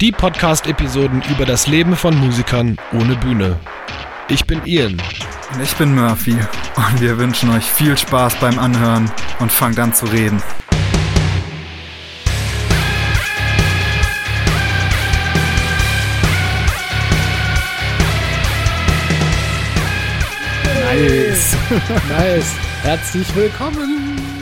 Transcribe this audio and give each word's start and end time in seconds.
Die 0.00 0.12
Podcast-Episoden 0.12 1.24
über 1.28 1.44
das 1.44 1.66
Leben 1.66 1.96
von 1.96 2.16
Musikern 2.16 2.76
ohne 2.92 3.16
Bühne. 3.16 3.58
Ich 4.28 4.44
bin 4.44 4.64
Ian. 4.64 4.92
Und 5.52 5.60
ich 5.60 5.74
bin 5.74 5.92
Murphy. 5.92 6.36
Und 6.76 7.00
wir 7.00 7.18
wünschen 7.18 7.50
euch 7.50 7.64
viel 7.64 7.96
Spaß 7.96 8.36
beim 8.36 8.60
Anhören 8.60 9.10
und 9.40 9.50
fangt 9.50 9.76
an 9.80 9.92
zu 9.92 10.06
reden. 10.06 10.40
Nice. 20.92 21.56
nice. 22.08 22.54
Herzlich 22.82 23.34
willkommen. 23.34 24.37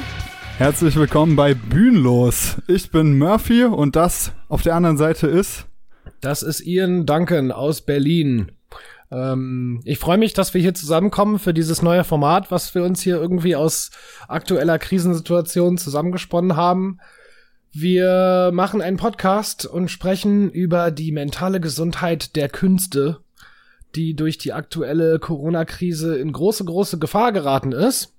Herzlich 0.59 0.97
willkommen 0.97 1.37
bei 1.37 1.53
Bühnenlos. 1.53 2.57
Ich 2.67 2.91
bin 2.91 3.19
Murphy 3.19 3.65
und 3.65 3.95
das 3.95 4.33
auf 4.49 4.63
der 4.63 4.75
anderen 4.75 4.97
Seite 4.97 5.27
ist. 5.27 5.67
Das 6.23 6.43
ist 6.43 6.63
Ian 6.63 7.05
Duncan 7.05 7.53
aus 7.53 7.83
Berlin. 7.83 8.53
Ähm, 9.11 9.83
ich 9.85 9.99
freue 9.99 10.17
mich, 10.17 10.33
dass 10.33 10.55
wir 10.55 10.63
hier 10.63 10.73
zusammenkommen 10.73 11.39
für 11.39 11.53
dieses 11.53 11.83
neue 11.83 12.05
Format, 12.05 12.51
was 12.51 12.75
wir 12.75 12.85
uns 12.85 13.03
hier 13.03 13.17
irgendwie 13.17 13.55
aus 13.55 13.91
aktueller 14.29 14.79
Krisensituation 14.79 15.77
zusammengesponnen 15.77 16.57
haben. 16.57 17.01
Wir 17.73 18.51
machen 18.55 18.81
einen 18.81 18.97
Podcast 18.97 19.67
und 19.67 19.91
sprechen 19.91 20.51
über 20.51 20.91
die 20.91 21.13
mentale 21.13 21.61
Gesundheit 21.61 22.35
der 22.35 22.49
Künste, 22.49 23.19
die 23.95 24.17
durch 24.17 24.39
die 24.39 24.55
aktuelle 24.55 25.19
Corona-Krise 25.19 26.17
in 26.17 26.33
große, 26.33 26.65
große 26.65 26.99
Gefahr 26.99 27.33
geraten 27.33 27.73
ist. 27.73 28.16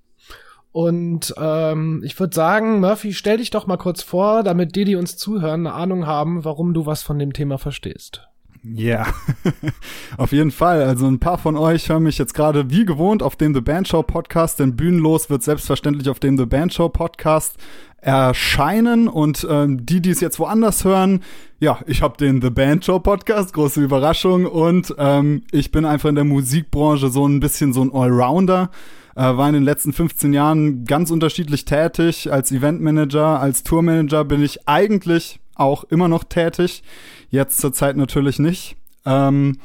Und 0.78 1.34
ähm, 1.36 2.02
ich 2.04 2.20
würde 2.20 2.32
sagen, 2.32 2.78
Murphy, 2.78 3.12
stell 3.12 3.38
dich 3.38 3.50
doch 3.50 3.66
mal 3.66 3.78
kurz 3.78 4.00
vor, 4.00 4.44
damit 4.44 4.76
die, 4.76 4.84
die 4.84 4.94
uns 4.94 5.16
zuhören, 5.16 5.66
eine 5.66 5.74
Ahnung 5.74 6.06
haben, 6.06 6.44
warum 6.44 6.72
du 6.72 6.86
was 6.86 7.02
von 7.02 7.18
dem 7.18 7.32
Thema 7.32 7.58
verstehst. 7.58 8.28
Ja, 8.62 9.04
yeah. 9.04 9.14
auf 10.18 10.30
jeden 10.30 10.52
Fall. 10.52 10.84
Also 10.84 11.08
ein 11.08 11.18
paar 11.18 11.38
von 11.38 11.56
euch 11.56 11.88
hören 11.88 12.04
mich 12.04 12.16
jetzt 12.16 12.32
gerade 12.32 12.70
wie 12.70 12.84
gewohnt 12.84 13.24
auf 13.24 13.34
dem 13.34 13.54
The 13.54 13.60
Band 13.60 13.88
Show 13.88 14.04
Podcast, 14.04 14.60
denn 14.60 14.76
Bühnenlos 14.76 15.28
wird 15.28 15.42
selbstverständlich 15.42 16.08
auf 16.10 16.20
dem 16.20 16.38
The 16.38 16.46
Band 16.46 16.72
Show 16.72 16.88
Podcast 16.88 17.56
erscheinen 17.96 19.08
und 19.08 19.44
ähm, 19.50 19.84
die, 19.84 20.00
die 20.00 20.10
es 20.10 20.20
jetzt 20.20 20.38
woanders 20.38 20.84
hören, 20.84 21.24
ja, 21.58 21.80
ich 21.88 22.02
habe 22.02 22.16
den 22.18 22.40
The 22.40 22.50
Band 22.50 22.84
Show 22.84 23.00
Podcast, 23.00 23.52
große 23.52 23.82
Überraschung 23.82 24.46
und 24.46 24.94
ähm, 24.96 25.42
ich 25.50 25.72
bin 25.72 25.84
einfach 25.84 26.08
in 26.08 26.14
der 26.14 26.22
Musikbranche 26.22 27.08
so 27.08 27.26
ein 27.26 27.40
bisschen 27.40 27.72
so 27.72 27.82
ein 27.82 27.92
Allrounder. 27.92 28.70
Äh, 29.18 29.36
war 29.36 29.48
in 29.48 29.54
den 29.54 29.64
letzten 29.64 29.92
15 29.92 30.32
Jahren 30.32 30.84
ganz 30.84 31.10
unterschiedlich 31.10 31.64
tätig. 31.64 32.30
Als 32.30 32.52
Eventmanager, 32.52 33.40
als 33.40 33.64
Tourmanager 33.64 34.24
bin 34.24 34.44
ich 34.44 34.68
eigentlich 34.68 35.40
auch 35.56 35.82
immer 35.82 36.06
noch 36.06 36.22
tätig. 36.22 36.84
Jetzt 37.28 37.58
zurzeit 37.60 37.96
natürlich 37.96 38.38
nicht. 38.38 38.76
Ähm, 39.04 39.58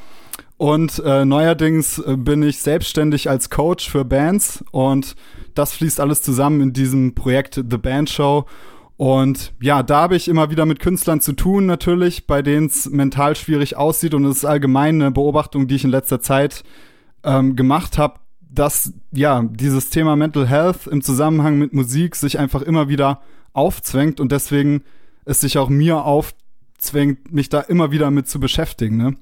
und 0.57 0.97
äh, 1.05 1.23
neuerdings 1.23 1.99
äh, 1.99 2.17
bin 2.17 2.41
ich 2.41 2.61
selbstständig 2.61 3.29
als 3.29 3.51
Coach 3.51 3.87
für 3.87 4.03
Bands 4.03 4.65
und 4.71 5.15
das 5.53 5.73
fließt 5.73 5.99
alles 5.99 6.23
zusammen 6.23 6.59
in 6.59 6.73
diesem 6.73 7.13
Projekt 7.13 7.53
The 7.53 7.77
Band 7.77 8.09
Show. 8.09 8.45
Und 8.97 9.53
ja, 9.61 9.83
da 9.83 10.01
habe 10.01 10.15
ich 10.15 10.29
immer 10.29 10.49
wieder 10.49 10.65
mit 10.65 10.79
Künstlern 10.79 11.21
zu 11.21 11.33
tun, 11.33 11.67
natürlich, 11.67 12.25
bei 12.25 12.41
denen 12.41 12.67
es 12.67 12.89
mental 12.89 13.35
schwierig 13.35 13.77
aussieht. 13.77 14.15
Und 14.15 14.25
es 14.25 14.37
ist 14.37 14.45
allgemein 14.45 14.99
eine 14.99 15.11
Beobachtung, 15.11 15.67
die 15.67 15.75
ich 15.75 15.83
in 15.83 15.91
letzter 15.91 16.21
Zeit 16.21 16.63
ähm, 17.23 17.55
gemacht 17.55 17.99
habe, 17.99 18.15
dass 18.53 18.93
ja 19.11 19.43
dieses 19.51 19.89
Thema 19.89 20.15
Mental 20.15 20.47
Health 20.47 20.87
im 20.87 21.01
Zusammenhang 21.01 21.57
mit 21.57 21.73
Musik 21.73 22.15
sich 22.15 22.37
einfach 22.39 22.61
immer 22.61 22.87
wieder 22.87 23.21
aufzwängt 23.53 24.19
und 24.19 24.31
deswegen 24.31 24.83
es 25.25 25.41
sich 25.41 25.57
auch 25.57 25.69
mir 25.69 26.03
aufzwängt, 26.05 27.33
mich 27.33 27.49
da 27.49 27.61
immer 27.61 27.91
wieder 27.91 28.11
mit 28.11 28.27
zu 28.27 28.39
beschäftigen. 28.39 28.97
Ne? 28.97 29.15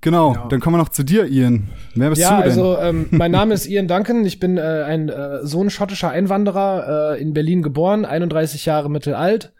Genau, 0.00 0.34
ja. 0.34 0.46
dann 0.48 0.60
kommen 0.60 0.74
wir 0.76 0.82
noch 0.82 0.88
zu 0.88 1.04
dir, 1.04 1.26
Ian. 1.26 1.68
Wer 1.94 2.10
bist 2.10 2.22
ja, 2.22 2.36
du 2.36 2.42
denn? 2.42 2.50
also 2.50 2.78
ähm, 2.78 3.06
mein 3.10 3.30
Name 3.30 3.54
ist 3.54 3.66
Ian 3.66 3.86
Duncan. 3.86 4.24
Ich 4.24 4.40
bin 4.40 4.56
äh, 4.56 4.60
ein 4.60 5.08
äh, 5.08 5.44
Sohn 5.46 5.70
schottischer 5.70 6.10
Einwanderer, 6.10 7.14
äh, 7.16 7.22
in 7.22 7.34
Berlin 7.34 7.62
geboren, 7.62 8.04
31 8.04 8.64
Jahre 8.64 8.90
mittelalt 8.90 9.52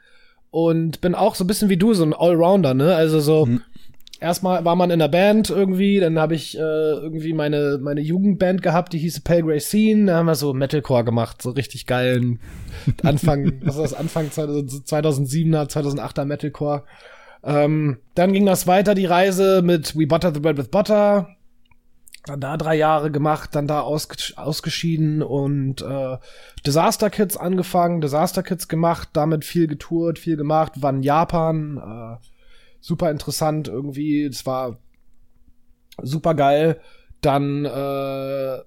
und 0.51 1.01
bin 1.01 1.15
auch 1.15 1.35
so 1.37 1.45
ein 1.45 1.47
bisschen 1.47 1.69
wie 1.69 1.77
du, 1.77 1.95
so 1.95 2.05
ein 2.05 2.15
Allrounder, 2.15 2.75
ne? 2.75 2.95
Also 2.97 3.21
so 3.21 3.47
mhm 3.47 3.63
erstmal 4.21 4.65
war 4.65 4.77
man 4.77 4.91
in 4.91 4.99
der 4.99 5.09
Band 5.09 5.51
irgendwie, 5.51 5.99
dann 5.99 6.19
habe 6.19 6.35
ich 6.35 6.57
äh, 6.57 6.61
irgendwie 6.61 7.33
meine 7.33 7.79
meine 7.81 8.01
Jugendband 8.01 8.63
gehabt, 8.63 8.93
die 8.93 8.99
hieß 8.99 9.21
Pale 9.21 9.43
Grey 9.43 9.61
Scene, 9.61 10.07
da 10.07 10.19
haben 10.19 10.27
wir 10.27 10.35
so 10.35 10.53
Metalcore 10.53 11.05
gemacht, 11.05 11.43
so 11.43 11.51
richtig 11.51 11.87
geilen 11.87 12.39
Anfang, 13.03 13.61
was 13.65 13.77
ist 13.77 13.83
das 13.83 13.95
Anfang 13.95 14.27
2007er, 14.27 15.71
2008er 15.71 16.25
Metalcore. 16.25 16.85
Ähm, 17.43 17.99
dann 18.15 18.33
ging 18.33 18.45
das 18.47 18.67
weiter 18.67 18.95
die 18.95 19.07
Reise 19.07 19.63
mit 19.63 19.97
We 19.97 20.07
Butter 20.07 20.33
the 20.33 20.41
Bread 20.41 20.59
with 20.59 20.69
Butter. 20.69 21.29
Dann 22.27 22.41
da 22.41 22.59
drei 22.59 22.75
Jahre 22.75 23.11
gemacht, 23.11 23.55
dann 23.55 23.67
da 23.67 23.81
ausge 23.81 24.17
ausgeschieden 24.37 25.23
und 25.23 25.81
äh, 25.81 26.19
Disaster 26.67 27.09
Kids 27.09 27.39
angefangen, 27.39 28.03
Disaster 28.03 28.43
Kids 28.43 28.69
gemacht, 28.69 29.09
damit 29.15 29.47
viel 29.47 29.67
getourt, 29.67 30.19
viel 30.19 30.37
gemacht, 30.37 30.83
war 30.83 30.91
in 30.91 31.03
Japan, 31.03 31.79
äh, 31.79 32.27
super 32.81 33.11
interessant 33.11 33.69
irgendwie. 33.69 34.25
Es 34.25 34.47
war 34.47 34.79
super 36.03 36.35
geil. 36.35 36.81
Dann 37.21 37.65
äh, 37.65 38.59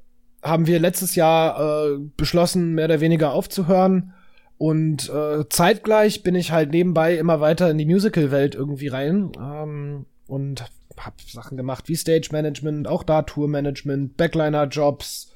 haben 0.44 0.68
wir 0.68 0.80
letztes 0.80 1.16
Jahr 1.16 1.60
äh, 1.60 1.98
beschlossen, 2.18 2.74
mehr 2.74 2.86
oder 2.86 3.02
weniger 3.02 3.34
aufzuhören. 3.34 4.14
Und 4.58 5.10
äh, 5.10 5.48
zeitgleich 5.50 6.24
bin 6.24 6.36
ich 6.36 6.52
halt 6.52 6.72
nebenbei 6.72 7.18
immer 7.18 7.42
weiter 7.42 7.70
in 7.70 7.78
die 7.78 7.86
Musical-Welt 7.86 8.56
irgendwie 8.56 8.88
rein 8.88 9.32
ähm, 9.38 10.06
und 10.28 10.64
hab 10.98 11.20
Sachen 11.22 11.58
gemacht 11.58 11.90
wie 11.90 11.96
Stage 11.96 12.30
Management, 12.32 12.88
auch 12.88 13.04
da 13.04 13.24
Tour 13.24 13.48
Management, 13.48 14.16
Backliner-Jobs, 14.16 15.34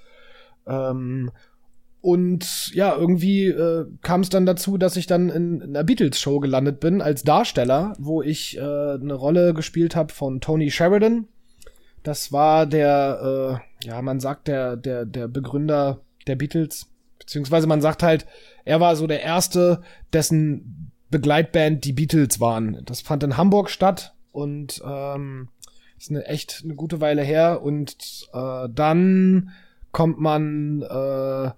ähm, 0.67 1.31
und 2.01 2.71
ja, 2.73 2.95
irgendwie 2.95 3.47
äh, 3.47 3.85
kam 4.01 4.21
es 4.21 4.29
dann 4.29 4.45
dazu, 4.45 4.77
dass 4.77 4.95
ich 4.97 5.07
dann 5.07 5.29
in, 5.29 5.61
in 5.61 5.75
einer 5.75 5.83
Beatles-Show 5.83 6.39
gelandet 6.39 6.79
bin 6.79 7.01
als 7.01 7.23
Darsteller, 7.23 7.95
wo 7.97 8.21
ich 8.21 8.57
äh, 8.57 8.61
eine 8.61 9.13
Rolle 9.13 9.53
gespielt 9.53 9.95
habe 9.95 10.13
von 10.13 10.39
Tony 10.39 10.69
Sheridan. 10.71 11.27
Das 12.03 12.31
war 12.31 12.65
der, 12.65 13.61
äh, 13.83 13.87
ja, 13.87 14.01
man 14.01 14.19
sagt 14.19 14.47
der, 14.47 14.77
der, 14.77 15.05
der 15.05 15.27
Begründer 15.27 16.01
der 16.27 16.35
Beatles, 16.35 16.87
beziehungsweise 17.19 17.67
man 17.67 17.81
sagt 17.81 18.03
halt, 18.03 18.25
er 18.63 18.79
war 18.79 18.95
so 18.95 19.07
der 19.07 19.23
erste, 19.23 19.81
dessen 20.13 20.91
Begleitband 21.09 21.83
die 21.83 21.93
Beatles 21.93 22.39
waren. 22.39 22.81
Das 22.85 23.01
fand 23.01 23.23
in 23.23 23.37
Hamburg 23.37 23.69
statt 23.69 24.13
und 24.31 24.81
ähm, 24.85 25.49
ist 25.97 26.11
eine 26.11 26.25
echt 26.25 26.61
eine 26.63 26.75
gute 26.75 27.01
Weile 27.01 27.23
her. 27.23 27.61
Und 27.63 27.95
äh, 28.33 28.67
dann 28.69 29.51
kommt 29.91 30.19
man 30.19 30.81
äh, 30.83 31.51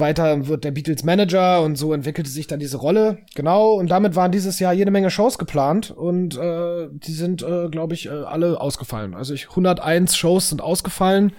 weiter 0.00 0.46
wird 0.46 0.64
der 0.64 0.70
Beatles 0.70 1.04
Manager 1.04 1.62
und 1.62 1.76
so 1.76 1.92
entwickelte 1.92 2.30
sich 2.30 2.46
dann 2.46 2.60
diese 2.60 2.76
Rolle. 2.76 3.18
Genau, 3.34 3.72
und 3.74 3.90
damit 3.90 4.16
waren 4.16 4.32
dieses 4.32 4.58
Jahr 4.58 4.72
jede 4.72 4.90
Menge 4.90 5.10
Shows 5.10 5.38
geplant 5.38 5.90
und 5.90 6.36
äh, 6.36 6.88
die 6.90 7.12
sind, 7.12 7.42
äh, 7.42 7.68
glaube 7.68 7.94
ich, 7.94 8.06
äh, 8.06 8.10
alle 8.10 8.60
ausgefallen. 8.60 9.14
Also 9.14 9.34
ich 9.34 9.48
101 9.50 10.16
Shows 10.16 10.50
sind 10.50 10.62
ausgefallen. 10.62 11.32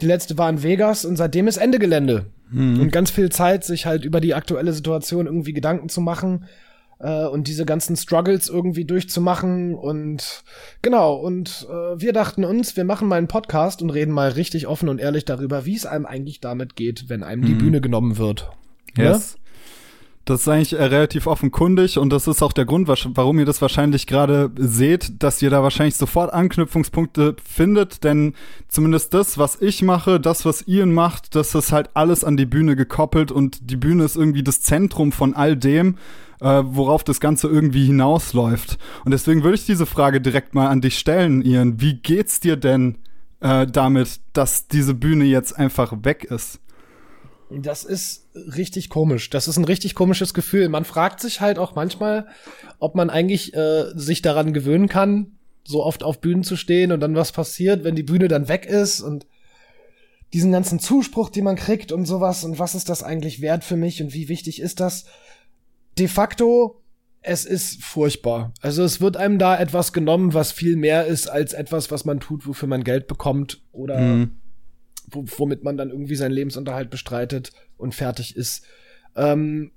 Die 0.00 0.06
letzte 0.06 0.36
war 0.36 0.50
in 0.50 0.62
Vegas 0.62 1.04
und 1.04 1.16
seitdem 1.16 1.48
ist 1.48 1.56
Ende 1.56 1.78
Gelände. 1.78 2.26
Mhm. 2.50 2.80
Und 2.80 2.92
ganz 2.92 3.10
viel 3.10 3.30
Zeit, 3.30 3.64
sich 3.64 3.86
halt 3.86 4.04
über 4.04 4.20
die 4.20 4.34
aktuelle 4.34 4.72
Situation 4.72 5.26
irgendwie 5.26 5.52
Gedanken 5.52 5.88
zu 5.88 6.00
machen 6.00 6.46
äh, 6.98 7.26
und 7.26 7.48
diese 7.48 7.64
ganzen 7.64 7.96
Struggles 7.96 8.48
irgendwie 8.48 8.84
durchzumachen 8.84 9.74
und 9.74 10.44
genau 10.82 11.14
und 11.14 11.66
äh, 11.70 12.00
wir 12.00 12.12
dachten 12.12 12.44
uns, 12.44 12.76
wir 12.76 12.84
machen 12.84 13.08
mal 13.08 13.16
einen 13.16 13.28
Podcast 13.28 13.82
und 13.82 13.90
reden 13.90 14.12
mal 14.12 14.30
richtig 14.30 14.66
offen 14.66 14.88
und 14.88 14.98
ehrlich 14.98 15.24
darüber, 15.24 15.66
wie 15.66 15.76
es 15.76 15.86
einem 15.86 16.06
eigentlich 16.06 16.40
damit 16.40 16.76
geht, 16.76 17.08
wenn 17.08 17.22
einem 17.22 17.42
mhm. 17.42 17.46
die 17.46 17.54
Bühne 17.54 17.80
genommen 17.80 18.18
wird. 18.18 18.50
Yes. 18.96 19.32
Ja? 19.34 19.40
Das 20.26 20.40
ist 20.40 20.48
eigentlich 20.48 20.72
äh, 20.72 20.82
relativ 20.82 21.28
offenkundig 21.28 21.98
und 21.98 22.12
das 22.12 22.26
ist 22.26 22.42
auch 22.42 22.52
der 22.52 22.64
Grund, 22.64 22.88
warum 22.88 23.38
ihr 23.38 23.44
das 23.44 23.62
wahrscheinlich 23.62 24.08
gerade 24.08 24.50
seht, 24.56 25.22
dass 25.22 25.40
ihr 25.40 25.50
da 25.50 25.62
wahrscheinlich 25.62 25.94
sofort 25.94 26.32
Anknüpfungspunkte 26.34 27.36
findet, 27.44 28.02
denn 28.02 28.34
zumindest 28.66 29.14
das, 29.14 29.38
was 29.38 29.62
ich 29.62 29.82
mache, 29.82 30.18
das, 30.18 30.44
was 30.44 30.66
Ian 30.66 30.92
macht, 30.92 31.36
das 31.36 31.54
ist 31.54 31.70
halt 31.70 31.90
alles 31.94 32.24
an 32.24 32.36
die 32.36 32.44
Bühne 32.44 32.74
gekoppelt 32.74 33.30
und 33.30 33.70
die 33.70 33.76
Bühne 33.76 34.02
ist 34.02 34.16
irgendwie 34.16 34.42
das 34.42 34.62
Zentrum 34.62 35.12
von 35.12 35.32
all 35.32 35.56
dem 35.56 35.96
äh, 36.40 36.62
worauf 36.64 37.04
das 37.04 37.20
Ganze 37.20 37.48
irgendwie 37.48 37.86
hinausläuft. 37.86 38.78
Und 39.04 39.12
deswegen 39.12 39.42
würde 39.42 39.56
ich 39.56 39.66
diese 39.66 39.86
Frage 39.86 40.20
direkt 40.20 40.54
mal 40.54 40.68
an 40.68 40.80
dich 40.80 40.98
stellen, 40.98 41.42
Ian. 41.42 41.80
Wie 41.80 41.94
geht's 41.94 42.40
dir 42.40 42.56
denn 42.56 42.98
äh, 43.40 43.66
damit, 43.66 44.20
dass 44.32 44.68
diese 44.68 44.94
Bühne 44.94 45.24
jetzt 45.24 45.58
einfach 45.58 45.92
weg 46.02 46.24
ist? 46.24 46.60
Das 47.50 47.84
ist 47.84 48.28
richtig 48.34 48.88
komisch. 48.88 49.30
Das 49.30 49.46
ist 49.46 49.56
ein 49.56 49.64
richtig 49.64 49.94
komisches 49.94 50.34
Gefühl. 50.34 50.68
Man 50.68 50.84
fragt 50.84 51.20
sich 51.20 51.40
halt 51.40 51.58
auch 51.58 51.76
manchmal, 51.76 52.26
ob 52.80 52.96
man 52.96 53.08
eigentlich 53.08 53.54
äh, 53.54 53.84
sich 53.94 54.20
daran 54.20 54.52
gewöhnen 54.52 54.88
kann, 54.88 55.38
so 55.64 55.84
oft 55.84 56.02
auf 56.02 56.20
Bühnen 56.20 56.42
zu 56.42 56.56
stehen 56.56 56.90
und 56.90 57.00
dann 57.00 57.14
was 57.14 57.32
passiert, 57.32 57.84
wenn 57.84 57.94
die 57.94 58.02
Bühne 58.02 58.28
dann 58.28 58.48
weg 58.48 58.66
ist 58.66 59.00
und 59.00 59.26
diesen 60.32 60.50
ganzen 60.50 60.80
Zuspruch, 60.80 61.30
den 61.30 61.44
man 61.44 61.56
kriegt 61.56 61.92
und 61.92 62.04
sowas 62.04 62.42
und 62.44 62.58
was 62.58 62.74
ist 62.74 62.88
das 62.88 63.04
eigentlich 63.04 63.40
wert 63.40 63.62
für 63.62 63.76
mich 63.76 64.02
und 64.02 64.12
wie 64.12 64.28
wichtig 64.28 64.60
ist 64.60 64.80
das? 64.80 65.04
De 65.98 66.08
facto 66.08 66.82
es 67.26 67.44
ist 67.44 67.82
furchtbar. 67.82 68.54
Also 68.60 68.84
es 68.84 69.00
wird 69.00 69.16
einem 69.16 69.38
da 69.38 69.58
etwas 69.58 69.92
genommen, 69.92 70.32
was 70.32 70.52
viel 70.52 70.76
mehr 70.76 71.06
ist 71.06 71.26
als 71.26 71.54
etwas, 71.54 71.90
was 71.90 72.04
man 72.04 72.20
tut, 72.20 72.46
wofür 72.46 72.68
man 72.68 72.84
Geld 72.84 73.08
bekommt 73.08 73.62
oder 73.72 73.98
mhm. 73.98 74.36
womit 75.10 75.64
man 75.64 75.76
dann 75.76 75.90
irgendwie 75.90 76.14
seinen 76.14 76.30
Lebensunterhalt 76.30 76.88
bestreitet 76.88 77.50
und 77.76 77.96
fertig 77.96 78.36
ist. 78.36 78.64
Ähm, 79.16 79.72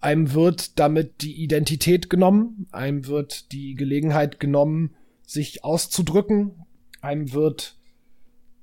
einem 0.00 0.32
wird 0.32 0.78
damit 0.78 1.20
die 1.20 1.34
Identität 1.42 2.08
genommen, 2.08 2.66
einem 2.72 3.06
wird 3.06 3.52
die 3.52 3.74
Gelegenheit 3.74 4.40
genommen, 4.40 4.94
sich 5.26 5.64
auszudrücken, 5.64 6.64
einem 7.02 7.34
wird 7.34 7.76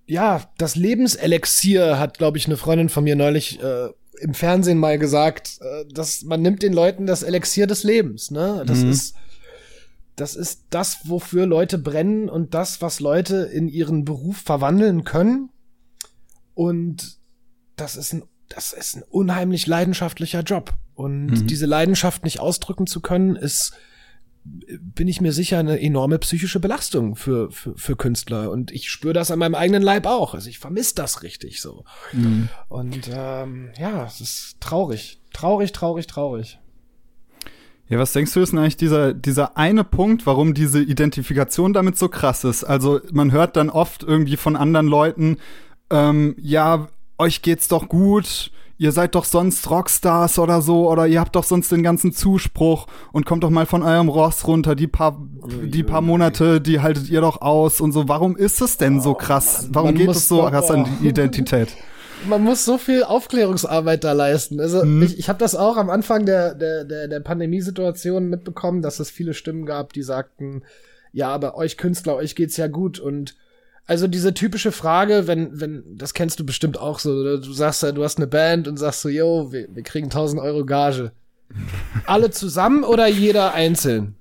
ja 0.08 0.50
das 0.58 0.76
Lebenselixier 0.76 2.00
hat, 2.00 2.18
glaube 2.18 2.40
ich, 2.40 2.48
eine 2.48 2.58
Freundin 2.58 2.90
von 2.90 3.04
mir 3.04 3.16
neulich 3.16 3.62
äh, 3.62 3.90
im 4.20 4.34
Fernsehen 4.34 4.78
mal 4.78 4.98
gesagt, 5.00 5.60
äh, 5.62 5.86
dass 5.92 6.24
man 6.24 6.42
nimmt 6.42 6.64
den 6.64 6.74
Leuten 6.74 7.06
das 7.06 7.24
Elixier 7.24 7.68
des 7.68 7.84
Lebens, 7.84 8.32
ne? 8.32 8.64
Das 8.66 8.80
mhm. 8.80 8.92
ist 8.92 9.16
das 10.16 10.36
ist 10.36 10.66
das, 10.70 11.00
wofür 11.06 11.46
Leute 11.48 11.78
brennen 11.78 12.30
und 12.30 12.54
das, 12.54 12.82
was 12.82 13.00
Leute 13.00 13.38
in 13.52 13.68
ihren 13.68 14.06
Beruf 14.06 14.38
verwandeln 14.38 15.04
können. 15.04 15.50
Und 16.54 17.18
das 17.76 17.96
ist 17.96 18.14
ein, 18.14 18.24
das 18.48 18.74
ist 18.74 18.96
ein 18.96 19.04
unheimlich 19.10 19.66
leidenschaftlicher 19.66 20.42
Job. 20.42 20.74
Und 20.94 21.26
mhm. 21.26 21.48
diese 21.48 21.66
Leidenschaft 21.66 22.24
nicht 22.24 22.40
ausdrücken 22.40 22.86
zu 22.86 23.02
können, 23.02 23.36
ist 23.36 23.74
bin 24.46 25.08
ich 25.08 25.22
mir 25.22 25.32
sicher, 25.32 25.60
eine 25.60 25.80
enorme 25.80 26.20
psychische 26.20 26.60
Belastung 26.60 27.16
für, 27.16 27.50
für, 27.52 27.78
für 27.78 27.96
Künstler. 27.96 28.52
Und 28.52 28.72
ich 28.72 28.90
spüre 28.90 29.14
das 29.14 29.32
an 29.32 29.40
meinem 29.40 29.56
eigenen 29.56 29.82
Leib 29.82 30.06
auch. 30.06 30.34
Also 30.34 30.50
ich 30.50 30.60
vermisse 30.60 30.96
das 30.96 31.24
richtig 31.24 31.62
so. 31.62 31.86
Mhm. 32.12 32.50
Und 32.68 33.10
ähm, 33.12 33.72
ja, 33.78 34.06
es 34.06 34.22
ist 34.22 34.58
traurig. 34.60 35.22
Traurig, 35.32 35.72
traurig, 35.72 36.08
traurig. 36.08 36.60
Ja, 37.90 38.00
was 38.00 38.14
denkst 38.14 38.34
du, 38.34 38.42
ist 38.42 38.52
denn 38.52 38.60
eigentlich 38.60 38.78
dieser, 38.78 39.14
dieser 39.14 39.58
eine 39.58 39.84
Punkt, 39.84 40.26
warum 40.26 40.54
diese 40.54 40.82
Identifikation 40.82 41.74
damit 41.74 41.98
so 41.98 42.10
krass 42.10 42.44
ist? 42.44 42.64
Also 42.64 43.02
man 43.12 43.32
hört 43.32 43.56
dann 43.56 43.70
oft 43.70 44.04
irgendwie 44.04 44.38
von 44.38 44.56
anderen 44.56 44.88
Leuten, 44.88 45.38
ähm, 45.90 46.36
ja, 46.40 46.88
euch 47.18 47.42
geht's 47.42 47.68
doch 47.68 47.88
gut, 47.88 48.52
ihr 48.78 48.92
seid 48.92 49.16
doch 49.16 49.26
sonst 49.26 49.70
Rockstars 49.70 50.40
oder 50.40 50.62
so, 50.62 50.90
oder 50.90 51.08
ihr 51.08 51.20
habt 51.20 51.36
doch 51.36 51.44
sonst 51.44 51.72
den 51.72 51.84
ganzen 51.84 52.12
Zuspruch 52.12 52.88
und 53.12 53.26
kommt 53.26 53.44
doch 53.44 53.50
mal 53.50 53.66
von 53.66 53.84
eurem 53.84 54.10
Ross 54.10 54.48
runter, 54.48 54.76
die 54.76 54.88
paar, 54.88 55.18
die 55.64 55.84
paar 55.84 56.02
Monate, 56.02 56.62
die 56.62 56.80
haltet 56.80 57.10
ihr 57.10 57.22
doch 57.22 57.42
aus 57.42 57.82
und 57.82 57.92
so. 57.92 58.08
Warum 58.08 58.36
ist 58.36 58.62
es 58.62 58.78
denn 58.78 59.02
so 59.02 59.14
krass? 59.14 59.70
Warum 59.72 59.96
geht 59.96 60.10
es 60.10 60.28
so 60.28 60.44
krass 60.44 60.72
an 60.72 60.88
die 61.02 61.08
Identität? 61.08 61.70
man 62.28 62.44
muss 62.44 62.66
so 62.66 62.78
viel 62.78 63.04
Aufklärungsarbeit 63.04 64.04
da 64.04 64.14
leisten. 64.14 64.60
Also 64.60 64.84
mhm. 64.84 65.04
ich, 65.04 65.20
ich 65.20 65.30
habe 65.30 65.40
das 65.40 65.56
auch 65.56 65.78
am 65.78 65.90
Anfang 65.90 66.26
der, 66.26 66.56
der, 66.56 66.84
der, 66.86 67.08
der 67.08 67.20
Pandemiesituation 67.20 68.30
mitbekommen, 68.30 68.82
dass 68.82 69.00
es 69.00 69.10
viele 69.10 69.34
Stimmen 69.34 69.66
gab, 69.66 69.94
die 69.94 70.04
sagten, 70.04 70.64
ja, 71.12 71.30
aber 71.30 71.56
euch 71.56 71.78
Künstler, 71.78 72.16
euch 72.16 72.36
geht's 72.36 72.58
ja 72.58 72.68
gut 72.68 73.00
und 73.00 73.36
also 73.86 74.08
diese 74.08 74.34
typische 74.34 74.72
Frage, 74.72 75.28
wenn, 75.28 75.60
wenn, 75.60 75.84
das 75.98 76.14
kennst 76.14 76.40
du 76.40 76.46
bestimmt 76.46 76.78
auch 76.78 77.00
so, 77.00 77.38
du 77.38 77.54
sagst 77.54 77.84
ja, 77.84 77.92
du 77.92 78.04
hast 78.04 78.18
eine 78.18 78.28
Band 78.28 78.68
und 78.68 78.78
sagst 78.78 79.02
so, 79.02 79.10
yo, 79.10 79.52
wir, 79.52 79.68
wir 79.74 79.84
kriegen 79.84 80.06
1000 80.06 80.42
Euro 80.42 80.66
Gage. 80.66 81.12
Alle 82.06 82.32
zusammen 82.32 82.84
oder 82.84 83.08
jeder 83.08 83.54
einzeln? 83.54 84.16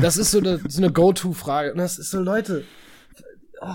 Das 0.00 0.16
ist 0.16 0.30
so 0.30 0.38
eine, 0.38 0.60
so 0.68 0.80
eine 0.80 0.92
Go-To-Frage. 0.92 1.72
Und 1.72 1.78
das 1.78 1.98
ist 1.98 2.10
so, 2.10 2.20
Leute, 2.20 2.64
oh, 3.60 3.68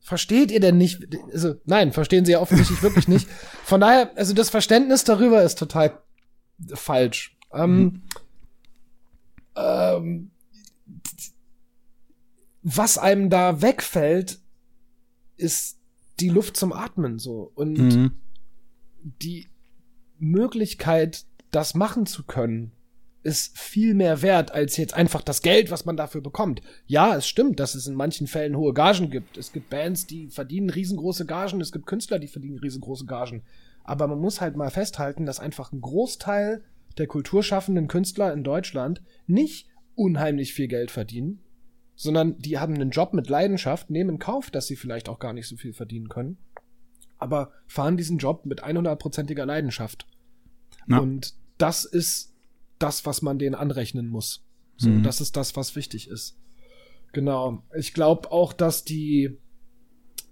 versteht 0.00 0.50
ihr 0.50 0.60
denn 0.60 0.78
nicht? 0.78 1.06
Also, 1.32 1.56
nein, 1.64 1.92
verstehen 1.92 2.24
sie 2.24 2.32
ja 2.32 2.40
offensichtlich 2.40 2.82
wirklich 2.82 3.06
nicht. 3.06 3.28
Von 3.64 3.80
daher, 3.80 4.10
also 4.16 4.34
das 4.34 4.50
Verständnis 4.50 5.04
darüber 5.04 5.42
ist 5.42 5.58
total 5.58 5.98
falsch. 6.74 7.36
Ähm, 7.52 7.76
mhm. 7.76 8.02
ähm, 9.56 10.30
was 12.76 12.98
einem 12.98 13.30
da 13.30 13.62
wegfällt, 13.62 14.40
ist 15.36 15.78
die 16.20 16.28
Luft 16.28 16.56
zum 16.56 16.72
Atmen 16.72 17.18
so 17.18 17.50
und 17.54 17.78
mhm. 17.78 18.12
die 19.22 19.48
Möglichkeit, 20.18 21.24
das 21.50 21.74
machen 21.74 22.04
zu 22.04 22.24
können, 22.24 22.72
ist 23.22 23.56
viel 23.58 23.94
mehr 23.94 24.20
wert 24.20 24.50
als 24.50 24.76
jetzt 24.76 24.94
einfach 24.94 25.22
das 25.22 25.40
Geld, 25.40 25.70
was 25.70 25.86
man 25.86 25.96
dafür 25.96 26.20
bekommt. 26.20 26.60
Ja, 26.86 27.16
es 27.16 27.26
stimmt, 27.26 27.58
dass 27.58 27.74
es 27.74 27.86
in 27.86 27.94
manchen 27.94 28.26
Fällen 28.26 28.56
hohe 28.56 28.74
Gagen 28.74 29.10
gibt. 29.10 29.38
Es 29.38 29.52
gibt 29.52 29.70
Bands, 29.70 30.06
die 30.06 30.28
verdienen 30.28 30.70
riesengroße 30.70 31.24
Gagen, 31.24 31.60
es 31.60 31.72
gibt 31.72 31.86
Künstler, 31.86 32.18
die 32.18 32.28
verdienen 32.28 32.58
riesengroße 32.58 33.06
Gagen. 33.06 33.44
Aber 33.82 34.08
man 34.08 34.20
muss 34.20 34.42
halt 34.42 34.56
mal 34.56 34.70
festhalten, 34.70 35.24
dass 35.24 35.40
einfach 35.40 35.72
ein 35.72 35.80
Großteil 35.80 36.62
der 36.98 37.06
kulturschaffenden 37.06 37.88
Künstler 37.88 38.32
in 38.32 38.44
Deutschland 38.44 39.02
nicht 39.26 39.68
unheimlich 39.94 40.52
viel 40.52 40.68
Geld 40.68 40.90
verdienen, 40.90 41.40
sondern 41.98 42.38
die 42.38 42.58
haben 42.58 42.74
einen 42.74 42.90
Job 42.90 43.12
mit 43.12 43.28
Leidenschaft, 43.28 43.90
nehmen 43.90 44.10
in 44.10 44.18
Kauf, 44.20 44.52
dass 44.52 44.68
sie 44.68 44.76
vielleicht 44.76 45.08
auch 45.08 45.18
gar 45.18 45.32
nicht 45.32 45.48
so 45.48 45.56
viel 45.56 45.74
verdienen 45.74 46.08
können, 46.08 46.38
aber 47.18 47.50
fahren 47.66 47.96
diesen 47.96 48.18
Job 48.18 48.46
mit 48.46 48.62
100%iger 48.64 49.44
Leidenschaft. 49.44 50.06
Ja. 50.86 51.00
Und 51.00 51.34
das 51.58 51.84
ist 51.84 52.36
das, 52.78 53.04
was 53.04 53.20
man 53.20 53.40
denen 53.40 53.56
anrechnen 53.56 54.06
muss. 54.06 54.44
So, 54.76 54.90
mhm. 54.90 55.02
das 55.02 55.20
ist 55.20 55.36
das, 55.36 55.56
was 55.56 55.74
wichtig 55.74 56.08
ist. 56.08 56.38
Genau. 57.12 57.64
Ich 57.76 57.94
glaube 57.94 58.30
auch, 58.30 58.52
dass 58.52 58.84
die, 58.84 59.36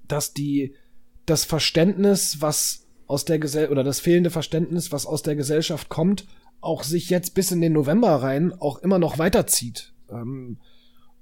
dass 0.06 0.32
die, 0.32 0.72
das 1.26 1.44
Verständnis, 1.44 2.40
was 2.40 2.86
aus 3.08 3.24
der 3.24 3.40
Gesellschaft, 3.40 3.72
oder 3.72 3.82
das 3.82 3.98
fehlende 3.98 4.30
Verständnis, 4.30 4.92
was 4.92 5.04
aus 5.04 5.22
der 5.22 5.34
Gesellschaft 5.34 5.88
kommt, 5.88 6.28
auch 6.60 6.84
sich 6.84 7.10
jetzt 7.10 7.34
bis 7.34 7.50
in 7.50 7.60
den 7.60 7.72
November 7.72 8.10
rein 8.22 8.52
auch 8.52 8.78
immer 8.78 9.00
noch 9.00 9.18
weiterzieht. 9.18 9.92
Ähm, 10.08 10.58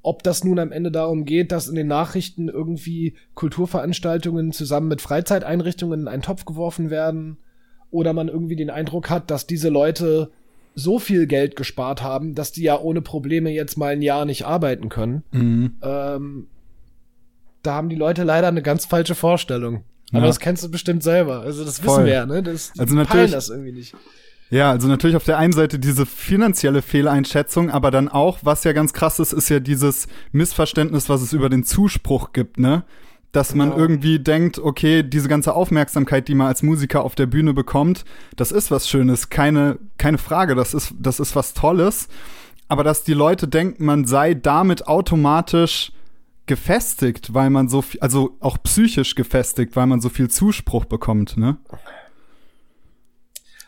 ob 0.05 0.23
das 0.23 0.45
nun 0.45 0.59
am 0.59 0.71
Ende 0.71 0.93
darum 0.93 1.25
geht, 1.25 1.51
dass 1.51 1.67
in 1.67 1.75
den 1.75 1.87
Nachrichten 1.87 2.49
irgendwie 2.49 3.15
Kulturveranstaltungen 3.35 4.53
zusammen 4.53 4.89
mit 4.89 5.01
Freizeiteinrichtungen 5.01 6.03
in 6.03 6.09
einen 6.09 6.23
Topf 6.23 6.45
geworfen 6.45 6.91
werden 6.91 7.39
oder 7.91 8.13
man 8.13 8.29
irgendwie 8.29 8.55
den 8.55 8.69
Eindruck 8.69 9.09
hat, 9.09 9.31
dass 9.31 9.47
diese 9.47 9.71
Leute 9.71 10.31
so 10.75 10.99
viel 10.99 11.27
Geld 11.27 11.57
gespart 11.57 12.03
haben, 12.03 12.35
dass 12.35 12.53
die 12.53 12.65
ja 12.65 12.79
ohne 12.79 13.01
Probleme 13.01 13.51
jetzt 13.51 13.79
mal 13.79 13.93
ein 13.93 14.03
Jahr 14.03 14.27
nicht 14.27 14.45
arbeiten 14.45 14.91
können. 14.91 15.23
Mhm. 15.33 15.77
Ähm, 15.83 16.47
da 17.63 17.75
haben 17.75 17.89
die 17.89 17.97
Leute 17.97 18.25
leider 18.25 18.49
eine 18.49 18.63
ganz 18.63 18.85
falsche 18.85 19.15
Vorstellung. 19.15 19.85
Aber 20.11 20.21
ja. 20.21 20.27
das 20.27 20.39
kennst 20.39 20.63
du 20.63 20.71
bestimmt 20.71 21.03
selber. 21.03 21.41
Also 21.41 21.65
das 21.65 21.79
Voll. 21.79 21.87
wissen 21.87 22.07
wir 22.07 22.13
ja, 22.13 22.27
ne? 22.27 22.43
Das, 22.43 22.73
die 22.73 22.81
also 22.81 22.95
natürlich, 22.95 23.31
das 23.31 23.49
irgendwie 23.49 23.73
nicht. 23.73 23.95
Ja, 24.51 24.71
also 24.71 24.89
natürlich 24.89 25.17
auf 25.17 25.25
der 25.25 25.39
einen 25.39 25.53
Seite 25.53 25.79
diese 25.79 26.07
finanzielle 26.07 26.83
Fehleinschätzung, 26.83 27.71
aber 27.71 27.91
dann 27.91 28.09
auch, 28.09 28.39
was 28.43 28.65
ja 28.65 28.73
ganz 28.73 28.93
krass 28.93 29.19
ist, 29.19 29.33
ist 29.33 29.49
ja 29.49 29.59
dieses 29.59 30.07
Missverständnis, 30.33 31.09
was 31.09 31.23
es 31.23 31.33
über 31.33 31.49
den 31.49 31.65
Zuspruch 31.65 32.33
gibt, 32.33 32.59
ne? 32.59 32.85
Dass 33.33 33.53
genau. 33.53 33.67
man 33.67 33.77
irgendwie 33.77 34.21
denkt, 34.21 34.61
okay, 34.61 35.03
diese 35.03 35.29
ganze 35.29 35.55
Aufmerksamkeit, 35.55 36.29
die 36.29 36.37
man 36.37 36.47
als 36.47 36.63
Musiker 36.63 37.03
auf 37.03 37.17
der 37.17 37.27
Bühne 37.27 37.53
bekommt, 37.53 38.05
das 38.37 38.53
ist 38.53 38.71
was 38.71 38.89
Schönes, 38.89 39.29
keine, 39.29 39.79
keine 39.99 40.19
Frage, 40.19 40.55
das 40.55 40.73
ist, 40.73 40.95
das 41.01 41.19
ist 41.19 41.35
was 41.35 41.53
Tolles. 41.55 42.09
Aber 42.69 42.85
dass 42.85 43.03
die 43.03 43.13
Leute 43.13 43.49
denken, 43.49 43.85
man 43.85 44.05
sei 44.05 44.35
damit 44.35 44.87
automatisch 44.87 45.91
gefestigt, 46.47 47.35
weil 47.35 47.51
man 47.51 47.69
so 47.69 47.83
viel, 47.83 48.01
also 48.01 48.37
auch 48.41 48.59
psychisch 48.63 49.15
gefestigt, 49.15 49.75
weil 49.75 49.87
man 49.87 50.01
so 50.01 50.11
viel 50.11 50.29
Zuspruch 50.29 50.85
bekommt, 50.85 51.37
ne? 51.37 51.57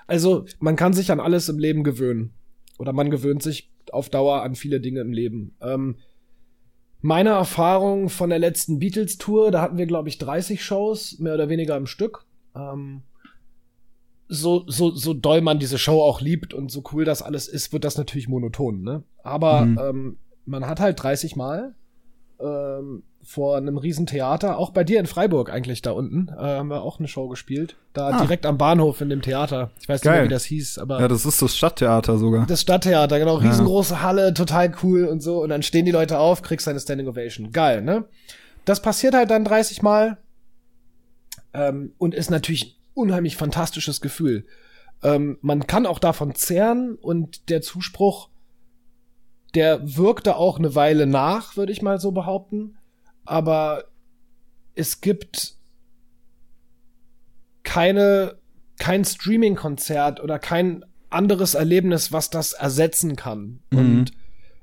Also, 0.06 0.46
man 0.60 0.76
kann 0.76 0.92
sich 0.92 1.10
an 1.10 1.20
alles 1.20 1.48
im 1.48 1.58
Leben 1.58 1.82
gewöhnen. 1.84 2.32
Oder 2.78 2.92
man 2.92 3.10
gewöhnt 3.10 3.42
sich 3.42 3.72
auf 3.92 4.10
Dauer 4.10 4.42
an 4.42 4.54
viele 4.54 4.80
Dinge 4.80 5.00
im 5.00 5.12
Leben. 5.12 5.56
Ähm, 5.60 5.96
meine 7.00 7.30
Erfahrung 7.30 8.08
von 8.08 8.30
der 8.30 8.38
letzten 8.38 8.78
Beatles-Tour, 8.78 9.50
da 9.50 9.62
hatten 9.62 9.78
wir, 9.78 9.86
glaube 9.86 10.08
ich, 10.08 10.18
30 10.18 10.64
Shows, 10.64 11.18
mehr 11.18 11.34
oder 11.34 11.48
weniger 11.48 11.76
im 11.76 11.86
Stück. 11.86 12.26
Ähm, 12.54 13.02
so, 14.28 14.64
so, 14.66 14.90
so 14.90 15.14
doll 15.14 15.40
man 15.40 15.58
diese 15.58 15.78
Show 15.78 16.02
auch 16.02 16.20
liebt 16.20 16.52
und 16.52 16.70
so 16.70 16.82
cool 16.92 17.04
das 17.04 17.22
alles 17.22 17.46
ist, 17.48 17.72
wird 17.72 17.84
das 17.84 17.96
natürlich 17.96 18.28
monoton, 18.28 18.82
ne? 18.82 19.04
Aber 19.22 19.64
mhm. 19.64 19.78
ähm, 19.78 20.18
man 20.46 20.66
hat 20.66 20.80
halt 20.80 21.00
30 21.00 21.36
Mal 21.36 21.75
ähm, 22.40 23.02
vor 23.22 23.56
einem 23.56 23.76
riesen 23.76 24.06
Theater, 24.06 24.56
auch 24.56 24.70
bei 24.70 24.84
dir 24.84 25.00
in 25.00 25.06
Freiburg 25.06 25.50
eigentlich 25.50 25.82
da 25.82 25.90
unten, 25.90 26.28
äh, 26.28 26.40
haben 26.40 26.68
wir 26.68 26.82
auch 26.82 27.00
eine 27.00 27.08
Show 27.08 27.28
gespielt. 27.28 27.76
Da 27.92 28.08
ah. 28.08 28.20
direkt 28.20 28.46
am 28.46 28.56
Bahnhof 28.56 29.00
in 29.00 29.08
dem 29.10 29.20
Theater. 29.20 29.70
Ich 29.80 29.88
weiß 29.88 30.00
Geil. 30.00 30.12
nicht 30.12 30.18
mehr, 30.20 30.28
wie 30.28 30.34
das 30.34 30.44
hieß, 30.44 30.78
aber. 30.78 31.00
Ja, 31.00 31.08
das 31.08 31.26
ist 31.26 31.42
das 31.42 31.56
Stadttheater 31.56 32.18
sogar. 32.18 32.46
Das 32.46 32.60
Stadttheater, 32.60 33.18
genau. 33.18 33.36
Riesengroße 33.36 33.94
ja. 33.94 34.02
Halle, 34.02 34.32
total 34.32 34.72
cool 34.82 35.06
und 35.06 35.22
so. 35.22 35.42
Und 35.42 35.48
dann 35.48 35.62
stehen 35.62 35.84
die 35.84 35.90
Leute 35.90 36.18
auf, 36.18 36.42
kriegst 36.42 36.68
eine 36.68 36.78
Standing 36.78 37.08
Ovation. 37.08 37.50
Geil, 37.50 37.82
ne? 37.82 38.04
Das 38.64 38.80
passiert 38.80 39.14
halt 39.14 39.30
dann 39.30 39.44
30 39.44 39.82
Mal. 39.82 40.18
Ähm, 41.52 41.94
und 41.98 42.14
ist 42.14 42.30
natürlich 42.30 42.64
ein 42.64 42.74
unheimlich 42.94 43.36
fantastisches 43.36 44.00
Gefühl. 44.00 44.44
Ähm, 45.02 45.38
man 45.40 45.66
kann 45.66 45.86
auch 45.86 45.98
davon 45.98 46.34
zehren 46.34 46.94
und 46.94 47.48
der 47.48 47.60
Zuspruch, 47.60 48.28
der 49.56 49.96
wirkte 49.96 50.36
auch 50.36 50.58
eine 50.58 50.75
Weile 50.76 51.06
nach, 51.06 51.56
würde 51.56 51.72
ich 51.72 51.82
mal 51.82 51.98
so 51.98 52.12
behaupten 52.12 52.76
aber 53.26 53.84
es 54.75 55.00
gibt 55.00 55.56
keine, 57.64 58.36
kein 58.78 59.04
Streaming-Konzert 59.04 60.22
oder 60.22 60.38
kein 60.38 60.84
anderes 61.10 61.54
Erlebnis, 61.54 62.12
was 62.12 62.30
das 62.30 62.52
ersetzen 62.52 63.16
kann. 63.16 63.60
Mhm. 63.70 63.78
Und 63.78 64.12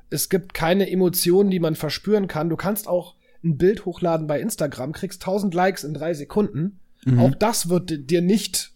es 0.09 0.29
gibt 0.29 0.53
keine 0.53 0.89
Emotionen, 0.89 1.49
die 1.49 1.59
man 1.59 1.75
verspüren 1.75 2.27
kann. 2.27 2.49
Du 2.49 2.55
kannst 2.55 2.87
auch 2.87 3.15
ein 3.43 3.57
Bild 3.57 3.85
hochladen 3.85 4.27
bei 4.27 4.39
Instagram, 4.39 4.93
kriegst 4.93 5.21
1000 5.21 5.53
Likes 5.53 5.83
in 5.83 5.93
drei 5.93 6.13
Sekunden. 6.13 6.79
Mhm. 7.05 7.19
Auch 7.19 7.35
das 7.35 7.69
wird 7.69 8.09
dir 8.09 8.21
nicht 8.21 8.71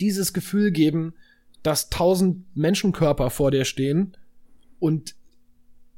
dieses 0.00 0.32
Gefühl 0.32 0.72
geben, 0.72 1.14
dass 1.62 1.84
1000 1.90 2.56
Menschenkörper 2.56 3.30
vor 3.30 3.50
dir 3.50 3.64
stehen 3.64 4.16
und 4.82 5.14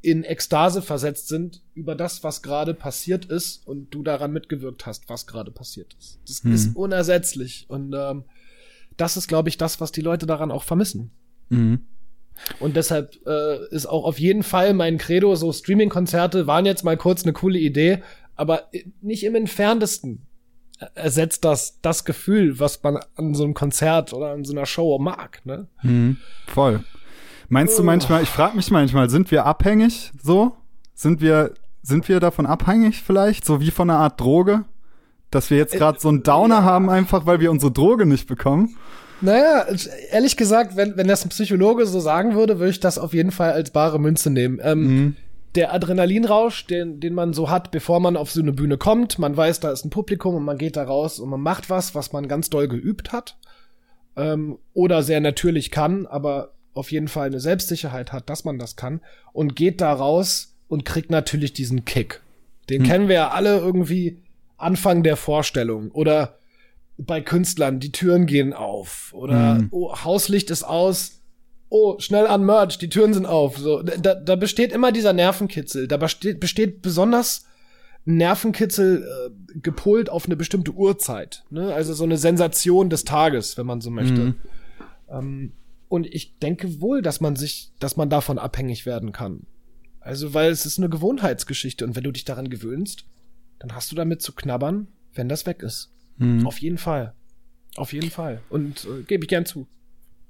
in 0.03 0.23
Ekstase 0.23 0.83
versetzt 0.83 1.29
sind 1.29 1.63
über 1.73 1.95
das, 1.95 2.23
was 2.23 2.43
gerade 2.43 2.75
passiert 2.75 3.25
ist 3.25 3.67
und 3.67 3.89
du 3.95 4.03
daran 4.03 4.33
mitgewirkt 4.35 4.85
hast, 4.85 5.09
was 5.09 5.27
gerade 5.27 5.51
passiert 5.51 5.97
ist. 5.99 6.21
Das 6.29 6.45
Mhm. 6.45 6.53
ist 6.53 6.77
unersetzlich 6.77 7.65
und 7.69 7.95
ähm, 7.97 8.25
das 8.99 9.17
ist, 9.17 9.27
glaube 9.29 9.49
ich, 9.49 9.57
das, 9.57 9.81
was 9.81 9.93
die 9.93 10.03
Leute 10.03 10.27
daran 10.27 10.51
auch 10.51 10.63
vermissen. 10.63 11.11
Mhm. 11.49 11.81
Und 12.61 12.77
deshalb 12.77 13.19
äh, 13.27 13.67
ist 13.71 13.87
auch 13.87 14.05
auf 14.05 14.19
jeden 14.21 14.43
Fall 14.43 14.75
mein 14.75 14.99
Credo, 14.99 15.35
so 15.37 15.51
Streaming-Konzerte 15.53 16.47
waren 16.47 16.67
jetzt 16.67 16.85
mal 16.85 16.99
kurz 16.99 17.23
eine 17.23 17.33
coole 17.33 17.59
Idee, 17.59 18.03
aber 18.37 18.69
nicht 19.01 19.25
im 19.25 19.35
entferntesten 19.35 20.27
ersetzt 20.95 21.45
das 21.47 21.79
das 21.81 22.05
Gefühl, 22.05 22.59
was 22.61 22.83
man 22.83 22.99
an 23.15 23.33
so 23.35 23.45
einem 23.45 23.55
Konzert 23.55 24.13
oder 24.13 24.33
an 24.33 24.45
so 24.45 24.53
einer 24.53 24.67
Show 24.67 24.99
mag. 24.99 25.41
Ne? 25.47 25.69
Mhm. 25.83 26.19
Voll. 26.47 26.85
Meinst 27.49 27.79
du 27.79 27.83
Oh. 27.83 27.87
manchmal, 27.87 28.23
ich 28.23 28.29
frage 28.29 28.57
mich 28.57 28.71
manchmal, 28.71 29.09
sind 29.11 29.31
wir 29.31 29.45
abhängig 29.47 30.13
so? 30.23 30.57
Sind 30.95 31.21
wir, 31.21 31.53
sind 31.83 32.09
wir 32.09 32.21
davon 32.21 32.47
abhängig 32.47 33.03
vielleicht? 33.03 33.45
So 33.45 33.61
wie 33.61 33.71
von 33.71 33.91
einer 33.91 33.99
Art 34.01 34.21
Droge? 34.21 34.65
Dass 35.31 35.51
wir 35.51 35.59
jetzt 35.59 35.75
gerade 35.75 35.99
so 36.01 36.09
einen 36.09 36.23
Downer 36.23 36.63
haben, 36.63 36.89
einfach 36.89 37.27
weil 37.27 37.41
wir 37.41 37.51
unsere 37.51 37.73
Droge 37.73 38.07
nicht 38.07 38.29
bekommen? 38.29 38.77
Naja, 39.21 39.67
ehrlich 40.11 40.37
gesagt, 40.37 40.77
wenn, 40.77 40.97
wenn 40.97 41.09
das 41.09 41.25
ein 41.25 41.31
Psychologe 41.31 41.87
so 41.87 41.99
sagen 42.01 42.35
würde, 42.35 42.59
würde 42.59 42.71
ich 42.71 42.81
das 42.81 42.99
auf 42.99 43.15
jeden 43.15 43.31
Fall 43.31 43.53
als 43.53 43.71
bare 43.71 43.99
Münze 43.99 44.31
nehmen. 44.31 44.59
Ähm, 44.63 44.81
Mhm. 44.83 45.17
Der 45.55 45.73
Adrenalinrausch, 45.73 46.67
den, 46.67 46.99
den 46.99 47.15
man 47.15 47.33
so 47.33 47.49
hat, 47.49 47.71
bevor 47.71 48.01
man 48.01 48.17
auf 48.17 48.29
so 48.33 48.41
eine 48.43 48.53
Bühne 48.53 48.77
kommt, 48.77 49.21
man 49.21 49.37
weiß, 49.37 49.61
da 49.61 49.71
ist 49.71 49.85
ein 49.85 49.91
Publikum 49.91 50.35
und 50.35 50.43
man 50.45 50.59
geht 50.59 50.75
da 50.77 50.83
raus 50.83 51.21
und 51.21 51.31
man 51.31 51.41
macht 51.41 51.71
was, 51.71 51.95
was 51.95 52.13
man 52.13 52.27
ganz 52.27 52.51
doll 52.51 52.67
geübt 52.67 53.13
hat 53.13 53.37
ähm, 54.17 54.59
oder 54.73 55.05
sehr 55.05 55.21
natürlich 55.21 55.71
kann, 55.71 56.07
aber 56.07 56.55
auf 56.75 56.93
jeden 56.93 57.09
Fall 57.09 57.29
eine 57.29 57.41
Selbstsicherheit 57.41 58.13
hat, 58.13 58.29
dass 58.29 58.45
man 58.45 58.59
das 58.59 58.77
kann 58.77 59.01
und 59.33 59.57
geht 59.57 59.81
da 59.81 59.93
raus 59.93 60.55
und 60.69 60.85
kriegt 60.85 61.11
natürlich 61.11 61.53
diesen 61.53 61.85
Kick. 61.85 62.21
Den 62.69 62.83
Hm. 62.83 62.89
kennen 62.89 63.09
wir 63.09 63.15
ja 63.15 63.29
alle 63.31 63.59
irgendwie 63.59 64.19
Anfang 64.57 65.03
der 65.03 65.17
Vorstellung 65.17 65.91
oder 65.91 66.39
bei 66.97 67.21
Künstlern, 67.21 67.81
die 67.81 67.93
Türen 67.93 68.27
gehen 68.27 68.53
auf 68.53 69.13
oder 69.15 69.57
Hm. 69.57 69.69
oh, 69.71 69.97
Hauslicht 70.05 70.51
ist 70.51 70.63
aus, 70.63 71.21
oh, 71.69 71.99
schnell 71.99 72.27
an 72.27 72.45
Merch, 72.45 72.79
die 72.79 72.89
Türen 72.89 73.15
sind 73.15 73.27
auf. 73.27 73.59
So, 73.59 73.83
da, 73.83 74.15
da 74.15 74.37
besteht 74.37 74.73
immer 74.73 74.93
dieser 74.93 75.13
Nervenkitzel. 75.13 75.89
Da 75.89 75.97
besteht, 75.97 76.39
besteht 76.39 76.83
besonders 76.83 77.47
Nervenkitzel 78.05 79.03
äh, 79.03 79.59
gepolt 79.61 80.09
auf 80.11 80.27
eine 80.27 80.37
bestimmte 80.37 80.73
Uhrzeit. 80.73 81.43
Ne? 81.51 81.75
Also 81.75 81.95
so 81.95 82.05
eine 82.05 82.17
Sensation 82.17 82.91
des 82.91 83.05
Tages, 83.05 83.57
wenn 83.57 83.67
man 83.67 83.81
so 83.81 83.91
möchte. 83.91 84.21
Mhm. 84.21 84.35
Ähm, 85.11 85.53
und 85.95 86.13
ich 86.13 86.39
denke 86.41 86.81
wohl, 86.81 87.03
dass 87.03 87.21
man 87.21 87.37
sich, 87.37 87.71
dass 87.79 87.97
man 87.97 88.11
davon 88.11 88.37
abhängig 88.37 88.85
werden 88.85 89.13
kann. 89.13 89.47
Also, 90.01 90.35
weil 90.35 90.51
es 90.51 90.67
ist 90.67 90.79
eine 90.79 90.89
Gewohnheitsgeschichte 90.89 91.85
und 91.85 91.95
wenn 91.95 92.03
du 92.03 92.11
dich 92.11 92.25
daran 92.25 92.51
gewöhnst, 92.51 93.05
dann 93.61 93.77
hast 93.77 93.93
du 93.93 93.97
damit 93.97 94.21
zu 94.21 94.33
knabbern, 94.33 94.89
wenn 95.15 95.29
das 95.29 95.47
weg 95.47 95.63
ist. 95.63 95.93
Mhm. 96.19 96.49
Auf 96.49 96.59
jeden 96.59 96.79
Fall. 96.79 97.15
Auf 97.77 97.93
jeden 97.93 98.11
Fall. 98.11 98.41
Und 98.51 98.87
äh, 98.87 99.05
gebe 99.05 99.23
ich 99.23 99.29
gern 99.29 99.47
zu. 99.47 99.69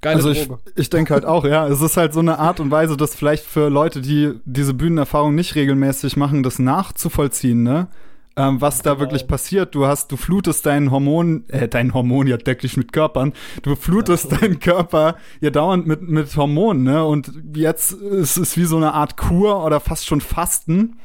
Geile 0.03 0.17
Also 0.17 0.33
ich, 0.33 0.47
ich 0.77 0.91
denke 0.91 1.15
halt 1.15 1.25
auch, 1.25 1.47
ja, 1.47 1.67
es 1.67 1.81
ist 1.81 1.97
halt 1.97 2.13
so 2.13 2.21
eine 2.21 2.39
Art 2.39 2.61
und 2.61 2.71
Weise, 2.71 2.99
das 2.99 3.15
vielleicht 3.15 3.45
für 3.45 3.71
Leute, 3.71 4.03
die 4.03 4.35
diese 4.45 4.75
Bühnenerfahrung 4.75 5.35
nicht 5.35 5.55
regelmäßig 5.55 6.19
machen, 6.19 6.43
das 6.43 6.59
nachzuvollziehen, 6.59 7.63
ne? 7.63 7.89
Ähm, 8.37 8.61
was 8.61 8.83
da 8.83 8.91
Genau. 8.95 9.03
wirklich 9.03 9.29
passiert. 9.29 9.75
Du 9.77 9.87
hast, 9.87 10.11
du 10.11 10.17
flutest 10.17 10.67
deinen 10.67 10.91
Hormon, 10.91 11.45
äh, 11.49 11.69
dein 11.69 11.95
Hormon 11.95 12.27
ja 12.27 12.37
decklich 12.37 12.77
mit 12.77 12.93
Körpern, 12.93 13.33
du 13.63 13.77
flutest 13.77 14.33
deinen 14.33 14.59
Körper 14.59 15.17
ja 15.41 15.51
dauernd 15.51 15.87
mit, 15.87 16.03
mit 16.03 16.37
Hormonen, 16.37 16.83
ne? 16.83 17.05
Und 17.05 17.33
jetzt 17.55 17.93
ist 17.93 18.37
es 18.37 18.57
wie 18.57 18.65
so 18.65 18.77
eine 18.77 18.93
Art 18.93 19.17
Kur 19.17 19.65
oder 19.65 19.79
fast 19.79 20.07
schon 20.07 20.21
Fasten. 20.21 20.97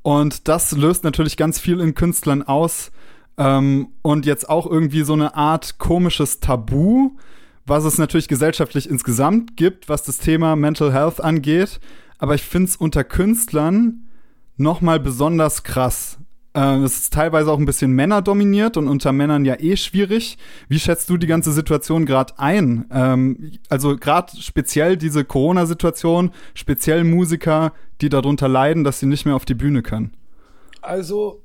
Und 0.00 0.48
das 0.48 0.72
löst 0.72 1.04
natürlich 1.04 1.36
ganz 1.36 1.60
viel 1.60 1.78
in 1.80 1.94
Künstlern 1.94 2.42
aus. 2.42 2.90
Ähm, 3.36 3.88
und 4.00 4.24
jetzt 4.24 4.48
auch 4.48 4.66
irgendwie 4.66 5.02
so 5.02 5.12
eine 5.12 5.34
Art 5.36 5.78
komisches 5.78 6.40
Tabu, 6.40 7.10
was 7.66 7.84
es 7.84 7.98
natürlich 7.98 8.28
gesellschaftlich 8.28 8.88
insgesamt 8.90 9.56
gibt, 9.58 9.88
was 9.90 10.02
das 10.04 10.18
Thema 10.18 10.56
Mental 10.56 10.92
Health 10.92 11.20
angeht. 11.20 11.80
Aber 12.18 12.34
ich 12.34 12.42
finde 12.42 12.68
es 12.70 12.76
unter 12.76 13.04
Künstlern 13.04 14.08
noch 14.56 14.80
mal 14.80 14.98
besonders 15.00 15.62
krass. 15.64 16.18
Ähm, 16.54 16.84
es 16.84 16.98
ist 16.98 17.12
teilweise 17.14 17.50
auch 17.50 17.58
ein 17.58 17.64
bisschen 17.64 17.92
männerdominiert 17.92 18.76
und 18.76 18.88
unter 18.88 19.12
Männern 19.12 19.44
ja 19.44 19.58
eh 19.58 19.76
schwierig. 19.76 20.36
Wie 20.68 20.78
schätzt 20.78 21.08
du 21.08 21.16
die 21.16 21.26
ganze 21.26 21.52
Situation 21.52 22.04
gerade 22.04 22.38
ein? 22.38 22.86
Ähm, 22.90 23.52
also 23.70 23.96
gerade 23.96 24.36
speziell 24.36 24.98
diese 24.98 25.24
Corona-Situation, 25.24 26.30
speziell 26.54 27.04
Musiker, 27.04 27.72
die 28.02 28.10
darunter 28.10 28.48
leiden, 28.48 28.84
dass 28.84 29.00
sie 29.00 29.06
nicht 29.06 29.24
mehr 29.24 29.34
auf 29.34 29.46
die 29.46 29.54
Bühne 29.54 29.82
können. 29.82 30.14
Also, 30.82 31.42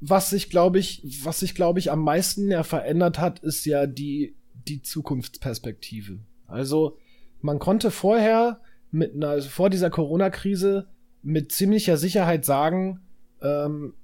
was 0.00 0.30
sich, 0.30 0.48
glaube 0.48 0.78
ich, 0.78 1.02
was 1.22 1.40
sich, 1.40 1.54
glaube 1.54 1.78
ich, 1.78 1.90
am 1.90 2.02
meisten 2.02 2.50
ja 2.50 2.62
verändert 2.62 3.18
hat, 3.18 3.40
ist 3.40 3.66
ja 3.66 3.86
die, 3.86 4.34
die 4.66 4.80
Zukunftsperspektive. 4.80 6.20
Also, 6.46 6.96
man 7.42 7.58
konnte 7.58 7.90
vorher 7.90 8.60
mit 8.90 9.14
einer, 9.14 9.30
also 9.30 9.48
vor 9.50 9.68
dieser 9.68 9.90
Corona-Krise 9.90 10.86
mit 11.22 11.52
ziemlicher 11.52 11.96
Sicherheit 11.96 12.44
sagen, 12.44 13.00
ähm, 13.42 13.94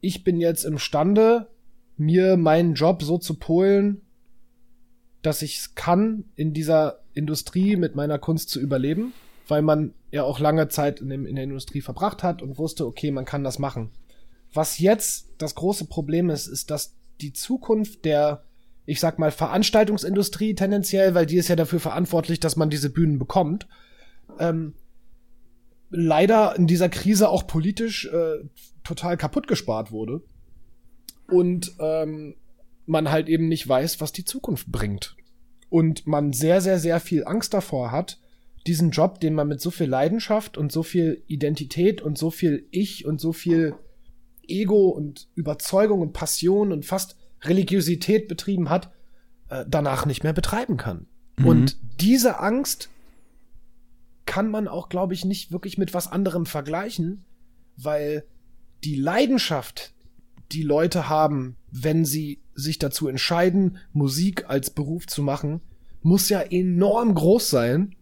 ich 0.00 0.24
bin 0.24 0.40
jetzt 0.40 0.64
imstande, 0.64 1.48
mir 1.96 2.36
meinen 2.36 2.74
Job 2.74 3.02
so 3.02 3.18
zu 3.18 3.34
polen, 3.34 4.02
dass 5.22 5.42
ich 5.42 5.58
es 5.58 5.74
kann, 5.74 6.24
in 6.36 6.52
dieser 6.52 7.00
Industrie 7.14 7.76
mit 7.76 7.96
meiner 7.96 8.18
Kunst 8.18 8.50
zu 8.50 8.60
überleben, 8.60 9.12
weil 9.48 9.62
man 9.62 9.94
ja 10.10 10.22
auch 10.22 10.38
lange 10.38 10.68
Zeit 10.68 11.00
in, 11.00 11.08
dem, 11.08 11.26
in 11.26 11.34
der 11.34 11.44
Industrie 11.44 11.80
verbracht 11.80 12.22
hat 12.22 12.42
und 12.42 12.58
wusste, 12.58 12.86
okay, 12.86 13.10
man 13.10 13.24
kann 13.24 13.42
das 13.42 13.58
machen. 13.58 13.90
Was 14.52 14.78
jetzt 14.78 15.28
das 15.38 15.54
große 15.54 15.86
Problem 15.86 16.30
ist, 16.30 16.46
ist, 16.46 16.70
dass 16.70 16.94
die 17.20 17.32
Zukunft 17.32 18.04
der, 18.04 18.44
ich 18.84 19.00
sag 19.00 19.18
mal, 19.18 19.30
Veranstaltungsindustrie 19.30 20.54
tendenziell, 20.54 21.14
weil 21.14 21.26
die 21.26 21.38
ist 21.38 21.48
ja 21.48 21.56
dafür 21.56 21.80
verantwortlich, 21.80 22.38
dass 22.38 22.56
man 22.56 22.70
diese 22.70 22.90
Bühnen 22.90 23.18
bekommt, 23.18 23.66
ähm, 24.38 24.74
leider 25.90 26.56
in 26.56 26.66
dieser 26.66 26.88
Krise 26.88 27.28
auch 27.28 27.46
politisch 27.46 28.06
äh, 28.06 28.44
total 28.84 29.16
kaputt 29.16 29.48
gespart 29.48 29.90
wurde. 29.92 30.22
Und 31.28 31.72
ähm, 31.80 32.36
man 32.86 33.10
halt 33.10 33.28
eben 33.28 33.48
nicht 33.48 33.66
weiß, 33.68 34.00
was 34.00 34.12
die 34.12 34.24
Zukunft 34.24 34.70
bringt. 34.70 35.16
Und 35.68 36.06
man 36.06 36.32
sehr, 36.32 36.60
sehr, 36.60 36.78
sehr 36.78 37.00
viel 37.00 37.24
Angst 37.24 37.52
davor 37.52 37.90
hat, 37.90 38.18
diesen 38.66 38.90
Job, 38.90 39.20
den 39.20 39.34
man 39.34 39.48
mit 39.48 39.60
so 39.60 39.70
viel 39.70 39.86
Leidenschaft 39.86 40.56
und 40.56 40.72
so 40.72 40.82
viel 40.82 41.22
Identität 41.26 42.02
und 42.02 42.18
so 42.18 42.30
viel 42.30 42.66
Ich 42.70 43.04
und 43.06 43.20
so 43.20 43.32
viel 43.32 43.74
Ego 44.46 44.88
und 44.88 45.28
Überzeugung 45.34 46.00
und 46.00 46.12
Passion 46.12 46.72
und 46.72 46.84
fast 46.84 47.16
Religiosität 47.42 48.28
betrieben 48.28 48.70
hat, 48.70 48.92
äh, 49.48 49.64
danach 49.68 50.06
nicht 50.06 50.24
mehr 50.24 50.32
betreiben 50.32 50.76
kann. 50.76 51.06
Mhm. 51.36 51.46
Und 51.46 51.76
diese 52.00 52.40
Angst 52.40 52.88
kann 54.36 54.50
man 54.50 54.68
auch, 54.68 54.90
glaube 54.90 55.14
ich, 55.14 55.24
nicht 55.24 55.50
wirklich 55.50 55.78
mit 55.78 55.94
was 55.94 56.12
anderem 56.12 56.44
vergleichen, 56.44 57.24
weil 57.78 58.26
die 58.84 58.96
Leidenschaft, 58.96 59.94
die 60.52 60.60
Leute 60.60 61.08
haben, 61.08 61.56
wenn 61.70 62.04
sie 62.04 62.42
sich 62.54 62.78
dazu 62.78 63.08
entscheiden, 63.08 63.78
Musik 63.94 64.44
als 64.46 64.68
Beruf 64.68 65.06
zu 65.06 65.22
machen, 65.22 65.62
muss 66.02 66.28
ja 66.28 66.40
enorm 66.40 67.14
groß 67.14 67.48
sein, 67.48 67.96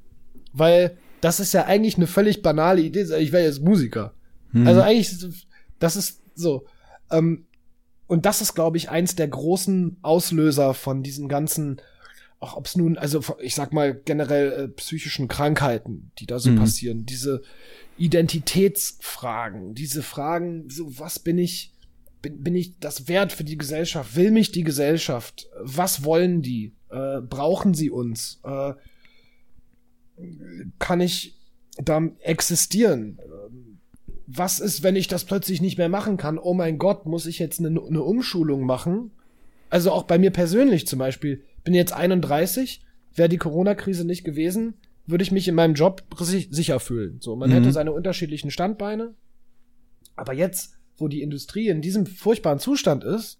weil 0.52 0.98
das 1.20 1.38
ist 1.38 1.54
ja 1.54 1.66
eigentlich 1.66 1.98
eine 1.98 2.08
völlig 2.08 2.42
banale 2.42 2.82
Idee. 2.82 3.02
Ich 3.20 3.30
wäre 3.30 3.44
jetzt 3.44 3.62
Musiker. 3.62 4.12
Mhm. 4.50 4.66
Also 4.66 4.80
eigentlich, 4.80 5.44
das 5.78 5.94
ist 5.94 6.20
so. 6.34 6.66
Ähm, 7.12 7.46
und 8.08 8.26
das 8.26 8.40
ist, 8.40 8.56
glaube 8.56 8.76
ich, 8.76 8.90
eins 8.90 9.14
der 9.14 9.28
großen 9.28 9.98
Auslöser 10.02 10.74
von 10.74 11.04
diesen 11.04 11.28
ganzen, 11.28 11.80
auch 12.40 12.56
ob 12.56 12.66
es 12.66 12.76
nun, 12.76 12.98
also 12.98 13.22
ich 13.40 13.54
sag 13.54 13.72
mal 13.72 13.94
generell 13.94 14.52
äh, 14.52 14.68
psychischen 14.68 15.28
Krankheiten, 15.28 16.10
die 16.18 16.26
da 16.26 16.38
so 16.38 16.50
Mhm. 16.50 16.56
passieren, 16.56 17.06
diese 17.06 17.42
Identitätsfragen, 17.96 19.74
diese 19.74 20.02
Fragen, 20.02 20.68
so 20.68 20.98
was 20.98 21.18
bin 21.18 21.38
ich, 21.38 21.72
bin, 22.22 22.42
bin 22.42 22.54
ich 22.54 22.78
das 22.80 23.08
wert 23.08 23.32
für 23.32 23.44
die 23.44 23.56
Gesellschaft? 23.58 24.16
Will 24.16 24.30
mich 24.30 24.52
die 24.52 24.64
Gesellschaft? 24.64 25.46
Was 25.60 26.04
wollen 26.04 26.42
die? 26.42 26.72
Äh, 26.90 27.20
brauchen 27.20 27.74
sie 27.74 27.90
uns? 27.90 28.40
Äh, 28.44 28.74
kann 30.78 31.00
ich 31.00 31.36
da 31.82 32.02
existieren? 32.20 33.18
Ähm, 33.24 33.78
Was 34.26 34.58
ist, 34.60 34.82
wenn 34.82 34.96
ich 34.96 35.08
das 35.08 35.24
plötzlich 35.24 35.60
nicht 35.60 35.76
mehr 35.76 35.88
machen 35.88 36.16
kann? 36.16 36.38
Oh 36.38 36.54
mein 36.54 36.78
Gott, 36.78 37.04
muss 37.06 37.26
ich 37.26 37.38
jetzt 37.38 37.58
eine, 37.60 37.68
eine 37.68 38.02
Umschulung 38.02 38.64
machen? 38.64 39.10
Also 39.70 39.90
auch 39.92 40.04
bei 40.04 40.18
mir 40.18 40.30
persönlich 40.30 40.86
zum 40.86 40.98
Beispiel 40.98 41.42
bin 41.64 41.74
jetzt 41.74 41.92
31, 41.92 42.82
wäre 43.14 43.28
die 43.28 43.38
Corona-Krise 43.38 44.06
nicht 44.06 44.24
gewesen, 44.24 44.74
würde 45.06 45.24
ich 45.24 45.32
mich 45.32 45.48
in 45.48 45.54
meinem 45.54 45.74
Job 45.74 46.04
sicher 46.18 46.80
fühlen. 46.80 47.18
So, 47.20 47.36
man 47.36 47.50
mhm. 47.50 47.54
hätte 47.54 47.72
seine 47.72 47.92
unterschiedlichen 47.92 48.50
Standbeine. 48.50 49.14
Aber 50.16 50.32
jetzt, 50.32 50.78
wo 50.96 51.08
die 51.08 51.22
Industrie 51.22 51.68
in 51.68 51.82
diesem 51.82 52.06
furchtbaren 52.06 52.58
Zustand 52.58 53.04
ist, 53.04 53.38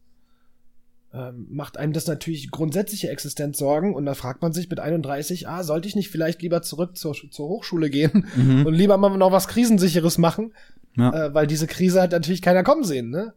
ähm, 1.15 1.47
macht 1.49 1.77
einem 1.77 1.93
das 1.93 2.09
natürlich 2.09 2.51
grundsätzliche 2.51 3.09
Existenzsorgen 3.09 3.95
und 3.95 4.05
da 4.05 4.15
fragt 4.15 4.43
man 4.43 4.53
sich 4.53 4.69
mit 4.69 4.81
31, 4.81 5.47
ah, 5.47 5.63
sollte 5.63 5.87
ich 5.87 5.95
nicht 5.95 6.11
vielleicht 6.11 6.43
lieber 6.43 6.61
zurück 6.63 6.97
zur, 6.97 7.15
zur 7.15 7.49
Hochschule 7.49 7.89
gehen 7.89 8.27
mhm. 8.37 8.67
und 8.67 8.75
lieber 8.75 8.97
mal 8.97 9.17
noch 9.17 9.31
was 9.31 9.47
Krisensicheres 9.47 10.19
machen, 10.19 10.53
ja. 10.97 11.27
äh, 11.27 11.35
weil 11.35 11.47
diese 11.47 11.69
Krise 11.69 12.03
hat 12.03 12.11
natürlich 12.11 12.43
keiner 12.43 12.65
kommen 12.65 12.83
sehen, 12.83 13.11
ne? 13.11 13.33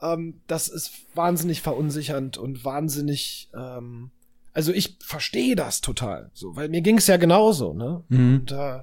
Ähm, 0.00 0.40
das 0.48 0.66
ist 0.66 0.90
wahnsinnig 1.14 1.62
verunsichernd 1.62 2.38
und 2.38 2.64
wahnsinnig, 2.64 3.48
ähm, 3.54 4.10
also 4.52 4.72
ich 4.72 4.98
verstehe 5.02 5.56
das 5.56 5.80
total, 5.80 6.30
so, 6.34 6.56
weil 6.56 6.68
mir 6.68 6.82
ging 6.82 6.98
es 6.98 7.06
ja 7.06 7.16
genauso, 7.16 7.72
ne? 7.72 8.04
Mhm. 8.08 8.34
Und 8.34 8.52
äh, 8.52 8.80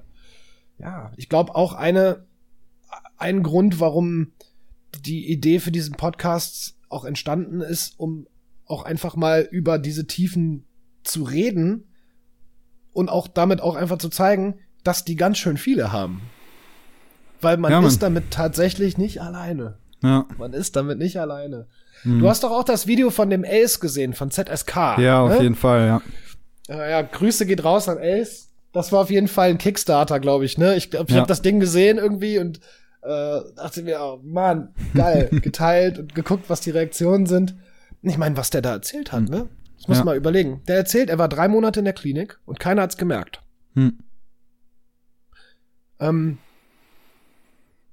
ja, 0.78 1.12
ich 1.16 1.28
glaube 1.28 1.54
auch 1.54 1.74
eine, 1.74 2.26
ein 3.16 3.42
Grund, 3.42 3.80
warum 3.80 4.32
die 5.04 5.30
Idee 5.30 5.60
für 5.60 5.70
diesen 5.70 5.94
Podcast 5.94 6.76
auch 6.88 7.04
entstanden 7.04 7.60
ist, 7.60 7.98
um 7.98 8.26
auch 8.66 8.84
einfach 8.84 9.16
mal 9.16 9.46
über 9.50 9.78
diese 9.78 10.06
Tiefen 10.06 10.64
zu 11.02 11.22
reden 11.22 11.84
und 12.92 13.08
auch 13.08 13.28
damit 13.28 13.60
auch 13.60 13.76
einfach 13.76 13.98
zu 13.98 14.08
zeigen, 14.08 14.58
dass 14.82 15.04
die 15.04 15.16
ganz 15.16 15.38
schön 15.38 15.56
viele 15.56 15.92
haben. 15.92 16.22
Weil 17.40 17.56
man 17.56 17.72
ja, 17.72 17.86
ist 17.86 18.02
damit 18.02 18.30
tatsächlich 18.30 18.98
nicht 18.98 19.22
alleine. 19.22 19.78
Ja. 20.02 20.26
Man 20.38 20.52
ist 20.52 20.76
damit 20.76 20.98
nicht 20.98 21.18
alleine. 21.18 21.66
Mhm. 22.04 22.20
Du 22.20 22.28
hast 22.28 22.44
doch 22.44 22.50
auch 22.50 22.64
das 22.64 22.86
Video 22.86 23.10
von 23.10 23.30
dem 23.30 23.44
Ace 23.44 23.80
gesehen, 23.80 24.14
von 24.14 24.30
ZSK. 24.30 24.98
Ja, 24.98 25.20
auf 25.22 25.30
ne? 25.30 25.42
jeden 25.42 25.54
Fall, 25.54 25.86
ja. 25.86 26.02
Ja, 26.68 27.02
Grüße 27.02 27.46
geht 27.46 27.64
raus 27.64 27.88
an 27.88 27.98
Ace. 27.98 28.48
Das 28.72 28.92
war 28.92 29.00
auf 29.00 29.10
jeden 29.10 29.28
Fall 29.28 29.50
ein 29.50 29.58
Kickstarter, 29.58 30.20
glaube 30.20 30.44
ich, 30.44 30.56
ne? 30.56 30.76
Ich 30.76 30.90
glaube, 30.90 31.06
ich 31.08 31.14
ja. 31.14 31.20
habe 31.20 31.28
das 31.28 31.42
Ding 31.42 31.58
gesehen 31.58 31.98
irgendwie 31.98 32.38
und 32.38 32.60
äh, 33.02 33.40
dachte 33.56 33.82
mir, 33.82 33.98
oh, 34.00 34.20
Mann, 34.22 34.74
geil, 34.94 35.28
geteilt 35.42 35.98
und 35.98 36.14
geguckt, 36.14 36.44
was 36.48 36.60
die 36.60 36.70
Reaktionen 36.70 37.26
sind. 37.26 37.56
Ich 38.02 38.16
meine, 38.16 38.36
was 38.36 38.50
der 38.50 38.62
da 38.62 38.72
erzählt 38.72 39.12
hat, 39.12 39.28
hm. 39.28 39.30
ne? 39.30 39.48
Das 39.78 39.88
muss 39.88 39.98
ja. 39.98 40.04
mal 40.04 40.16
überlegen. 40.16 40.62
Der 40.68 40.76
erzählt, 40.76 41.08
er 41.08 41.18
war 41.18 41.28
drei 41.28 41.48
Monate 41.48 41.80
in 41.80 41.84
der 41.84 41.94
Klinik 41.94 42.38
und 42.44 42.60
keiner 42.60 42.82
hat's 42.82 42.98
gemerkt. 42.98 43.40
Hm. 43.74 43.98
Ähm, 45.98 46.38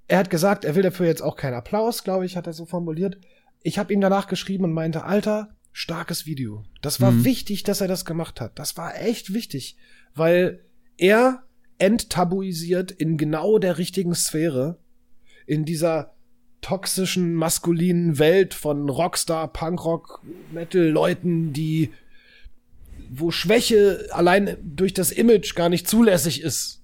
er 0.07 0.19
hat 0.19 0.29
gesagt, 0.29 0.65
er 0.65 0.75
will 0.75 0.83
dafür 0.83 1.05
jetzt 1.05 1.21
auch 1.21 1.35
keinen 1.35 1.55
Applaus, 1.55 2.03
glaube 2.03 2.25
ich, 2.25 2.37
hat 2.37 2.47
er 2.47 2.53
so 2.53 2.65
formuliert. 2.65 3.19
Ich 3.61 3.77
habe 3.77 3.93
ihm 3.93 4.01
danach 4.01 4.27
geschrieben 4.27 4.63
und 4.63 4.73
meinte, 4.73 5.03
Alter, 5.03 5.55
starkes 5.73 6.25
Video. 6.25 6.63
Das 6.81 7.01
war 7.01 7.11
mhm. 7.11 7.25
wichtig, 7.25 7.63
dass 7.63 7.81
er 7.81 7.87
das 7.87 8.05
gemacht 8.05 8.39
hat. 8.39 8.57
Das 8.57 8.77
war 8.77 8.99
echt 9.01 9.33
wichtig, 9.33 9.77
weil 10.15 10.61
er 10.97 11.43
enttabuisiert 11.77 12.91
in 12.91 13.17
genau 13.17 13.59
der 13.59 13.77
richtigen 13.77 14.15
Sphäre, 14.15 14.79
in 15.45 15.65
dieser 15.65 16.15
toxischen, 16.61 17.35
maskulinen 17.35 18.17
Welt 18.17 18.53
von 18.53 18.89
Rockstar, 18.89 19.51
Punkrock, 19.51 20.23
Metal-Leuten, 20.51 21.53
die, 21.53 21.91
wo 23.09 23.31
Schwäche 23.31 24.07
allein 24.11 24.57
durch 24.63 24.93
das 24.93 25.11
Image 25.11 25.53
gar 25.55 25.69
nicht 25.69 25.87
zulässig 25.87 26.41
ist. 26.41 26.76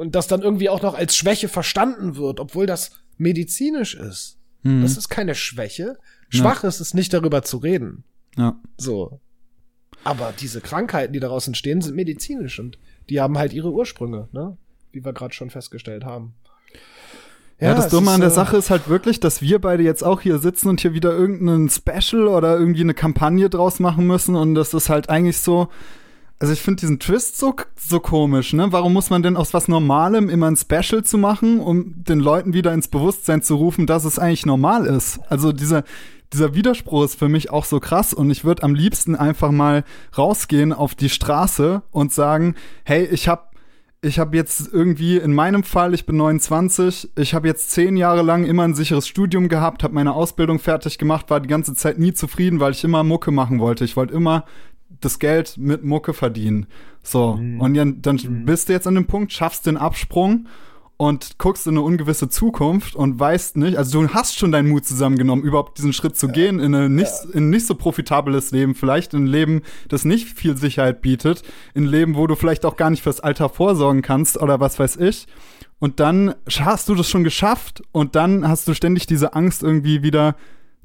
Und 0.00 0.14
das 0.14 0.28
dann 0.28 0.40
irgendwie 0.40 0.70
auch 0.70 0.80
noch 0.80 0.94
als 0.94 1.14
Schwäche 1.14 1.46
verstanden 1.46 2.16
wird, 2.16 2.40
obwohl 2.40 2.64
das 2.64 2.92
medizinisch 3.18 3.94
ist. 3.94 4.38
Mhm. 4.62 4.80
Das 4.80 4.96
ist 4.96 5.10
keine 5.10 5.34
Schwäche. 5.34 5.98
Schwach 6.30 6.62
ja. 6.62 6.70
ist 6.70 6.80
es 6.80 6.94
nicht 6.94 7.12
darüber 7.12 7.42
zu 7.42 7.58
reden. 7.58 8.04
Ja. 8.34 8.58
So. 8.78 9.20
Aber 10.02 10.32
diese 10.40 10.62
Krankheiten, 10.62 11.12
die 11.12 11.20
daraus 11.20 11.46
entstehen, 11.46 11.82
sind 11.82 11.96
medizinisch 11.96 12.58
und 12.58 12.78
die 13.10 13.20
haben 13.20 13.36
halt 13.36 13.52
ihre 13.52 13.70
Ursprünge, 13.70 14.30
ne? 14.32 14.56
Wie 14.90 15.04
wir 15.04 15.12
gerade 15.12 15.34
schon 15.34 15.50
festgestellt 15.50 16.06
haben. 16.06 16.32
Ja, 17.60 17.68
ja 17.68 17.74
das 17.74 17.90
Dumme 17.90 18.10
an 18.10 18.22
der 18.22 18.30
Sache 18.30 18.56
ist 18.56 18.70
halt 18.70 18.88
wirklich, 18.88 19.20
dass 19.20 19.42
wir 19.42 19.58
beide 19.58 19.82
jetzt 19.82 20.02
auch 20.02 20.22
hier 20.22 20.38
sitzen 20.38 20.70
und 20.70 20.80
hier 20.80 20.94
wieder 20.94 21.12
irgendeinen 21.12 21.68
Special 21.68 22.26
oder 22.26 22.58
irgendwie 22.58 22.80
eine 22.80 22.94
Kampagne 22.94 23.50
draus 23.50 23.80
machen 23.80 24.06
müssen 24.06 24.34
und 24.34 24.54
das 24.54 24.72
ist 24.72 24.88
halt 24.88 25.10
eigentlich 25.10 25.36
so, 25.36 25.68
also 26.40 26.54
ich 26.54 26.62
finde 26.62 26.80
diesen 26.80 26.98
Twist 26.98 27.36
so, 27.36 27.54
so 27.76 28.00
komisch, 28.00 28.54
ne? 28.54 28.72
Warum 28.72 28.94
muss 28.94 29.10
man 29.10 29.22
denn 29.22 29.36
aus 29.36 29.52
was 29.52 29.68
Normalem 29.68 30.30
immer 30.30 30.50
ein 30.50 30.56
Special 30.56 31.04
zu 31.04 31.18
machen, 31.18 31.60
um 31.60 32.02
den 32.02 32.18
Leuten 32.18 32.54
wieder 32.54 32.72
ins 32.72 32.88
Bewusstsein 32.88 33.42
zu 33.42 33.56
rufen, 33.56 33.86
dass 33.86 34.06
es 34.06 34.18
eigentlich 34.18 34.46
normal 34.46 34.86
ist? 34.86 35.20
Also 35.28 35.52
dieser, 35.52 35.84
dieser 36.32 36.54
Widerspruch 36.54 37.04
ist 37.04 37.18
für 37.18 37.28
mich 37.28 37.50
auch 37.50 37.66
so 37.66 37.78
krass 37.78 38.14
und 38.14 38.30
ich 38.30 38.42
würde 38.42 38.62
am 38.62 38.74
liebsten 38.74 39.16
einfach 39.16 39.50
mal 39.50 39.84
rausgehen 40.16 40.72
auf 40.72 40.94
die 40.94 41.10
Straße 41.10 41.82
und 41.90 42.10
sagen, 42.10 42.54
hey, 42.84 43.04
ich 43.04 43.28
habe 43.28 43.50
ich 44.02 44.18
habe 44.18 44.34
jetzt 44.34 44.72
irgendwie 44.72 45.18
in 45.18 45.34
meinem 45.34 45.62
Fall, 45.62 45.92
ich 45.92 46.06
bin 46.06 46.16
29, 46.16 47.10
ich 47.16 47.34
habe 47.34 47.48
jetzt 47.48 47.70
zehn 47.70 47.98
Jahre 47.98 48.22
lang 48.22 48.46
immer 48.46 48.62
ein 48.62 48.74
sicheres 48.74 49.06
Studium 49.06 49.48
gehabt, 49.48 49.82
habe 49.82 49.92
meine 49.92 50.14
Ausbildung 50.14 50.58
fertig 50.58 50.96
gemacht, 50.96 51.28
war 51.28 51.40
die 51.40 51.50
ganze 51.50 51.74
Zeit 51.74 51.98
nie 51.98 52.14
zufrieden, 52.14 52.60
weil 52.60 52.72
ich 52.72 52.82
immer 52.82 53.04
Mucke 53.04 53.30
machen 53.30 53.60
wollte. 53.60 53.84
Ich 53.84 53.96
wollte 53.96 54.14
immer 54.14 54.46
das 55.00 55.18
Geld 55.18 55.56
mit 55.56 55.84
Mucke 55.84 56.12
verdienen. 56.12 56.66
So, 57.02 57.36
mhm. 57.36 57.60
und 57.60 57.74
dann, 57.74 58.02
dann 58.02 58.16
mhm. 58.16 58.44
bist 58.44 58.68
du 58.68 58.72
jetzt 58.72 58.86
an 58.86 58.94
dem 58.94 59.06
Punkt, 59.06 59.32
schaffst 59.32 59.66
den 59.66 59.76
Absprung 59.76 60.46
und 61.00 61.38
guckst 61.38 61.66
in 61.66 61.72
eine 61.72 61.80
ungewisse 61.80 62.28
Zukunft 62.28 62.94
und 62.94 63.18
weißt 63.18 63.56
nicht, 63.56 63.78
also 63.78 64.02
du 64.02 64.12
hast 64.12 64.38
schon 64.38 64.52
deinen 64.52 64.68
Mut 64.68 64.84
zusammengenommen, 64.84 65.42
überhaupt 65.42 65.78
diesen 65.78 65.94
Schritt 65.94 66.14
zu 66.18 66.26
ja. 66.26 66.32
gehen 66.32 66.60
in, 66.60 66.74
eine 66.74 66.90
nicht, 66.90 67.10
ja. 67.24 67.30
in 67.32 67.46
ein 67.46 67.50
nicht 67.50 67.66
so 67.66 67.74
profitables 67.74 68.50
Leben, 68.50 68.74
vielleicht 68.74 69.14
in 69.14 69.24
ein 69.24 69.26
Leben, 69.26 69.62
das 69.88 70.04
nicht 70.04 70.28
viel 70.28 70.58
Sicherheit 70.58 71.00
bietet, 71.00 71.42
in 71.72 71.84
ein 71.84 71.88
Leben, 71.88 72.16
wo 72.16 72.26
du 72.26 72.34
vielleicht 72.34 72.66
auch 72.66 72.76
gar 72.76 72.90
nicht 72.90 73.02
fürs 73.02 73.20
Alter 73.20 73.48
vorsorgen 73.48 74.02
kannst 74.02 74.36
oder 74.42 74.60
was 74.60 74.78
weiß 74.78 74.96
ich. 74.96 75.26
Und 75.78 76.00
dann 76.00 76.34
hast 76.46 76.90
du 76.90 76.94
das 76.94 77.08
schon 77.08 77.24
geschafft 77.24 77.82
und 77.92 78.14
dann 78.14 78.46
hast 78.46 78.68
du 78.68 78.74
ständig 78.74 79.06
diese 79.06 79.32
Angst 79.32 79.62
irgendwie 79.62 80.02
wieder 80.02 80.36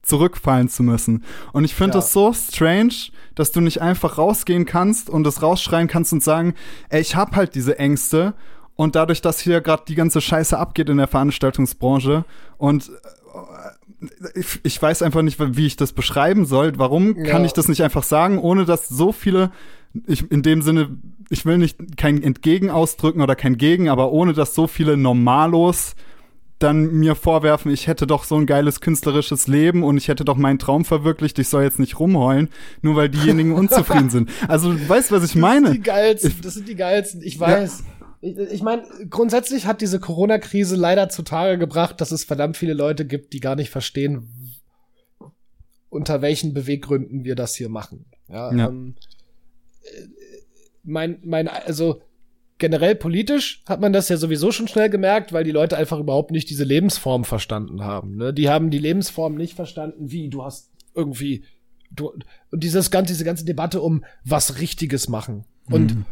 zurückfallen 0.06 0.70
zu 0.70 0.84
müssen. 0.84 1.24
Und 1.52 1.66
ich 1.66 1.76
finde 1.76 1.92
ja. 1.92 1.96
das 1.96 2.14
so 2.14 2.32
strange, 2.34 2.94
dass 3.34 3.52
du 3.52 3.60
nicht 3.60 3.82
einfach 3.82 4.18
rausgehen 4.18 4.66
kannst 4.66 5.10
und 5.10 5.24
das 5.24 5.42
rausschreien 5.42 5.88
kannst 5.88 6.14
und 6.14 6.24
sagen, 6.24 6.54
ey, 6.90 7.02
ich 7.02 7.16
hab 7.16 7.36
halt 7.36 7.56
diese 7.56 7.78
Ängste 7.80 8.34
und 8.76 8.96
dadurch, 8.96 9.22
dass 9.22 9.40
hier 9.40 9.62
gerade 9.62 9.84
die 9.88 9.96
ganze 9.96 10.22
Scheiße 10.22 10.58
abgeht 10.58 10.90
in 10.90 10.98
der 10.98 11.08
Veranstaltungsbranche 11.08 12.24
und 12.58 12.90
äh, 12.90 14.00
ich, 14.36 14.60
ich 14.64 14.82
weiß 14.82 15.02
einfach 15.02 15.24
nicht, 15.24 15.40
wie 15.40 15.66
ich 15.66 15.78
das 15.78 15.94
beschreiben 15.94 16.46
soll. 16.46 16.74
Warum 16.78 17.18
ja. 17.18 17.24
kann 17.24 17.44
ich 17.44 17.54
das 17.54 17.68
nicht 17.68 17.82
einfach 17.82 18.04
sagen, 18.04 18.38
ohne 18.38 18.66
dass 18.66 18.88
so 18.88 19.12
viele, 19.12 19.52
ich 20.06 20.30
in 20.32 20.44
dem 20.44 20.62
Sinne, 20.62 20.98
ich 21.30 21.46
will 21.46 21.58
nicht 21.58 21.98
kein 21.98 22.22
Entgegen 22.22 22.70
ausdrücken 22.70 23.22
oder 23.22 23.36
kein 23.36 23.58
Gegen, 23.58 23.90
aber 23.90 24.12
ohne 24.12 24.34
dass 24.34 24.54
so 24.54 24.68
viele 24.68 24.96
Normalos 24.98 25.96
dann 26.60 26.92
mir 26.94 27.16
vorwerfen, 27.16 27.72
ich 27.72 27.88
hätte 27.88 28.08
doch 28.08 28.24
so 28.24 28.36
ein 28.36 28.46
geiles 28.46 28.80
künstlerisches 28.80 29.48
Leben 29.48 29.84
und 29.84 29.98
ich 29.98 30.08
hätte 30.08 30.24
doch 30.24 30.38
meinen 30.38 30.60
Traum 30.60 30.86
verwirklicht, 30.86 31.38
ich 31.40 31.50
soll 31.50 31.64
jetzt 31.64 31.80
nicht 31.80 32.00
rumheulen, 32.00 32.50
nur 32.82 32.96
weil 32.96 33.10
diejenigen 33.10 33.52
unzufrieden 33.54 34.10
sind. 34.10 34.30
Also 34.48 34.74
du 34.74 34.90
weißt, 34.90 35.12
was 35.12 35.24
ich 35.26 35.36
meine. 35.36 35.66
Das 35.66 35.74
sind 35.74 35.86
die 35.86 35.90
geilsten, 35.90 36.36
das 36.42 36.54
sind 36.54 36.68
die 36.68 36.76
geilsten, 36.76 37.22
ich 37.22 37.40
weiß. 37.40 37.80
Ja 37.80 37.86
ich, 38.26 38.38
ich 38.38 38.64
meine, 38.64 38.84
grundsätzlich 39.10 39.68
hat 39.68 39.82
diese 39.82 40.00
Corona-Krise 40.00 40.76
leider 40.76 41.10
zutage 41.10 41.58
gebracht, 41.60 42.02
dass 42.02 42.12
es 42.12 42.24
verdammt 42.24 42.58
viele 42.58 42.74
Leute 42.74 43.06
gibt, 43.06 43.34
die 43.34 43.40
gar 43.40 43.56
nicht 43.56 43.70
verstehen, 43.70 44.30
unter 45.90 46.22
welchen 46.22 46.54
Beweggründen 46.54 47.24
wir 47.24 47.36
das 47.36 47.56
hier 47.56 47.70
machen. 47.70 48.06
Ja, 48.28 48.52
ja. 48.54 48.68
Ähm, 48.68 48.96
äh, 49.84 50.08
mein, 50.84 51.20
mein, 51.24 51.48
also 51.48 52.02
generell 52.58 52.96
politisch 52.96 53.64
hat 53.66 53.82
man 53.82 53.94
das 53.94 54.10
ja 54.10 54.18
sowieso 54.18 54.52
schon 54.52 54.68
schnell 54.68 54.90
gemerkt, 54.90 55.34
weil 55.34 55.44
die 55.44 55.52
Leute 55.52 55.78
einfach 55.78 56.00
überhaupt 56.00 56.32
nicht 56.32 56.50
diese 56.50 56.64
Lebensform 56.64 57.26
verstanden 57.26 57.84
haben. 57.84 58.16
Ne? 58.16 58.34
Die 58.34 58.50
haben 58.50 58.70
die 58.70 58.80
Lebensform 58.80 59.36
nicht 59.36 59.56
verstanden, 59.56 60.12
wie 60.12 60.30
du 60.30 60.44
hast 60.44 60.72
irgendwie 60.94 61.44
du, 61.92 62.12
und 62.52 62.64
dieses 62.64 62.92
ganze, 62.92 63.14
diese 63.14 63.26
ganze 63.26 63.46
Debatte 63.46 63.82
um 63.82 64.06
was 64.24 64.60
Richtiges 64.60 65.10
machen. 65.10 65.46
Und 65.70 65.96
mhm. 65.96 66.06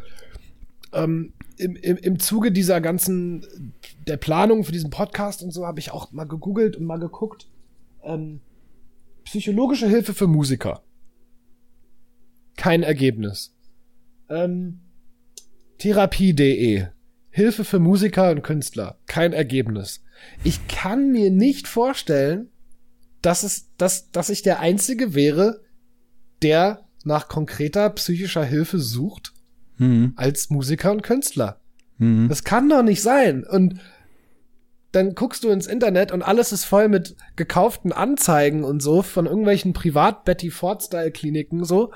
ähm, 0.91 1.33
im, 1.57 1.75
im, 1.75 1.97
im 1.97 2.19
Zuge 2.19 2.51
dieser 2.51 2.81
ganzen, 2.81 3.73
der 4.07 4.17
Planung 4.17 4.63
für 4.63 4.71
diesen 4.71 4.89
Podcast 4.89 5.43
und 5.43 5.51
so, 5.51 5.65
habe 5.65 5.79
ich 5.79 5.91
auch 5.91 6.11
mal 6.11 6.25
gegoogelt 6.25 6.75
und 6.75 6.85
mal 6.85 6.99
geguckt. 6.99 7.47
Ähm, 8.03 8.41
psychologische 9.23 9.87
Hilfe 9.87 10.13
für 10.13 10.27
Musiker. 10.27 10.81
Kein 12.57 12.83
Ergebnis. 12.83 13.55
Ähm, 14.29 14.82
Therapie.de. 15.83 16.85
Hilfe 17.29 17.65
für 17.65 17.79
Musiker 17.79 18.31
und 18.31 18.41
Künstler. 18.41 18.99
Kein 19.05 19.33
Ergebnis. 19.33 20.01
Ich 20.41 20.69
kann 20.69 21.11
mir 21.11 21.29
nicht 21.29 21.67
vorstellen, 21.67 22.47
dass 23.21 23.43
es, 23.43 23.75
dass, 23.75 24.09
dass 24.09 24.29
ich 24.29 24.43
der 24.43 24.61
Einzige 24.61 25.13
wäre, 25.13 25.59
der 26.41 26.85
nach 27.03 27.27
konkreter 27.27 27.89
psychischer 27.89 28.45
Hilfe 28.45 28.79
sucht 28.79 29.33
mhm. 29.77 30.13
als 30.15 30.49
Musiker 30.49 30.89
und 30.89 31.03
Künstler. 31.03 31.59
Mhm. 31.97 32.29
Das 32.29 32.45
kann 32.45 32.69
doch 32.69 32.81
nicht 32.81 33.01
sein. 33.01 33.43
Und 33.43 33.81
dann 34.93 35.15
guckst 35.15 35.43
du 35.43 35.49
ins 35.49 35.67
Internet 35.67 36.13
und 36.13 36.21
alles 36.21 36.53
ist 36.53 36.63
voll 36.63 36.87
mit 36.87 37.17
gekauften 37.35 37.91
Anzeigen 37.91 38.63
und 38.63 38.81
so 38.81 39.01
von 39.01 39.25
irgendwelchen 39.25 39.73
Privat-Betty 39.73 40.49
Ford-Style-Kliniken 40.49 41.65
so, 41.65 41.91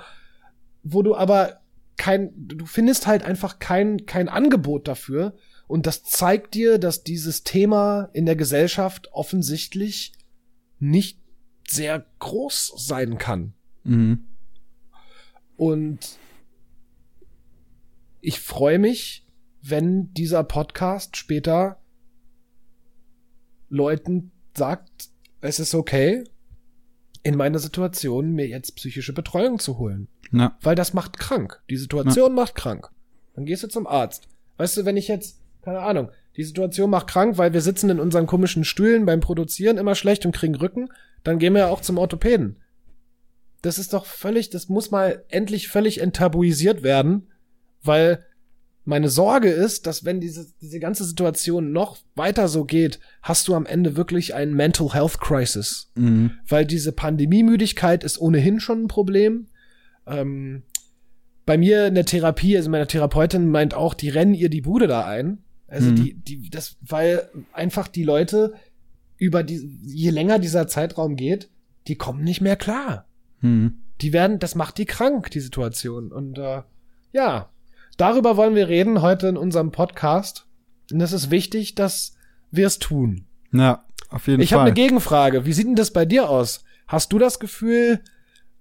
wo 0.84 1.04
du 1.04 1.16
aber 1.16 1.62
kein, 1.98 2.32
du 2.36 2.66
findest 2.66 3.08
halt 3.08 3.24
einfach 3.24 3.60
kein, 3.60 4.06
kein 4.06 4.30
Angebot 4.30 4.88
dafür. 4.88 5.36
Und 5.68 5.86
das 5.86 6.04
zeigt 6.04 6.54
dir, 6.54 6.78
dass 6.78 7.04
dieses 7.04 7.44
Thema 7.44 8.10
in 8.14 8.26
der 8.26 8.36
Gesellschaft 8.36 9.10
offensichtlich 9.12 10.14
nicht 10.80 11.20
sehr 11.68 12.06
groß 12.20 12.74
sein 12.78 13.18
kann. 13.18 13.54
Mhm. 13.84 14.26
Und 15.58 16.18
ich 18.22 18.40
freue 18.40 18.80
mich, 18.80 19.26
wenn 19.62 20.14
dieser 20.14 20.44
Podcast 20.44 21.18
später 21.18 21.82
Leuten 23.70 24.32
sagt, 24.56 25.10
es 25.42 25.60
ist 25.60 25.76
okay, 25.76 26.24
in 27.24 27.36
meiner 27.36 27.60
Situation 27.60 28.32
mir 28.32 28.48
jetzt 28.48 28.76
psychische 28.76 29.14
Betreuung 29.14 29.60
zu 29.60 29.78
holen. 29.78 30.08
Ja. 30.32 30.58
Weil 30.62 30.76
das 30.76 30.94
macht 30.94 31.20
krank. 31.20 31.62
Die 31.70 31.78
Situation 31.78 32.34
macht 32.34 32.56
krank. 32.56 32.90
Dann 33.36 33.46
gehst 33.46 33.64
du 33.64 33.68
zum 33.68 33.88
Arzt. 33.88 34.28
Weißt 34.58 34.78
du, 34.78 34.86
wenn 34.86 34.98
ich 34.98 35.08
jetzt, 35.08 35.40
keine 35.62 35.80
Ahnung, 35.80 36.10
die 36.36 36.44
Situation 36.44 36.90
macht 36.90 37.08
krank, 37.08 37.38
weil 37.38 37.54
wir 37.54 37.62
sitzen 37.62 37.90
in 37.90 38.00
unseren 38.00 38.28
komischen 38.28 38.64
Stühlen 38.64 39.06
beim 39.06 39.20
Produzieren 39.20 39.78
immer 39.78 39.96
schlecht 39.96 40.26
und 40.26 40.36
kriegen 40.36 40.56
Rücken, 40.56 40.90
dann 41.24 41.40
gehen 41.40 41.54
wir 41.54 41.62
ja 41.62 41.68
auch 41.68 41.82
zum 41.82 41.98
Orthopäden. 41.98 42.58
Das 43.62 43.80
ist 43.80 43.94
doch 43.94 44.06
völlig, 44.06 44.50
das 44.50 44.70
muss 44.70 44.92
mal 44.92 45.24
endlich 45.30 45.68
völlig 45.68 46.00
enttabuisiert 46.00 46.84
werden, 46.84 47.28
weil 47.84 48.24
meine 48.88 49.10
Sorge 49.10 49.50
ist, 49.50 49.86
dass 49.86 50.06
wenn 50.06 50.22
diese, 50.22 50.48
diese 50.62 50.80
ganze 50.80 51.04
Situation 51.04 51.74
noch 51.74 51.98
weiter 52.16 52.48
so 52.48 52.64
geht, 52.64 53.00
hast 53.22 53.50
du 53.50 53.54
am 53.54 53.66
Ende 53.66 53.98
wirklich 53.98 54.34
einen 54.34 54.54
Mental 54.54 54.94
Health 54.94 55.20
Crisis. 55.20 55.92
Mhm. 55.96 56.32
Weil 56.48 56.66
diese 56.66 56.94
Pandemiemüdigkeit 56.94 58.06
ist 58.06 58.22
ohnehin 58.22 58.62
schon 58.62 58.84
ein 58.84 58.88
Problem. 58.88 59.48
Ähm, 60.08 60.64
bei 61.46 61.58
mir 61.58 61.88
in 61.88 61.96
der 61.96 62.06
Therapie, 62.06 62.58
also 62.58 62.70
meine 62.70 62.88
Therapeutin 62.88 63.50
meint 63.50 63.74
auch, 63.74 63.94
die 63.94 64.10
rennen 64.10 64.34
ihr 64.34 64.50
die 64.50 64.62
Bude 64.62 64.88
da 64.88 65.06
ein. 65.06 65.40
Also 65.68 65.92
Mhm. 65.92 65.96
die, 65.96 66.14
die, 66.14 66.50
das, 66.50 66.78
weil 66.82 67.30
einfach 67.54 67.88
die 67.88 68.04
Leute 68.04 68.54
über 69.18 69.44
die, 69.44 69.80
je 69.84 70.10
länger 70.12 70.40
dieser 70.40 70.68
Zeitraum 70.68 71.16
geht, 71.16 71.50
die 71.88 71.96
kommen 71.96 72.24
nicht 72.24 72.42
mehr 72.42 72.56
klar. 72.56 73.06
Mhm. 73.42 73.80
Die 74.02 74.14
werden, 74.14 74.40
das 74.40 74.56
macht 74.56 74.78
die 74.78 74.86
krank, 74.86 75.32
die 75.32 75.40
Situation. 75.40 76.12
Und 76.12 76.38
äh, 76.38 76.62
ja, 77.14 77.50
darüber 77.98 78.38
wollen 78.38 78.56
wir 78.56 78.68
reden 78.68 79.02
heute 79.02 79.28
in 79.28 79.38
unserem 79.38 79.72
Podcast. 79.72 80.46
Und 80.92 81.02
es 81.02 81.14
ist 81.14 81.32
wichtig, 81.32 81.76
dass 81.76 82.16
wir 82.52 82.68
es 82.68 82.80
tun. 82.80 83.26
Ja, 83.52 83.84
auf 84.10 84.28
jeden 84.28 84.42
Ich 84.42 84.54
habe 84.54 84.60
Fall. 84.62 84.68
eine 84.68 84.74
Gegenfrage. 84.76 85.46
Wie 85.46 85.54
sieht 85.54 85.68
denn 85.68 85.76
das 85.76 85.92
bei 85.92 86.06
dir 86.06 86.30
aus? 86.30 86.64
Hast 86.88 87.12
du 87.12 87.20
das 87.20 87.40
Gefühl 87.40 88.02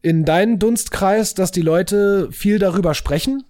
in 0.03 0.25
deinem 0.25 0.59
Dunstkreis, 0.59 1.35
dass 1.35 1.51
die 1.51 1.63
Leute 1.63 2.29
viel 2.31 2.59
darüber 2.59 2.95
sprechen? 2.95 3.45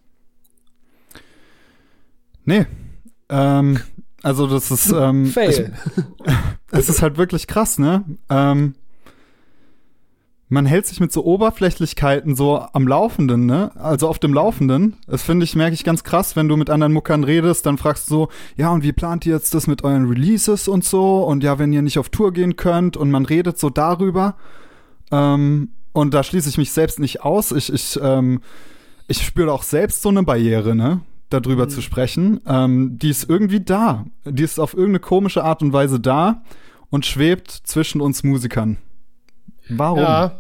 nee. 2.47 2.65
Ähm, 3.29 3.81
also 4.23 4.47
das 4.47 4.71
ist, 4.71 4.91
ähm, 4.93 5.27
Fail. 5.33 5.73
es 6.71 6.89
ist 6.89 7.03
halt 7.03 7.19
wirklich 7.19 7.47
krass, 7.47 7.79
ne? 7.79 8.05
Ähm, 8.31 8.75
man 10.49 10.65
hält 10.65 10.87
sich 10.87 11.01
mit 11.01 11.13
so 11.13 11.25
Oberflächlichkeiten 11.25 12.37
so 12.37 12.61
am 12.73 12.87
Laufenden, 12.87 13.47
ne? 13.47 13.73
Also 13.75 14.09
auf 14.09 14.21
dem 14.21 14.33
Laufenden. 14.33 14.97
Das 15.09 15.23
finde 15.23 15.45
ich, 15.45 15.57
merke 15.57 15.75
ich 15.75 15.83
ganz 15.83 16.05
krass, 16.05 16.37
wenn 16.37 16.49
du 16.49 16.57
mit 16.57 16.71
anderen 16.71 16.93
Muckern 16.93 17.25
redest, 17.25 17.67
dann 17.67 17.79
fragst 17.79 18.09
du 18.09 18.15
so, 18.15 18.29
ja, 18.57 18.71
und 18.71 18.85
wie 18.85 18.93
plant 18.93 19.27
ihr 19.27 19.35
jetzt 19.35 19.55
das 19.55 19.67
mit 19.67 19.83
euren 19.83 20.07
Releases 20.07 20.69
und 20.69 20.85
so? 20.85 21.25
Und 21.25 21.43
ja, 21.43 21.59
wenn 21.59 21.73
ihr 21.73 21.83
nicht 21.83 21.99
auf 21.99 22.11
Tour 22.11 22.33
gehen 22.33 22.55
könnt 22.55 22.97
und 22.97 23.11
man 23.11 23.27
redet 23.27 23.59
so 23.59 23.71
darüber. 23.71 24.37
Ähm, 25.11 25.71
und 25.97 26.13
da 26.15 26.23
schließe 26.23 26.49
ich 26.49 26.59
mich 26.59 26.73
selbst 26.73 26.99
nicht 26.99 27.23
aus. 27.23 27.53
Ich, 27.53 27.73
ich, 27.73 27.99
ähm, 28.03 28.41
ich 29.09 29.25
spüre 29.25 29.53
auch 29.53 29.63
selbst 29.63 30.03
so 30.03 30.09
eine 30.11 30.23
Barriere, 30.23 30.75
ne? 30.75 31.01
Darüber 31.31 31.65
Mhm. 31.65 31.71
zu 31.71 31.81
sprechen. 31.83 32.41
Ähm, 32.47 32.99
die 32.99 33.11
ist 33.11 33.29
irgendwie 33.29 33.61
da. 33.61 34.05
Die 34.25 34.43
ist 34.43 34.59
auf 34.61 34.75
irgendeine 34.75 35.01
komische 35.01 35.43
Art 35.43 35.63
und 35.63 35.73
Weise 35.73 35.99
da 35.99 36.43
und 36.91 37.05
schwebt 37.07 37.51
zwischen 37.51 38.01
uns 38.01 38.23
Musikern. 38.23 38.77
Warum? 39.69 39.99
Ja. 40.01 40.39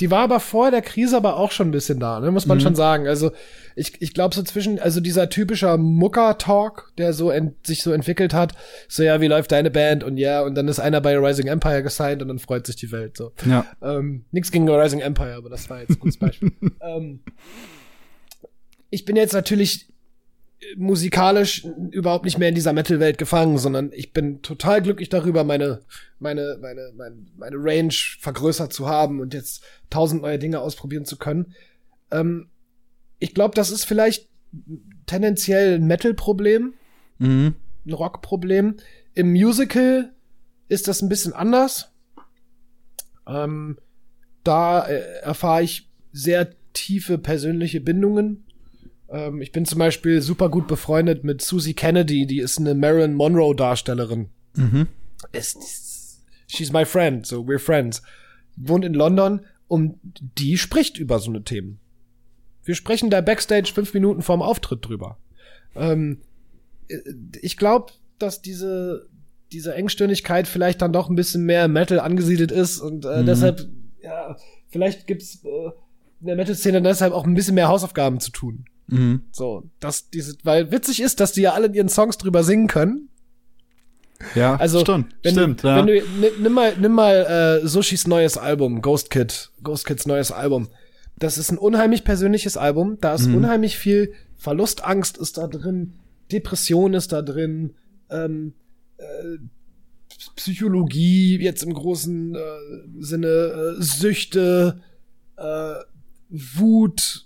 Die 0.00 0.10
war 0.10 0.20
aber 0.20 0.40
vor 0.40 0.70
der 0.70 0.82
Krise 0.82 1.16
aber 1.16 1.36
auch 1.36 1.50
schon 1.50 1.68
ein 1.68 1.72
bisschen 1.72 1.98
da, 2.00 2.20
ne? 2.20 2.30
muss 2.30 2.46
man 2.46 2.58
Mhm. 2.58 2.62
schon 2.62 2.74
sagen. 2.74 3.08
Also 3.08 3.32
ich, 3.76 4.00
ich 4.00 4.14
glaube 4.14 4.34
so 4.34 4.42
zwischen, 4.42 4.78
also 4.78 5.00
dieser 5.00 5.28
typischer 5.28 5.76
Mucker-Talk, 5.76 6.92
der 6.98 7.12
so 7.12 7.30
ent, 7.30 7.66
sich 7.66 7.82
so 7.82 7.92
entwickelt 7.92 8.34
hat, 8.34 8.54
so 8.88 9.02
ja, 9.02 9.20
wie 9.20 9.26
läuft 9.26 9.52
deine 9.52 9.70
Band 9.70 10.04
und 10.04 10.16
ja, 10.18 10.42
und 10.42 10.54
dann 10.54 10.68
ist 10.68 10.78
einer 10.80 11.00
bei 11.00 11.16
Rising 11.18 11.46
Empire 11.48 11.82
gesigned 11.82 12.22
und 12.22 12.28
dann 12.28 12.38
freut 12.38 12.66
sich 12.66 12.76
die 12.76 12.90
Welt 12.92 13.16
so. 13.16 13.32
Ja. 13.44 13.66
Ähm, 13.82 14.24
nix 14.30 14.50
gegen 14.50 14.68
Rising 14.68 15.00
Empire, 15.00 15.34
aber 15.34 15.48
das 15.50 15.68
war 15.70 15.80
jetzt 15.80 15.90
ein 15.90 15.98
gutes 16.00 16.18
Beispiel. 16.18 16.52
ähm, 16.80 17.20
ich 18.90 19.04
bin 19.04 19.16
jetzt 19.16 19.32
natürlich 19.34 19.88
musikalisch 20.76 21.64
überhaupt 21.90 22.24
nicht 22.24 22.38
mehr 22.38 22.48
in 22.48 22.54
dieser 22.54 22.72
Metal-Welt 22.72 23.18
gefangen, 23.18 23.58
sondern 23.58 23.92
ich 23.92 24.12
bin 24.12 24.42
total 24.42 24.82
glücklich 24.82 25.08
darüber, 25.08 25.44
meine, 25.44 25.82
meine, 26.18 26.58
meine, 26.60 26.92
meine, 26.96 27.16
meine 27.36 27.56
Range 27.56 27.94
vergrößert 28.18 28.72
zu 28.72 28.88
haben 28.88 29.20
und 29.20 29.34
jetzt 29.34 29.62
tausend 29.90 30.22
neue 30.22 30.38
Dinge 30.38 30.60
ausprobieren 30.60 31.04
zu 31.04 31.16
können. 31.16 31.54
Ähm, 32.10 32.48
ich 33.18 33.34
glaube, 33.34 33.54
das 33.54 33.70
ist 33.70 33.84
vielleicht 33.84 34.28
tendenziell 35.06 35.74
ein 35.76 35.86
Metal-Problem 35.86 36.74
Mhm. 37.18 37.54
ein 37.86 37.92
Rockproblem. 37.92 38.76
Im 39.14 39.32
Musical 39.32 40.12
ist 40.68 40.88
das 40.88 41.02
ein 41.02 41.08
bisschen 41.08 41.32
anders. 41.32 41.92
Ähm, 43.26 43.78
da 44.44 44.86
äh, 44.86 45.20
erfahre 45.22 45.62
ich 45.62 45.90
sehr 46.12 46.50
tiefe 46.72 47.18
persönliche 47.18 47.80
Bindungen. 47.80 48.44
Ähm, 49.10 49.40
ich 49.40 49.52
bin 49.52 49.64
zum 49.64 49.78
Beispiel 49.78 50.20
super 50.20 50.48
gut 50.48 50.66
befreundet 50.68 51.24
mit 51.24 51.40
Susie 51.42 51.74
Kennedy, 51.74 52.26
die 52.26 52.38
ist 52.40 52.58
eine 52.58 52.74
Marilyn 52.74 53.14
Monroe 53.14 53.54
Darstellerin. 53.54 54.28
Mhm. 54.56 54.88
Ist, 55.32 55.56
ist, 55.56 56.24
she's 56.46 56.72
my 56.72 56.84
friend, 56.84 57.26
so 57.26 57.40
we're 57.42 57.58
friends. 57.58 58.02
Wohnt 58.56 58.84
in 58.84 58.94
London 58.94 59.40
und 59.68 59.98
die 60.38 60.58
spricht 60.58 60.98
über 60.98 61.18
so 61.18 61.30
eine 61.30 61.42
Themen. 61.44 61.78
Wir 62.64 62.74
sprechen 62.74 63.08
da 63.10 63.20
backstage 63.20 63.72
fünf 63.72 63.94
Minuten 63.94 64.22
vorm 64.22 64.42
Auftritt 64.42 64.84
drüber. 64.86 65.18
Ähm, 65.74 66.20
äh, 66.88 66.98
ich 67.40 67.56
glaube, 67.56 67.92
dass 68.18 68.42
diese 68.42 69.08
diese 69.50 69.74
Engstirnigkeit 69.74 70.46
vielleicht 70.46 70.82
dann 70.82 70.92
doch 70.92 71.08
ein 71.08 71.14
bisschen 71.16 71.44
mehr 71.44 71.68
Metal 71.68 72.00
angesiedelt 72.00 72.52
ist 72.52 72.80
und 72.80 73.06
äh, 73.06 73.22
Mhm. 73.22 73.26
deshalb 73.26 73.66
ja 74.02 74.36
vielleicht 74.68 75.06
gibt's 75.06 75.42
äh, 75.42 75.70
in 76.20 76.26
der 76.26 76.36
Metal-Szene 76.36 76.82
deshalb 76.82 77.14
auch 77.14 77.24
ein 77.24 77.32
bisschen 77.32 77.54
mehr 77.54 77.68
Hausaufgaben 77.68 78.20
zu 78.20 78.30
tun. 78.30 78.66
Mhm. 78.88 79.22
So, 79.32 79.64
dass 79.80 80.10
diese, 80.10 80.36
weil 80.44 80.70
witzig 80.72 81.00
ist, 81.00 81.20
dass 81.20 81.32
die 81.32 81.42
ja 81.42 81.52
alle 81.52 81.66
in 81.68 81.74
ihren 81.74 81.88
Songs 81.88 82.18
drüber 82.18 82.42
singen 82.42 82.66
können. 82.66 83.08
Ja, 84.34 84.56
Also, 84.56 84.80
stimmt. 84.80 85.14
Wenn 85.22 85.32
stimmt, 85.34 85.62
du, 85.62 85.68
ja. 85.68 85.76
wenn 85.76 85.86
du 85.86 85.92
nimm, 85.94 86.42
nimm 86.42 86.52
mal, 86.52 86.76
nimm 86.76 86.92
mal 86.92 87.60
äh, 87.62 87.66
Sushis 87.66 88.06
neues 88.08 88.36
Album, 88.36 88.82
Ghost 88.82 89.10
Kid, 89.10 89.50
Ghost 89.62 89.86
Kids 89.86 90.06
neues 90.06 90.32
Album. 90.32 90.68
Das 91.18 91.38
ist 91.38 91.50
ein 91.52 91.58
unheimlich 91.58 92.02
persönliches 92.04 92.56
Album. 92.56 92.98
Da 93.00 93.14
ist 93.14 93.26
Mhm. 93.26 93.36
unheimlich 93.36 93.76
viel 93.78 94.12
Verlustangst 94.36 95.18
ist 95.18 95.38
da 95.38 95.46
drin, 95.46 95.94
Depression 96.32 96.94
ist 96.94 97.12
da 97.12 97.22
drin, 97.22 97.74
ähm, 98.10 98.54
äh, 98.96 99.38
Psychologie 100.36 101.38
jetzt 101.40 101.62
im 101.62 101.72
großen 101.74 102.34
äh, 102.34 102.38
Sinne, 103.00 103.28
äh, 103.78 103.82
Süchte, 103.82 104.80
äh, 105.36 105.74
Wut, 106.30 107.24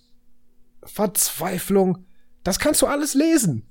Verzweiflung. 0.84 2.04
Das 2.44 2.58
kannst 2.58 2.82
du 2.82 2.86
alles 2.86 3.14
lesen 3.14 3.66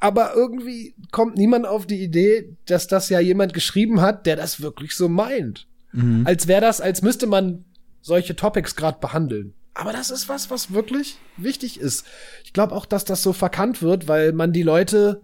aber 0.00 0.34
irgendwie 0.34 0.94
kommt 1.10 1.36
niemand 1.36 1.66
auf 1.66 1.86
die 1.86 2.02
Idee, 2.02 2.56
dass 2.66 2.86
das 2.86 3.08
ja 3.08 3.20
jemand 3.20 3.54
geschrieben 3.54 4.00
hat, 4.00 4.26
der 4.26 4.36
das 4.36 4.60
wirklich 4.60 4.94
so 4.94 5.08
meint. 5.08 5.66
mhm. 5.92 6.22
Als 6.26 6.46
wäre 6.46 6.60
das, 6.60 6.80
als 6.80 7.02
müsste 7.02 7.26
man 7.26 7.64
solche 8.02 8.36
Topics 8.36 8.76
gerade 8.76 8.98
behandeln. 9.00 9.54
Aber 9.74 9.92
das 9.92 10.10
ist 10.10 10.28
was, 10.28 10.50
was 10.50 10.72
wirklich 10.72 11.18
wichtig 11.36 11.80
ist. 11.80 12.06
Ich 12.44 12.52
glaube 12.52 12.74
auch, 12.74 12.86
dass 12.86 13.04
das 13.04 13.22
so 13.22 13.32
verkannt 13.32 13.82
wird, 13.82 14.08
weil 14.08 14.32
man 14.32 14.52
die 14.52 14.62
Leute, 14.62 15.22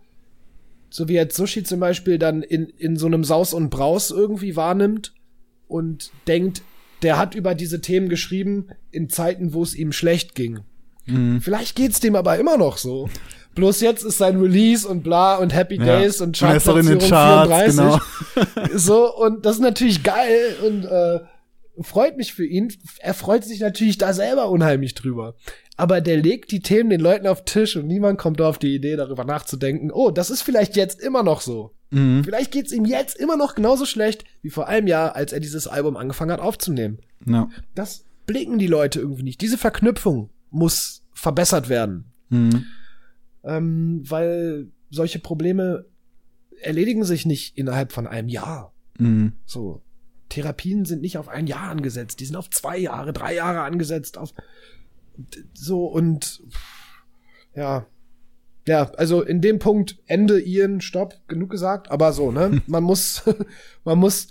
so 0.90 1.08
wie 1.08 1.14
jetzt 1.14 1.36
Sushi 1.36 1.62
zum 1.62 1.80
Beispiel, 1.80 2.18
dann 2.18 2.42
in, 2.42 2.66
in 2.66 2.96
so 2.96 3.06
einem 3.06 3.24
Saus 3.24 3.54
und 3.54 3.70
Braus 3.70 4.10
irgendwie 4.10 4.56
wahrnimmt 4.56 5.14
und 5.68 6.10
denkt, 6.26 6.62
der 7.02 7.18
hat 7.18 7.34
über 7.34 7.54
diese 7.54 7.80
Themen 7.80 8.08
geschrieben 8.08 8.68
in 8.90 9.08
Zeiten, 9.08 9.52
wo 9.52 9.62
es 9.62 9.74
ihm 9.74 9.92
schlecht 9.92 10.34
ging. 10.34 10.60
Mhm. 11.06 11.40
Vielleicht 11.40 11.76
geht's 11.76 12.00
dem 12.00 12.16
aber 12.16 12.38
immer 12.38 12.56
noch 12.56 12.76
so. 12.76 13.08
Bloß 13.54 13.82
jetzt 13.82 14.02
ist 14.02 14.18
sein 14.18 14.40
Release 14.40 14.88
und 14.88 15.02
bla 15.02 15.36
und 15.36 15.52
Happy 15.54 15.76
Ja. 15.76 15.84
Days 15.84 16.20
und 16.20 16.28
Und 16.28 16.38
Chartplatzierung 16.38 17.08
Charts, 17.08 17.76
genau. 17.76 17.98
34. 18.34 18.72
So, 18.80 19.14
und 19.14 19.44
das 19.44 19.56
ist 19.56 19.62
natürlich 19.62 20.02
geil 20.02 20.56
und 20.66 20.84
äh, 20.84 21.20
freut 21.80 22.16
mich 22.16 22.34
für 22.34 22.46
ihn. 22.46 22.72
Er 22.98 23.14
freut 23.14 23.44
sich 23.44 23.60
natürlich 23.60 23.98
da 23.98 24.12
selber 24.12 24.50
unheimlich 24.50 24.94
drüber. 24.94 25.36
Aber 25.76 26.00
der 26.00 26.18
legt 26.18 26.50
die 26.52 26.60
Themen 26.60 26.90
den 26.90 27.00
Leuten 27.00 27.26
auf 27.26 27.42
den 27.42 27.46
Tisch 27.46 27.76
und 27.76 27.86
niemand 27.86 28.18
kommt 28.18 28.40
auf 28.40 28.58
die 28.58 28.74
Idee, 28.74 28.96
darüber 28.96 29.24
nachzudenken, 29.24 29.90
oh, 29.90 30.10
das 30.10 30.30
ist 30.30 30.42
vielleicht 30.42 30.76
jetzt 30.76 31.00
immer 31.00 31.22
noch 31.22 31.40
so. 31.40 31.74
Mhm. 31.90 32.24
Vielleicht 32.24 32.52
geht's 32.52 32.72
ihm 32.72 32.84
jetzt 32.84 33.16
immer 33.16 33.36
noch 33.36 33.54
genauso 33.54 33.86
schlecht 33.86 34.24
wie 34.42 34.50
vor 34.50 34.68
einem 34.68 34.86
Jahr, 34.86 35.16
als 35.16 35.32
er 35.32 35.40
dieses 35.40 35.66
Album 35.66 35.96
angefangen 35.96 36.30
hat 36.30 36.40
aufzunehmen. 36.40 36.98
Ja. 37.26 37.48
Das 37.74 38.04
blicken 38.26 38.58
die 38.58 38.66
Leute 38.66 39.00
irgendwie 39.00 39.22
nicht. 39.22 39.40
Diese 39.40 39.58
Verknüpfung 39.58 40.30
muss 40.50 41.02
verbessert 41.12 41.68
werden. 41.68 42.12
Mhm. 42.28 42.66
Ähm, 43.44 44.02
weil 44.08 44.68
solche 44.90 45.18
Probleme 45.18 45.86
erledigen 46.60 47.04
sich 47.04 47.26
nicht 47.26 47.56
innerhalb 47.58 47.92
von 47.92 48.06
einem 48.06 48.28
Jahr. 48.28 48.72
Mhm. 48.98 49.32
So. 49.44 49.82
Therapien 50.32 50.86
sind 50.86 51.02
nicht 51.02 51.18
auf 51.18 51.28
ein 51.28 51.46
Jahr 51.46 51.68
angesetzt, 51.68 52.20
die 52.20 52.24
sind 52.24 52.36
auf 52.36 52.48
zwei 52.48 52.78
Jahre, 52.78 53.12
drei 53.12 53.34
Jahre 53.34 53.60
angesetzt, 53.60 54.16
auf 54.16 54.32
so 55.52 55.86
und 55.86 56.42
ja. 57.54 57.86
Ja, 58.66 58.90
also 58.92 59.22
in 59.22 59.42
dem 59.42 59.58
Punkt 59.58 59.98
Ende 60.06 60.40
Ian, 60.40 60.80
Stopp, 60.80 61.16
genug 61.28 61.50
gesagt, 61.50 61.90
aber 61.90 62.12
so, 62.12 62.32
ne? 62.32 62.62
Man 62.66 62.82
muss, 62.82 63.24
man 63.84 63.98
muss, 63.98 64.28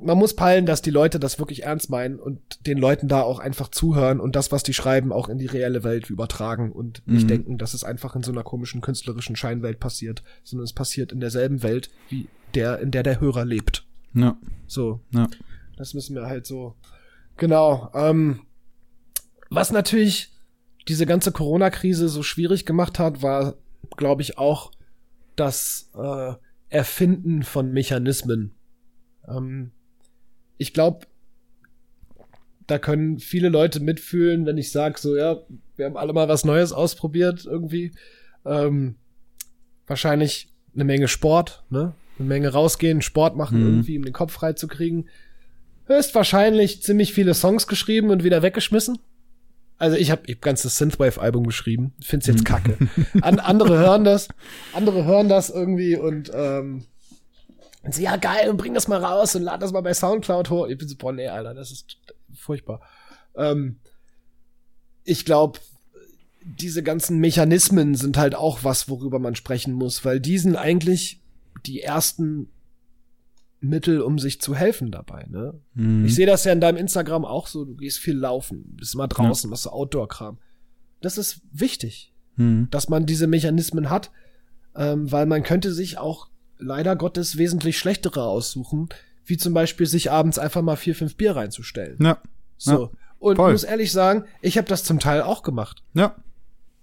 man 0.00 0.16
muss 0.16 0.34
peilen, 0.34 0.64
dass 0.64 0.80
die 0.80 0.90
Leute 0.90 1.20
das 1.20 1.38
wirklich 1.38 1.64
ernst 1.64 1.90
meinen 1.90 2.18
und 2.18 2.66
den 2.66 2.78
Leuten 2.78 3.06
da 3.08 3.20
auch 3.20 3.38
einfach 3.38 3.68
zuhören 3.68 4.18
und 4.18 4.34
das, 4.34 4.50
was 4.50 4.62
die 4.62 4.72
schreiben, 4.72 5.12
auch 5.12 5.28
in 5.28 5.36
die 5.36 5.46
reelle 5.46 5.84
Welt 5.84 6.08
übertragen 6.08 6.72
und 6.72 7.02
nicht 7.06 7.24
mhm. 7.24 7.28
denken, 7.28 7.58
dass 7.58 7.74
es 7.74 7.84
einfach 7.84 8.16
in 8.16 8.22
so 8.22 8.32
einer 8.32 8.44
komischen 8.44 8.80
künstlerischen 8.80 9.36
Scheinwelt 9.36 9.78
passiert, 9.78 10.22
sondern 10.42 10.64
es 10.64 10.72
passiert 10.72 11.12
in 11.12 11.20
derselben 11.20 11.62
Welt 11.62 11.90
wie 12.08 12.28
der, 12.54 12.78
in 12.78 12.92
der 12.92 13.02
der 13.02 13.20
Hörer 13.20 13.44
lebt. 13.44 13.85
Ja. 14.16 14.36
So. 14.66 15.00
Ja. 15.10 15.28
Das 15.76 15.94
müssen 15.94 16.16
wir 16.16 16.26
halt 16.26 16.46
so. 16.46 16.74
Genau. 17.36 17.90
Ähm, 17.94 18.40
was 19.50 19.70
natürlich 19.70 20.32
diese 20.88 21.06
ganze 21.06 21.32
Corona-Krise 21.32 22.08
so 22.08 22.22
schwierig 22.22 22.64
gemacht 22.64 22.98
hat, 22.98 23.22
war, 23.22 23.54
glaube 23.96 24.22
ich, 24.22 24.38
auch 24.38 24.72
das 25.36 25.90
äh, 25.94 26.32
Erfinden 26.70 27.42
von 27.42 27.72
Mechanismen. 27.72 28.52
Ähm, 29.28 29.72
ich 30.56 30.72
glaube, 30.72 31.06
da 32.66 32.78
können 32.78 33.18
viele 33.18 33.50
Leute 33.50 33.80
mitfühlen, 33.80 34.46
wenn 34.46 34.58
ich 34.58 34.72
sage, 34.72 34.98
so 34.98 35.16
ja, 35.16 35.38
wir 35.76 35.86
haben 35.86 35.96
alle 35.96 36.12
mal 36.12 36.28
was 36.28 36.44
Neues 36.44 36.72
ausprobiert 36.72 37.44
irgendwie. 37.44 37.92
Ähm, 38.44 38.96
wahrscheinlich 39.86 40.52
eine 40.74 40.84
Menge 40.84 41.08
Sport, 41.08 41.64
ne? 41.68 41.94
Eine 42.18 42.28
Menge 42.28 42.48
rausgehen, 42.48 43.02
Sport 43.02 43.36
machen, 43.36 43.60
mhm. 43.60 43.66
irgendwie, 43.66 43.98
um 43.98 44.04
den 44.04 44.12
Kopf 44.12 44.32
frei 44.32 44.52
zu 44.52 44.68
kriegen. 44.68 45.06
Höchstwahrscheinlich 45.86 46.82
ziemlich 46.82 47.12
viele 47.12 47.34
Songs 47.34 47.66
geschrieben 47.66 48.10
und 48.10 48.24
wieder 48.24 48.42
weggeschmissen. 48.42 48.98
Also 49.78 49.96
ich 49.96 50.10
habe 50.10 50.22
ich 50.26 50.36
hab 50.36 50.42
ganzes 50.42 50.78
Synthwave-Album 50.78 51.46
geschrieben. 51.46 51.92
Find's 52.02 52.26
jetzt 52.26 52.40
mhm. 52.40 52.44
kacke. 52.44 52.76
An, 53.20 53.38
andere 53.38 53.78
hören 53.78 54.04
das, 54.04 54.28
andere 54.72 55.04
hören 55.04 55.28
das 55.28 55.50
irgendwie 55.50 55.96
und 55.96 56.30
ähm, 56.34 56.86
und 57.86 57.94
sie, 57.94 58.02
ja 58.02 58.16
geil, 58.16 58.50
und 58.50 58.56
bring 58.56 58.74
das 58.74 58.88
mal 58.88 59.02
raus 59.02 59.36
und 59.36 59.42
lad 59.42 59.62
das 59.62 59.70
mal 59.70 59.80
bei 59.80 59.94
Soundcloud 59.94 60.50
hoch. 60.50 60.66
Ich 60.66 60.76
bin 60.76 60.88
so, 60.88 60.96
boah, 60.96 61.12
nee, 61.12 61.28
Alter, 61.28 61.54
das 61.54 61.70
ist 61.70 61.96
furchtbar. 62.34 62.80
Ähm, 63.36 63.78
ich 65.04 65.24
glaube, 65.24 65.60
diese 66.42 66.82
ganzen 66.82 67.20
Mechanismen 67.20 67.94
sind 67.94 68.16
halt 68.16 68.34
auch 68.34 68.64
was, 68.64 68.88
worüber 68.88 69.20
man 69.20 69.36
sprechen 69.36 69.72
muss, 69.72 70.04
weil 70.04 70.18
die 70.18 70.38
sind 70.38 70.56
eigentlich 70.56 71.20
die 71.64 71.80
ersten 71.80 72.48
Mittel, 73.60 74.00
um 74.00 74.18
sich 74.18 74.40
zu 74.40 74.54
helfen 74.54 74.90
dabei. 74.90 75.26
Ne? 75.28 75.54
Mhm. 75.74 76.04
Ich 76.04 76.14
sehe 76.14 76.26
das 76.26 76.44
ja 76.44 76.52
in 76.52 76.60
deinem 76.60 76.76
Instagram 76.76 77.24
auch 77.24 77.46
so, 77.46 77.64
du 77.64 77.74
gehst 77.74 77.98
viel 77.98 78.16
laufen, 78.16 78.76
bist 78.76 78.94
immer 78.94 79.08
draußen, 79.08 79.48
ja. 79.48 79.50
machst 79.50 79.68
Outdoor-Kram. 79.68 80.38
Das 81.00 81.18
ist 81.18 81.40
wichtig, 81.52 82.12
mhm. 82.36 82.68
dass 82.70 82.88
man 82.88 83.06
diese 83.06 83.26
Mechanismen 83.26 83.90
hat, 83.90 84.10
ähm, 84.74 85.10
weil 85.10 85.26
man 85.26 85.42
könnte 85.42 85.72
sich 85.72 85.98
auch 85.98 86.28
leider 86.58 86.96
Gottes 86.96 87.36
wesentlich 87.38 87.78
schlechtere 87.78 88.24
aussuchen, 88.24 88.88
wie 89.24 89.36
zum 89.36 89.54
Beispiel 89.54 89.86
sich 89.86 90.10
abends 90.10 90.38
einfach 90.38 90.62
mal 90.62 90.76
vier, 90.76 90.94
fünf 90.94 91.16
Bier 91.16 91.36
reinzustellen. 91.36 91.98
Ja. 92.00 92.18
So. 92.56 92.84
Ja. 92.84 92.90
Und 93.18 93.36
Voll. 93.36 93.52
muss 93.52 93.64
ehrlich 93.64 93.92
sagen, 93.92 94.24
ich 94.40 94.58
habe 94.58 94.68
das 94.68 94.84
zum 94.84 95.00
Teil 95.00 95.22
auch 95.22 95.42
gemacht. 95.42 95.82
Ja. 95.94 96.16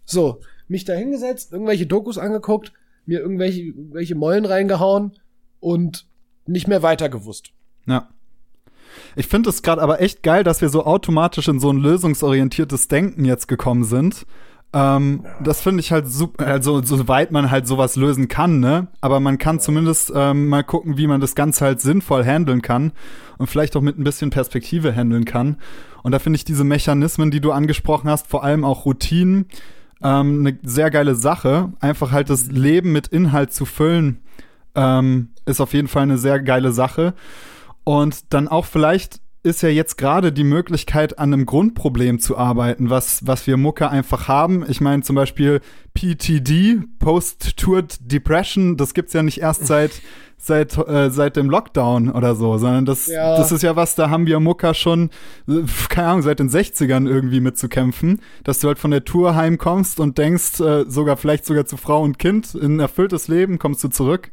So, 0.05 0.41
mich 0.67 0.83
da 0.83 0.93
hingesetzt, 0.93 1.53
irgendwelche 1.53 1.85
Dokus 1.85 2.17
angeguckt, 2.17 2.73
mir 3.05 3.19
irgendwelche, 3.19 3.61
irgendwelche 3.61 4.15
Mollen 4.15 4.45
reingehauen 4.45 5.13
und 5.59 6.05
nicht 6.45 6.67
mehr 6.67 6.83
weiter 6.83 7.09
gewusst. 7.09 7.51
Ja. 7.85 8.09
Ich 9.15 9.27
finde 9.27 9.49
es 9.49 9.61
gerade 9.61 9.81
aber 9.81 10.01
echt 10.01 10.23
geil, 10.23 10.43
dass 10.43 10.61
wir 10.61 10.69
so 10.69 10.85
automatisch 10.85 11.47
in 11.47 11.59
so 11.59 11.71
ein 11.71 11.77
lösungsorientiertes 11.77 12.87
Denken 12.87 13.25
jetzt 13.25 13.47
gekommen 13.47 13.83
sind. 13.83 14.25
Ähm, 14.73 15.21
ja. 15.23 15.43
Das 15.43 15.61
finde 15.61 15.81
ich 15.81 15.91
halt 15.91 16.07
super, 16.07 16.47
also 16.47 16.81
soweit 16.81 17.31
man 17.31 17.51
halt 17.51 17.67
sowas 17.67 17.95
lösen 17.95 18.27
kann, 18.27 18.59
ne? 18.59 18.87
Aber 19.01 19.19
man 19.19 19.37
kann 19.37 19.57
ja. 19.57 19.61
zumindest 19.61 20.11
ähm, 20.15 20.47
mal 20.47 20.63
gucken, 20.63 20.97
wie 20.97 21.05
man 21.05 21.21
das 21.21 21.35
Ganze 21.35 21.65
halt 21.65 21.79
sinnvoll 21.79 22.25
handeln 22.25 22.63
kann 22.63 22.91
und 23.37 23.47
vielleicht 23.47 23.75
auch 23.75 23.81
mit 23.81 23.99
ein 23.99 24.03
bisschen 24.03 24.31
Perspektive 24.31 24.95
handeln 24.95 25.25
kann. 25.25 25.57
Und 26.01 26.11
da 26.11 26.19
finde 26.19 26.37
ich 26.37 26.43
diese 26.43 26.63
Mechanismen, 26.63 27.29
die 27.29 27.39
du 27.39 27.51
angesprochen 27.51 28.09
hast, 28.09 28.27
vor 28.27 28.43
allem 28.43 28.65
auch 28.65 28.85
Routinen, 28.85 29.45
ähm, 30.03 30.45
eine 30.45 30.59
sehr 30.63 30.91
geile 30.91 31.15
Sache. 31.15 31.71
Einfach 31.79 32.11
halt 32.11 32.29
das 32.29 32.47
Leben 32.47 32.91
mit 32.91 33.07
Inhalt 33.07 33.53
zu 33.53 33.65
füllen, 33.65 34.21
ähm, 34.75 35.29
ist 35.45 35.61
auf 35.61 35.73
jeden 35.73 35.87
Fall 35.87 36.03
eine 36.03 36.17
sehr 36.17 36.39
geile 36.39 36.71
Sache. 36.71 37.13
Und 37.83 38.33
dann 38.33 38.47
auch 38.47 38.65
vielleicht 38.65 39.19
ist 39.43 39.61
ja 39.61 39.69
jetzt 39.69 39.97
gerade 39.97 40.31
die 40.31 40.45
Möglichkeit, 40.45 41.19
an 41.19 41.33
einem 41.33 41.45
Grundproblem 41.45 42.19
zu 42.19 42.37
arbeiten, 42.37 42.89
was, 42.89 43.27
was 43.27 43.45
wir 43.45 43.57
Mucke 43.57 43.89
einfach 43.89 44.29
haben. 44.29 44.65
Ich 44.69 44.79
meine 44.79 45.03
zum 45.03 45.17
Beispiel 45.17 45.59
PTD, 45.93 46.81
Post-Tour 46.99 47.83
Depression, 47.99 48.77
das 48.77 48.93
gibt's 48.93 49.11
ja 49.11 49.21
nicht 49.21 49.41
erst 49.41 49.67
seit 49.67 49.91
seit 50.45 50.77
äh, 50.77 51.09
seit 51.09 51.37
dem 51.37 51.49
Lockdown 51.49 52.09
oder 52.09 52.35
so, 52.35 52.57
sondern 52.57 52.85
das 52.85 53.07
ja. 53.07 53.37
das 53.37 53.53
ist 53.53 53.63
ja 53.63 53.77
was, 53.77 53.95
da 53.95 54.09
haben 54.09 54.27
wir 54.27 54.41
Mucker 54.41 54.73
schon 54.73 55.09
äh, 55.47 55.61
keine 55.87 56.07
Ahnung 56.07 56.21
seit 56.21 56.39
den 56.39 56.49
60ern 56.49 57.07
irgendwie 57.07 57.39
mitzukämpfen, 57.39 58.19
dass 58.43 58.59
du 58.59 58.67
halt 58.67 58.77
von 58.77 58.91
der 58.91 59.05
Tour 59.05 59.35
heimkommst 59.35 60.01
und 60.01 60.17
denkst 60.17 60.59
äh, 60.59 60.83
sogar 60.85 61.15
vielleicht 61.15 61.45
sogar 61.45 61.65
zu 61.65 61.77
Frau 61.77 62.01
und 62.01 62.19
Kind 62.19 62.55
in 62.55 62.75
ein 62.75 62.79
erfülltes 62.81 63.29
Leben 63.29 63.57
kommst 63.57 63.83
du 63.85 63.87
zurück 63.87 64.31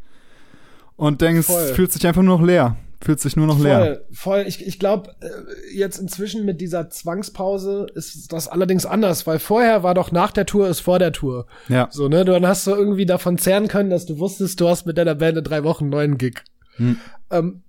und 0.97 1.21
denkst, 1.21 1.47
Voll. 1.47 1.75
fühlst 1.75 1.95
dich 1.95 2.07
einfach 2.07 2.23
nur 2.23 2.39
noch 2.39 2.45
leer 2.45 2.77
fühlt 3.01 3.21
sich 3.21 3.37
nur 3.37 3.47
noch 3.47 3.57
voll, 3.57 3.67
leer. 3.67 4.01
Voll, 4.13 4.45
ich, 4.47 4.67
ich 4.67 4.79
glaube, 4.79 5.15
äh, 5.21 5.77
jetzt 5.77 5.99
inzwischen 5.99 6.45
mit 6.45 6.61
dieser 6.61 6.91
Zwangspause 6.91 7.87
ist 7.95 8.33
das 8.33 8.47
allerdings 8.47 8.85
anders, 8.85 9.27
weil 9.27 9.39
vorher 9.39 9.83
war 9.83 9.95
doch 9.95 10.13
nach 10.13 10.33
der 10.33 10.47
Tour 10.47 10.69
ist 10.69 10.81
vor 10.81 10.99
der 10.99 11.13
Tour. 11.13 11.47
Ja. 11.69 11.89
So, 11.91 12.09
ne? 12.09 12.25
Dann 12.25 12.47
hast 12.47 12.67
du 12.67 12.73
irgendwie 12.73 13.07
davon 13.07 13.39
zehren 13.39 13.69
können, 13.69 13.91
dass 13.91 14.07
du 14.07 14.19
wusstest, 14.19 14.61
du 14.61 14.69
hast 14.69 14.87
mit 14.87 14.99
deiner 14.99 15.15
Band 15.15 15.39
in 15.39 15.45
drei 15.45 15.65
Wochen 15.65 15.85
einen 15.85 15.91
neuen 15.91 16.19
Gig. 16.19 16.43
Hm. 16.77 16.99
Ähm, 17.31 17.63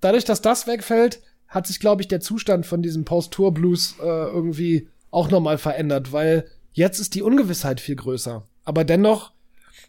dadurch, 0.00 0.24
dass 0.24 0.40
das 0.40 0.66
wegfällt, 0.66 1.20
hat 1.48 1.66
sich, 1.66 1.80
glaube 1.80 2.02
ich, 2.02 2.08
der 2.08 2.20
Zustand 2.20 2.64
von 2.64 2.80
diesem 2.80 3.04
Post-Tour-Blues 3.04 3.96
äh, 4.00 4.04
irgendwie 4.04 4.88
auch 5.10 5.30
nochmal 5.30 5.58
verändert, 5.58 6.12
weil 6.12 6.46
jetzt 6.72 7.00
ist 7.00 7.16
die 7.16 7.22
Ungewissheit 7.22 7.80
viel 7.80 7.96
größer. 7.96 8.46
Aber 8.64 8.84
dennoch, 8.84 9.32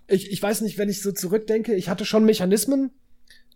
ich, 0.08 0.32
ich 0.32 0.42
weiß 0.42 0.62
nicht, 0.62 0.80
wenn 0.80 0.90
ich 0.90 1.04
so 1.04 1.12
zurückdenke, 1.12 1.76
ich 1.76 1.88
hatte 1.88 2.06
schon 2.06 2.26
Mechanismen, 2.26 2.90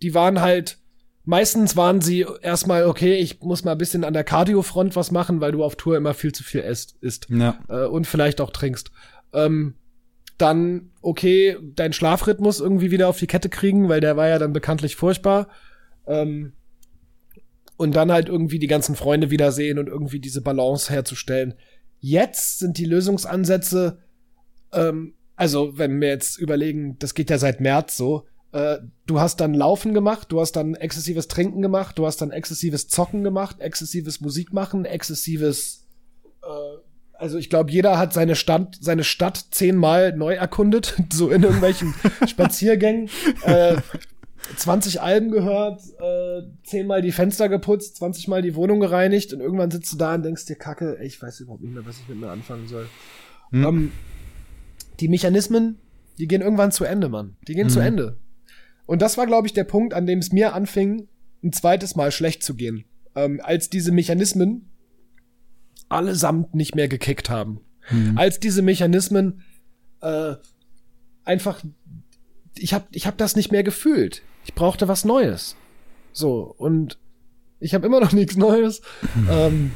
die 0.03 0.13
waren 0.13 0.41
halt 0.41 0.77
meistens 1.25 1.75
waren 1.75 2.01
sie 2.01 2.25
erstmal, 2.41 2.85
okay, 2.85 3.15
ich 3.15 3.41
muss 3.41 3.63
mal 3.63 3.73
ein 3.73 3.77
bisschen 3.77 4.03
an 4.03 4.13
der 4.13 4.23
Cardio-Front 4.23 4.95
was 4.95 5.11
machen, 5.11 5.41
weil 5.41 5.51
du 5.51 5.63
auf 5.63 5.75
Tour 5.75 5.97
immer 5.97 6.13
viel 6.13 6.31
zu 6.31 6.43
viel 6.43 6.61
isst, 6.61 6.95
isst 7.01 7.27
ja. 7.29 7.59
äh, 7.67 7.85
und 7.85 8.07
vielleicht 8.07 8.39
auch 8.39 8.51
trinkst. 8.51 8.91
Ähm, 9.33 9.75
dann, 10.38 10.91
okay, 11.01 11.57
dein 11.61 11.93
Schlafrhythmus 11.93 12.59
irgendwie 12.59 12.91
wieder 12.91 13.07
auf 13.07 13.19
die 13.19 13.27
Kette 13.27 13.49
kriegen, 13.49 13.89
weil 13.89 14.01
der 14.01 14.17
war 14.17 14.27
ja 14.27 14.39
dann 14.39 14.53
bekanntlich 14.53 14.95
furchtbar. 14.95 15.47
Ähm, 16.07 16.53
und 17.77 17.95
dann 17.95 18.11
halt 18.11 18.29
irgendwie 18.29 18.59
die 18.59 18.67
ganzen 18.67 18.95
Freunde 18.95 19.31
wiedersehen 19.31 19.79
und 19.79 19.88
irgendwie 19.88 20.19
diese 20.19 20.41
Balance 20.41 20.91
herzustellen. 20.91 21.55
Jetzt 21.99 22.59
sind 22.59 22.77
die 22.77 22.85
Lösungsansätze, 22.85 23.99
ähm, 24.71 25.15
also 25.35 25.77
wenn 25.77 25.99
wir 25.99 26.07
jetzt 26.07 26.38
überlegen, 26.38 26.97
das 26.99 27.13
geht 27.13 27.29
ja 27.29 27.38
seit 27.38 27.59
März 27.59 27.97
so, 27.97 28.25
äh, 28.56 28.80
du 29.06 29.20
hast 29.20 29.41
dann 29.41 29.54
Laufen 29.54 29.94
gemacht, 29.94 30.32
du 30.32 30.39
hast 30.39 30.54
dann 30.54 30.76
exzessives 30.76 31.28
Trinken 31.28 31.62
gemacht, 31.62 32.00
du 32.00 32.06
hast 32.06 32.22
dann 32.22 32.32
exzessives 32.32 32.88
Zocken 32.88 33.24
gemacht, 33.24 33.60
exzessives 33.60 34.22
Musik 34.22 34.54
machen, 34.54 34.86
exzessives 34.86 35.86
äh, 36.41 36.78
also 37.18 37.38
ich 37.38 37.50
glaube, 37.50 37.72
jeder 37.72 37.98
hat 37.98 38.13
seine 38.13 38.36
Stadt, 38.36 38.78
seine 38.80 39.04
Stadt 39.04 39.46
zehnmal 39.52 40.15
neu 40.15 40.36
erkundet, 40.36 40.96
so 41.12 41.30
in 41.32 41.44
irgendwelchen 41.44 41.94
Spaziergängen. 42.28 43.10
Äh, 43.44 43.78
20 44.58 45.02
Alben 45.02 45.32
gehört, 45.32 45.82
äh, 46.00 46.44
zehnmal 46.63 47.02
die 47.02 47.12
Fenster 47.12 47.50
geputzt, 47.50 47.98
20 47.98 48.28
Mal 48.28 48.41
die 48.41 48.56
Wohnung 48.56 48.80
gereinigt 48.80 49.34
und 49.34 49.41
irgendwann 49.41 49.72
sitzt 49.72 49.91
du 49.91 49.98
da 49.98 50.15
und 50.15 50.24
denkst 50.24 50.46
dir, 50.46 50.56
Kacke, 50.56 50.98
ey, 51.00 51.08
ich 51.08 51.22
weiß 51.22 51.41
überhaupt 51.41 51.63
nicht 51.63 51.74
mehr, 51.74 51.86
was 51.86 51.98
ich 51.98 52.08
mit 52.08 52.20
mir 52.20 52.30
anfangen 52.30 52.68
soll. 52.68 52.88
Hm. 53.50 53.63
Ähm, 53.63 53.91
die 55.00 55.08
Mechanismen, 55.08 55.80
die 56.20 56.28
gehen 56.28 56.41
irgendwann 56.41 56.72
zu 56.72 56.84
Ende, 56.84 57.10
Mann. 57.10 57.36
Die 57.48 57.56
gehen 57.56 57.68
hm. 57.68 57.74
zu 57.74 57.80
Ende. 57.80 58.18
Und 58.86 59.02
das 59.02 59.17
war, 59.17 59.26
glaube 59.26 59.48
ich, 59.48 59.54
der 59.54 59.63
Punkt, 59.63 59.93
an 59.93 60.06
dem 60.06 60.19
es 60.19 60.32
mir 60.32 60.54
anfing, 60.54 61.08
ein 61.43 61.54
zweites 61.54 61.95
Mal 61.95 62.12
schlecht 62.12 62.43
zu 62.43 62.56
gehen. 62.56 62.86
Ähm, 63.15 63.39
als 63.43 63.69
diese 63.69 63.91
Mechanismen 63.91 64.69
allesamt 65.89 66.56
nicht 66.56 66.76
mehr 66.76 66.88
gekickt 66.88 67.30
haben. 67.30 67.62
Mhm. 67.89 68.17
Als 68.17 68.39
diese 68.39 68.62
Mechanismen 68.62 69.41
äh, 70.02 70.36
einfach, 71.24 71.63
ich 72.58 72.74
habe 72.74 72.86
ich 72.91 73.08
hab 73.08 73.17
das 73.17 73.36
nicht 73.36 73.52
mehr 73.52 73.63
gefühlt. 73.63 74.21
Ich 74.45 74.54
brauchte 74.54 74.88
was 74.88 75.06
Neues. 75.06 75.56
So, 76.12 76.54
und 76.58 76.98
ich 77.60 77.74
habe 77.74 77.86
immer 77.86 78.00
noch 78.00 78.12
nichts 78.12 78.38
Neues. 78.38 78.82
Mhm. 79.15 79.28
Ähm, 79.30 79.71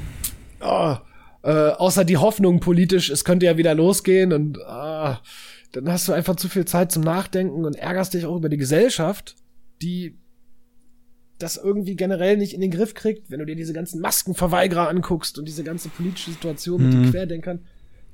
oh, 0.62 0.96
äh, 1.44 1.70
außer 1.72 2.06
die 2.06 2.18
Hoffnung 2.18 2.60
politisch, 2.60 3.10
es 3.10 3.24
könnte 3.24 3.46
ja 3.46 3.58
wieder 3.58 3.74
losgehen 3.74 4.34
und 4.34 4.58
äh, 4.58 5.16
dann 5.72 5.90
hast 5.90 6.08
du 6.08 6.14
einfach 6.14 6.36
zu 6.36 6.50
viel 6.50 6.66
Zeit 6.66 6.92
zum 6.92 7.04
Nachdenken 7.04 7.66
und 7.66 7.76
ärgerst 7.76 8.14
dich 8.14 8.26
auch 8.26 8.36
über 8.36 8.50
die 8.50 8.58
Gesellschaft, 8.58 9.36
die 9.82 10.18
das 11.38 11.56
irgendwie 11.58 11.96
generell 11.96 12.38
nicht 12.38 12.54
in 12.54 12.60
den 12.62 12.72
Griff 12.72 12.94
kriegt, 12.94 13.30
wenn 13.30 13.40
du 13.40 13.46
dir 13.46 13.56
diese 13.56 13.72
ganzen 13.74 14.02
Maskenverweigerer 14.02 14.90
anguckst 14.90 15.38
und 15.38 15.46
diese 15.48 15.64
ganze 15.64 15.90
politische 15.90 16.32
Situation 16.32 16.82
mit 16.84 16.94
den 16.94 17.02
Mhm. 17.04 17.12
Querdenkern, 17.12 17.66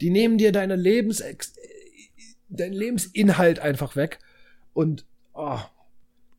die 0.01 0.09
nehmen 0.11 0.37
dir 0.37 0.51
deine 0.51 0.75
Lebens 0.75 1.23
dein 2.49 2.73
Lebensinhalt 2.73 3.59
einfach 3.59 3.95
weg 3.95 4.19
und 4.73 5.05
oh, 5.33 5.59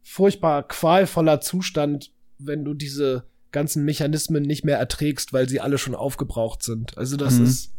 furchtbar 0.03 0.67
qualvoller 0.69 1.41
Zustand, 1.41 2.13
wenn 2.39 2.65
du 2.65 2.75
diese 2.75 3.25
ganzen 3.51 3.85
Mechanismen 3.85 4.43
nicht 4.45 4.65
mehr 4.65 4.79
erträgst, 4.79 5.33
weil 5.33 5.49
sie 5.49 5.61
alle 5.61 5.79
schon 5.79 5.95
aufgebraucht 5.97 6.63
sind. 6.63 6.97
Also 6.97 7.17
das 7.17 7.39
Mhm. 7.39 7.45
ist 7.47 7.73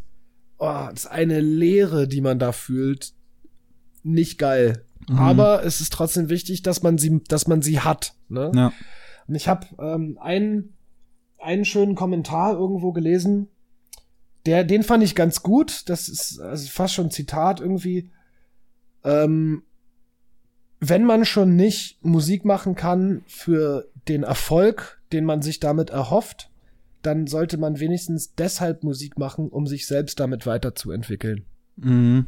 oh, 0.57 0.87
das 0.89 1.05
ist 1.05 1.11
eine 1.11 1.39
Leere, 1.39 2.07
die 2.07 2.19
man 2.21 2.39
da 2.39 2.51
fühlt. 2.51 3.13
Nicht 4.07 4.37
geil. 4.37 4.85
Mhm. 5.09 5.19
Aber 5.19 5.65
es 5.65 5.81
ist 5.81 5.91
trotzdem 5.91 6.29
wichtig, 6.29 6.61
dass 6.61 6.81
man 6.81 6.97
sie, 6.97 7.21
dass 7.27 7.47
man 7.47 7.61
sie 7.61 7.81
hat. 7.81 8.13
Ne? 8.29 8.51
Ja. 8.55 8.73
Und 9.27 9.35
ich 9.35 9.47
habe 9.47 9.67
ähm, 9.79 10.17
einen, 10.21 10.77
einen 11.39 11.65
schönen 11.65 11.95
Kommentar 11.95 12.53
irgendwo 12.53 12.93
gelesen, 12.93 13.49
der, 14.45 14.63
den 14.63 14.83
fand 14.83 15.03
ich 15.03 15.13
ganz 15.13 15.43
gut. 15.43 15.89
Das 15.89 16.07
ist 16.07 16.39
also 16.39 16.69
fast 16.69 16.93
schon 16.93 17.07
ein 17.07 17.11
Zitat 17.11 17.59
irgendwie. 17.59 18.11
Ähm, 19.03 19.63
wenn 20.79 21.03
man 21.03 21.25
schon 21.25 21.55
nicht 21.57 22.03
Musik 22.05 22.45
machen 22.45 22.75
kann 22.75 23.23
für 23.27 23.89
den 24.07 24.23
Erfolg, 24.23 25.01
den 25.11 25.25
man 25.25 25.41
sich 25.41 25.59
damit 25.59 25.89
erhofft, 25.89 26.49
dann 27.01 27.27
sollte 27.27 27.57
man 27.57 27.79
wenigstens 27.79 28.35
deshalb 28.35 28.83
Musik 28.83 29.17
machen, 29.17 29.49
um 29.49 29.67
sich 29.67 29.85
selbst 29.85 30.19
damit 30.19 30.45
weiterzuentwickeln. 30.45 31.45
Mhm. 31.75 32.27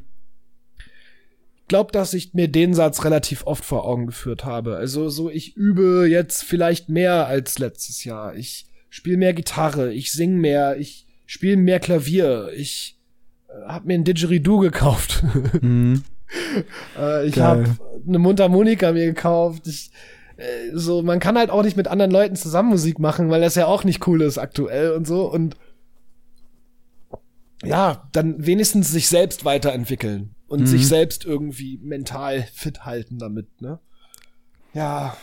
Ich 1.69 1.71
glaube, 1.71 1.91
dass 1.91 2.15
ich 2.15 2.33
mir 2.33 2.47
den 2.47 2.73
Satz 2.73 3.05
relativ 3.05 3.45
oft 3.45 3.63
vor 3.63 3.85
Augen 3.85 4.07
geführt 4.07 4.43
habe. 4.43 4.77
Also 4.77 5.07
so, 5.09 5.29
ich 5.29 5.55
übe 5.55 6.07
jetzt 6.09 6.43
vielleicht 6.43 6.89
mehr 6.89 7.27
als 7.27 7.59
letztes 7.59 8.03
Jahr. 8.03 8.35
Ich 8.35 8.65
spiele 8.89 9.17
mehr 9.17 9.35
Gitarre, 9.35 9.93
ich 9.93 10.11
sing 10.11 10.37
mehr, 10.37 10.77
ich 10.79 11.05
spiele 11.27 11.57
mehr 11.57 11.79
Klavier, 11.79 12.49
ich 12.55 12.97
äh, 13.49 13.67
habe 13.67 13.85
mir 13.85 13.93
ein 13.93 14.03
Didgeridoo 14.03 14.57
gekauft. 14.57 15.23
Mhm. 15.61 16.03
äh, 16.97 17.27
ich 17.27 17.37
habe 17.39 17.77
eine 18.07 18.17
Mundharmonika 18.17 18.91
mir 18.91 19.05
gekauft. 19.05 19.67
Ich, 19.67 19.91
äh, 20.37 20.71
so, 20.73 21.03
man 21.03 21.19
kann 21.19 21.37
halt 21.37 21.51
auch 21.51 21.61
nicht 21.61 21.77
mit 21.77 21.87
anderen 21.87 22.09
Leuten 22.09 22.35
zusammen 22.35 22.69
Musik 22.69 22.97
machen, 22.97 23.29
weil 23.29 23.41
das 23.41 23.53
ja 23.53 23.67
auch 23.67 23.83
nicht 23.83 24.07
cool 24.07 24.23
ist 24.23 24.39
aktuell 24.39 24.93
und 24.93 25.05
so. 25.05 25.31
Und 25.31 25.55
ja, 27.63 28.09
dann 28.11 28.43
wenigstens 28.43 28.91
sich 28.91 29.07
selbst 29.07 29.45
weiterentwickeln 29.45 30.33
und 30.49 30.61
Mhm. 30.61 30.65
sich 30.67 30.87
selbst 30.87 31.25
irgendwie 31.25 31.79
mental 31.81 32.45
fit 32.53 32.85
halten 32.85 33.17
damit, 33.19 33.61
ne? 33.61 33.79
Ja, 34.73 35.15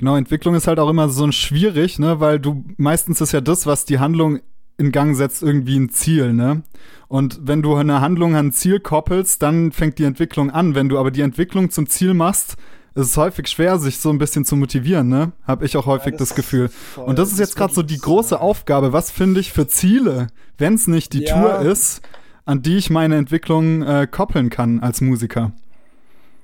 Genau, 0.00 0.14
Entwicklung 0.16 0.54
ist 0.54 0.68
halt 0.68 0.78
auch 0.78 0.88
immer 0.90 1.08
so 1.08 1.24
ein 1.24 1.32
schwierig, 1.32 1.98
ne, 1.98 2.20
weil 2.20 2.38
du 2.38 2.64
meistens 2.76 3.20
ist 3.20 3.32
ja 3.32 3.40
das, 3.40 3.66
was 3.66 3.84
die 3.84 3.98
Handlung 3.98 4.38
in 4.76 4.92
Gang 4.92 5.16
setzt, 5.16 5.42
irgendwie 5.42 5.76
ein 5.76 5.88
Ziel, 5.90 6.32
ne? 6.32 6.62
Und 7.08 7.40
wenn 7.42 7.62
du 7.62 7.74
eine 7.74 8.00
Handlung 8.00 8.36
an 8.36 8.46
ein 8.48 8.52
Ziel 8.52 8.78
koppelst, 8.78 9.42
dann 9.42 9.72
fängt 9.72 9.98
die 9.98 10.04
Entwicklung 10.04 10.50
an. 10.52 10.76
Wenn 10.76 10.88
du 10.88 11.00
aber 11.00 11.10
die 11.10 11.22
Entwicklung 11.22 11.70
zum 11.70 11.88
Ziel 11.88 12.14
machst, 12.14 12.52
ist 12.94 13.06
es 13.08 13.16
häufig 13.16 13.48
schwer, 13.48 13.80
sich 13.80 13.98
so 13.98 14.10
ein 14.10 14.18
bisschen 14.18 14.44
zu 14.44 14.54
motivieren, 14.54 15.08
ne? 15.08 15.32
Hab 15.44 15.64
ich 15.64 15.76
auch 15.76 15.86
häufig 15.86 16.12
das 16.12 16.28
das, 16.28 16.36
Gefühl. 16.36 16.68
voll- 16.68 17.06
Und 17.06 17.18
das 17.18 17.32
ist 17.32 17.40
jetzt 17.40 17.56
gerade 17.56 17.74
so 17.74 17.82
die 17.82 17.98
große 17.98 18.40
Aufgabe. 18.40 18.92
Was 18.92 19.10
finde 19.10 19.40
ich 19.40 19.52
für 19.52 19.66
Ziele, 19.66 20.28
wenn 20.58 20.74
es 20.74 20.86
nicht 20.86 21.12
die 21.12 21.24
Ja. 21.24 21.34
Tour 21.34 21.58
ist, 21.68 22.02
an 22.48 22.62
die 22.62 22.78
ich 22.78 22.88
meine 22.88 23.16
Entwicklung 23.16 23.82
äh, 23.82 24.08
koppeln 24.10 24.48
kann 24.48 24.80
als 24.80 25.02
Musiker? 25.02 25.52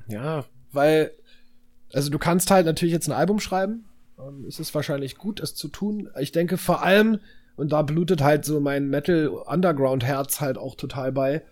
Ja, 0.06 0.44
weil, 0.70 1.12
also 1.94 2.10
du 2.10 2.18
kannst 2.18 2.50
halt 2.50 2.66
natürlich 2.66 2.92
jetzt 2.92 3.08
ein 3.08 3.16
Album 3.16 3.40
schreiben. 3.40 3.86
Ähm, 4.18 4.44
es 4.46 4.60
ist 4.60 4.74
wahrscheinlich 4.74 5.16
gut, 5.16 5.40
es 5.40 5.54
zu 5.54 5.68
tun. 5.68 6.10
Ich 6.20 6.30
denke 6.30 6.58
vor 6.58 6.82
allem, 6.82 7.20
und 7.56 7.72
da 7.72 7.80
blutet 7.80 8.22
halt 8.22 8.44
so 8.44 8.60
mein 8.60 8.90
Metal 8.90 9.28
Underground 9.28 10.04
Herz 10.04 10.42
halt 10.42 10.58
auch 10.58 10.74
total 10.74 11.10
bei, 11.10 11.42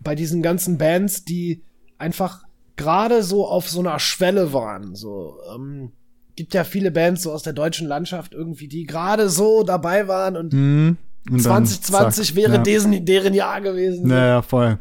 bei 0.00 0.16
diesen 0.16 0.42
ganzen 0.42 0.78
Bands, 0.78 1.24
die 1.24 1.62
einfach 1.96 2.42
gerade 2.74 3.22
so 3.22 3.46
auf 3.46 3.70
so 3.70 3.78
einer 3.78 4.00
Schwelle 4.00 4.52
waren. 4.52 4.96
So, 4.96 5.36
ähm, 5.54 5.92
gibt 6.34 6.54
ja 6.54 6.64
viele 6.64 6.90
Bands 6.90 7.22
so 7.22 7.30
aus 7.30 7.44
der 7.44 7.52
deutschen 7.52 7.86
Landschaft 7.86 8.34
irgendwie, 8.34 8.66
die 8.66 8.84
gerade 8.84 9.28
so 9.28 9.62
dabei 9.62 10.08
waren 10.08 10.36
und 10.36 10.52
Mhm. 10.52 10.96
Und 11.30 11.44
dann 11.44 11.66
2020 11.66 12.26
zack, 12.28 12.36
wäre 12.36 12.54
ja. 12.54 12.58
deren, 12.58 13.04
deren 13.04 13.34
Jahr 13.34 13.60
gewesen. 13.60 14.08
Naja, 14.08 14.42
voll. 14.42 14.78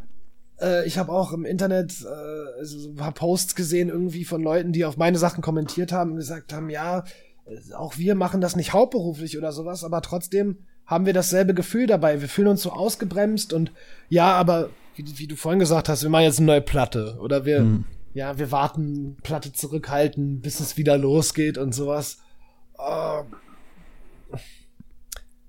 Äh, 0.60 0.86
ich 0.88 0.97
habe 0.97 1.12
auch 1.12 1.34
im 1.34 1.45
Internet 1.45 1.93
äh, 2.04 2.60
also 2.60 2.80
so 2.80 2.89
ein 2.89 2.95
paar 2.95 3.12
Posts 3.13 3.56
gesehen 3.56 3.89
irgendwie 3.89 4.25
von 4.25 4.41
Leuten, 4.41 4.71
die 4.73 4.86
auf 4.86 4.97
meine 4.97 5.17
Sachen 5.17 5.41
kommentiert 5.41 5.91
haben 5.91 6.12
und 6.12 6.17
gesagt 6.17 6.54
haben, 6.54 6.69
ja, 6.69 7.04
auch 7.75 7.97
wir 7.97 8.15
machen 8.15 8.41
das 8.41 8.56
nicht 8.56 8.73
hauptberuflich 8.73 9.38
oder 9.38 9.51
sowas, 9.51 9.84
aber 9.84 10.01
trotzdem 10.01 10.58
haben 10.86 11.06
wir 11.06 11.13
dasselbe 11.13 11.54
Gefühl 11.54 11.88
dabei. 11.88 12.21
Wir 12.21 12.30
fühlen 12.30 12.49
uns 12.49 12.63
so 12.63 12.71
ausgebremst 12.71 13.54
und 13.54 13.71
ja, 14.10 14.34
aber 14.34 14.69
wie, 14.95 15.06
wie 15.17 15.27
du 15.27 15.36
vorhin 15.36 15.60
gesagt 15.60 15.89
hast, 15.89 16.04
wir 16.04 16.10
machen 16.10 16.23
jetzt 16.23 16.39
eine 16.39 16.47
neue 16.47 16.62
Platte 16.62 17.17
oder 17.21 17.45
wir, 17.45 17.62
Mhm. 17.62 17.86
ja, 18.13 18.38
wir 18.38 18.51
warten, 18.51 19.17
Platte 19.23 19.54
zurückhalten, 19.54 20.41
bis 20.41 20.60
es 20.60 20.77
wieder 20.77 20.97
losgeht 20.97 21.58
und 21.58 21.73
sowas. 21.73 22.17
Äh, 22.77 23.23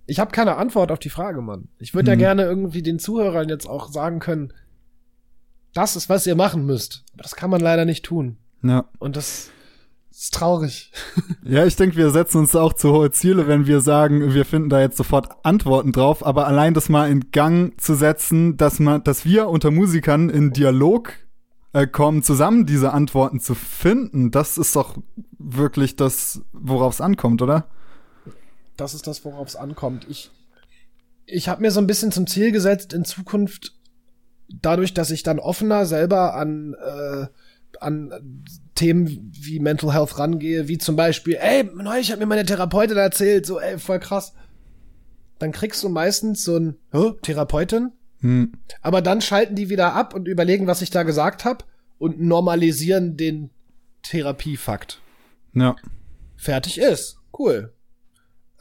ich 0.06 0.18
habe 0.18 0.30
keine 0.32 0.56
Antwort 0.56 0.90
auf 0.92 0.98
die 0.98 1.10
Frage, 1.10 1.40
Mann. 1.42 1.68
Ich 1.78 1.94
würde 1.94 2.10
ja 2.10 2.16
Mhm. 2.16 2.20
gerne 2.20 2.42
irgendwie 2.44 2.82
den 2.82 2.98
Zuhörern 2.98 3.48
jetzt 3.48 3.66
auch 3.68 3.90
sagen 3.90 4.18
können, 4.18 4.52
das 5.74 5.96
ist, 5.96 6.08
was 6.08 6.26
ihr 6.26 6.34
machen 6.36 6.66
müsst. 6.66 7.04
Aber 7.14 7.22
das 7.22 7.36
kann 7.36 7.50
man 7.50 7.60
leider 7.60 7.84
nicht 7.84 8.04
tun. 8.04 8.36
Ja. 8.62 8.84
Und 8.98 9.16
das 9.16 9.50
ist 10.10 10.34
traurig. 10.34 10.92
Ja, 11.44 11.66
ich 11.66 11.74
denke, 11.76 11.96
wir 11.96 12.10
setzen 12.10 12.38
uns 12.38 12.54
auch 12.54 12.72
zu 12.72 12.92
hohe 12.92 13.10
Ziele, 13.10 13.48
wenn 13.48 13.66
wir 13.66 13.80
sagen, 13.80 14.32
wir 14.32 14.44
finden 14.44 14.68
da 14.68 14.80
jetzt 14.80 14.96
sofort 14.96 15.28
Antworten 15.44 15.90
drauf, 15.92 16.24
aber 16.24 16.46
allein 16.46 16.72
das 16.72 16.88
mal 16.88 17.10
in 17.10 17.32
Gang 17.32 17.78
zu 17.80 17.94
setzen, 17.94 18.56
dass 18.56 18.78
man, 18.78 19.02
dass 19.02 19.24
wir 19.24 19.48
unter 19.48 19.70
Musikern 19.72 20.30
in 20.30 20.52
Dialog 20.52 21.14
äh, 21.72 21.86
kommen, 21.86 22.22
zusammen 22.22 22.64
diese 22.64 22.92
Antworten 22.92 23.40
zu 23.40 23.54
finden, 23.56 24.30
das 24.30 24.56
ist 24.56 24.76
doch 24.76 24.96
wirklich 25.38 25.96
das, 25.96 26.42
worauf 26.52 26.94
es 26.94 27.00
ankommt, 27.00 27.42
oder? 27.42 27.66
Das 28.76 28.94
ist 28.94 29.06
das, 29.06 29.24
worauf 29.24 29.48
es 29.48 29.56
ankommt. 29.56 30.06
Ich, 30.08 30.30
ich 31.26 31.48
habe 31.48 31.62
mir 31.62 31.70
so 31.70 31.80
ein 31.80 31.86
bisschen 31.86 32.12
zum 32.12 32.26
Ziel 32.26 32.52
gesetzt, 32.52 32.92
in 32.92 33.04
Zukunft, 33.04 33.74
dadurch, 34.48 34.94
dass 34.94 35.10
ich 35.10 35.22
dann 35.22 35.38
offener 35.38 35.86
selber 35.86 36.34
an, 36.34 36.74
äh, 36.74 37.26
an 37.80 38.44
Themen 38.74 39.32
wie 39.34 39.60
Mental 39.60 39.92
Health 39.92 40.18
rangehe, 40.18 40.68
wie 40.68 40.78
zum 40.78 40.96
Beispiel, 40.96 41.36
ey, 41.40 41.64
neulich 41.74 42.12
hat 42.12 42.18
mir 42.18 42.26
meine 42.26 42.44
Therapeutin 42.44 42.96
erzählt, 42.96 43.46
so, 43.46 43.60
ey, 43.60 43.78
voll 43.78 44.00
krass. 44.00 44.34
Dann 45.38 45.52
kriegst 45.52 45.82
du 45.82 45.88
meistens 45.88 46.44
so 46.44 46.56
ein, 46.56 46.76
Hä, 46.92 47.12
Therapeutin? 47.22 47.92
Hm. 48.20 48.52
Aber 48.80 49.02
dann 49.02 49.20
schalten 49.20 49.56
die 49.56 49.68
wieder 49.68 49.94
ab 49.94 50.14
und 50.14 50.28
überlegen, 50.28 50.66
was 50.66 50.82
ich 50.82 50.90
da 50.90 51.02
gesagt 51.02 51.44
habe 51.44 51.64
und 51.98 52.20
normalisieren 52.20 53.16
den 53.16 53.50
Therapiefakt. 54.02 55.00
Ja. 55.54 55.76
Fertig 56.36 56.78
ist. 56.78 57.18
Cool. 57.36 57.72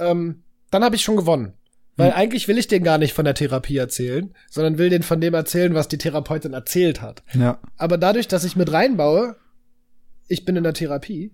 Ähm, 0.01 0.43
dann 0.71 0.83
habe 0.83 0.95
ich 0.95 1.01
schon 1.03 1.15
gewonnen. 1.15 1.53
Weil 1.97 2.11
Hm. 2.11 2.17
eigentlich 2.17 2.47
will 2.47 2.57
ich 2.57 2.67
den 2.67 2.83
gar 2.83 2.97
nicht 2.97 3.13
von 3.13 3.25
der 3.25 3.33
Therapie 3.35 3.77
erzählen, 3.77 4.33
sondern 4.49 4.77
will 4.77 4.89
den 4.89 5.03
von 5.03 5.19
dem 5.21 5.33
erzählen, 5.33 5.73
was 5.73 5.87
die 5.89 5.97
Therapeutin 5.97 6.53
erzählt 6.53 7.01
hat. 7.01 7.21
Ja. 7.33 7.59
Aber 7.77 7.97
dadurch, 7.97 8.27
dass 8.29 8.43
ich 8.45 8.55
mit 8.55 8.71
reinbaue, 8.71 9.35
ich 10.27 10.45
bin 10.45 10.55
in 10.55 10.63
der 10.63 10.73
Therapie, 10.73 11.31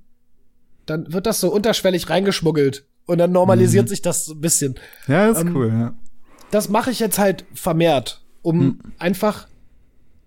dann 0.88 1.12
wird 1.14 1.26
das 1.28 1.40
so 1.40 1.52
unterschwellig 1.54 2.10
reingeschmuggelt. 2.10 2.86
Und 3.06 3.20
dann 3.20 3.32
normalisiert 3.32 3.86
Mhm. 3.86 3.90
sich 3.90 4.02
das 4.02 4.26
so 4.26 4.34
ein 4.34 4.42
bisschen. 4.42 4.76
Ja, 5.08 5.30
ist 5.30 5.40
Ähm, 5.40 5.56
cool, 5.56 5.68
ja. 5.70 5.94
das 6.52 6.68
mache 6.70 6.92
ich 6.92 7.00
jetzt 7.00 7.20
halt 7.20 7.46
vermehrt, 7.54 8.22
um 8.42 8.60
Hm. 8.60 8.80
einfach 8.98 9.48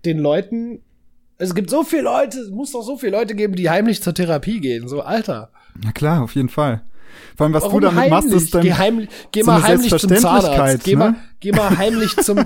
den 0.05 0.17
Leuten. 0.17 0.79
Es 1.37 1.53
gibt 1.53 1.69
so 1.69 1.83
viele 1.83 2.03
Leute, 2.03 2.39
es 2.39 2.49
muss 2.49 2.71
doch 2.71 2.83
so 2.83 2.97
viele 2.97 3.11
Leute 3.17 3.35
geben, 3.35 3.55
die 3.55 3.69
heimlich 3.69 4.01
zur 4.01 4.13
Therapie 4.15 4.59
gehen. 4.61 4.87
So, 4.87 5.01
Alter. 5.01 5.51
Na 5.83 5.91
klar, 5.91 6.23
auf 6.23 6.33
jeden 6.35 6.49
Fall. 6.49 6.81
Vor 7.35 7.45
allem, 7.45 7.53
was 7.53 7.63
Warum 7.63 7.81
du 7.81 7.87
damit 7.87 8.09
machst, 8.09 8.27
heimlich? 8.27 8.43
ist 8.43 8.55
dann, 8.55 8.61
geh, 8.63 8.73
heimlich, 8.73 9.09
geh 9.31 9.41
so 9.41 9.51
mal 9.51 9.63
heimlich 9.63 9.97
zum 9.97 10.15
Zahnarzt. 10.15 10.83
Geh, 10.83 10.95
mal, 10.95 11.11
ne? 11.11 11.17
geh 11.39 11.51
mal 11.51 11.77
heimlich 11.77 12.15
zum. 12.17 12.39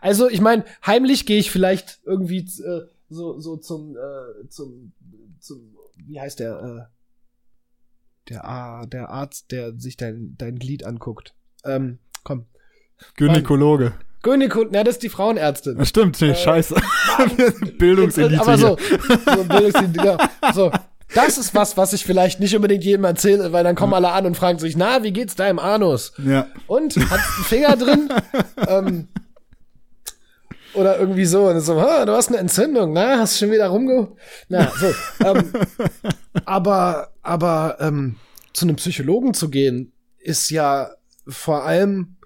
Also, 0.00 0.30
ich 0.30 0.40
meine, 0.40 0.64
heimlich 0.86 1.26
gehe 1.26 1.38
ich 1.38 1.50
vielleicht 1.50 2.00
irgendwie 2.06 2.38
äh, 2.38 2.86
so, 3.10 3.38
so 3.38 3.58
zum, 3.58 3.94
äh, 3.94 4.48
zum, 4.48 4.92
zum, 5.38 5.76
wie 6.06 6.18
heißt 6.18 6.40
der, 6.40 6.88
äh, 6.88 8.30
der, 8.30 8.44
ah, 8.46 8.86
der 8.86 9.10
Arzt, 9.10 9.52
der 9.52 9.78
sich 9.78 9.98
dein, 9.98 10.34
dein 10.38 10.58
Glied 10.58 10.84
anguckt. 10.84 11.34
Ähm, 11.64 11.98
komm. 12.24 12.46
Gynäkologe. 13.16 13.92
Gynäko, 14.22 14.66
na, 14.70 14.82
das 14.82 14.96
ist 14.96 15.02
die 15.02 15.08
Frauenärztin. 15.08 15.84
Stimmt, 15.86 16.20
nee, 16.20 16.30
Äh, 16.30 16.34
scheiße. 16.34 16.74
Bildungselite 17.78 18.40
Aber 18.40 18.58
so, 18.58 18.76
so 18.78 19.44
Bildungselite, 19.44 20.04
ja. 20.04 20.52
So, 20.52 20.72
Das 21.14 21.38
ist 21.38 21.54
was, 21.54 21.76
was 21.76 21.92
ich 21.92 22.04
vielleicht 22.04 22.38
nicht 22.40 22.54
unbedingt 22.54 22.84
jedem 22.84 23.04
erzähle, 23.04 23.52
weil 23.52 23.64
dann 23.64 23.76
kommen 23.76 23.94
alle 23.94 24.10
an 24.10 24.26
und 24.26 24.36
fragen 24.36 24.58
sich, 24.58 24.76
na, 24.76 25.02
wie 25.02 25.12
geht's 25.12 25.34
deinem 25.34 25.58
Anus? 25.58 26.12
Ja. 26.18 26.48
Und, 26.66 26.96
hat 26.96 27.20
einen 27.20 27.44
Finger 27.44 27.76
drin? 27.76 28.08
ähm, 28.68 29.08
oder 30.74 30.98
irgendwie 30.98 31.24
so. 31.24 31.48
Und 31.48 31.60
so, 31.60 31.80
ha, 31.80 32.04
du 32.04 32.12
hast 32.12 32.28
eine 32.28 32.38
Entzündung, 32.38 32.92
na, 32.92 33.18
hast 33.18 33.38
schon 33.38 33.50
wieder 33.50 33.68
rumge... 33.68 34.08
Na, 34.48 34.70
so. 34.78 34.92
Ähm, 35.24 35.52
aber, 36.44 37.12
aber 37.22 37.78
ähm, 37.80 38.16
zu 38.52 38.66
einem 38.66 38.76
Psychologen 38.76 39.32
zu 39.32 39.48
gehen, 39.48 39.92
ist 40.18 40.50
ja 40.50 40.90
vor 41.26 41.64
allem 41.64 42.16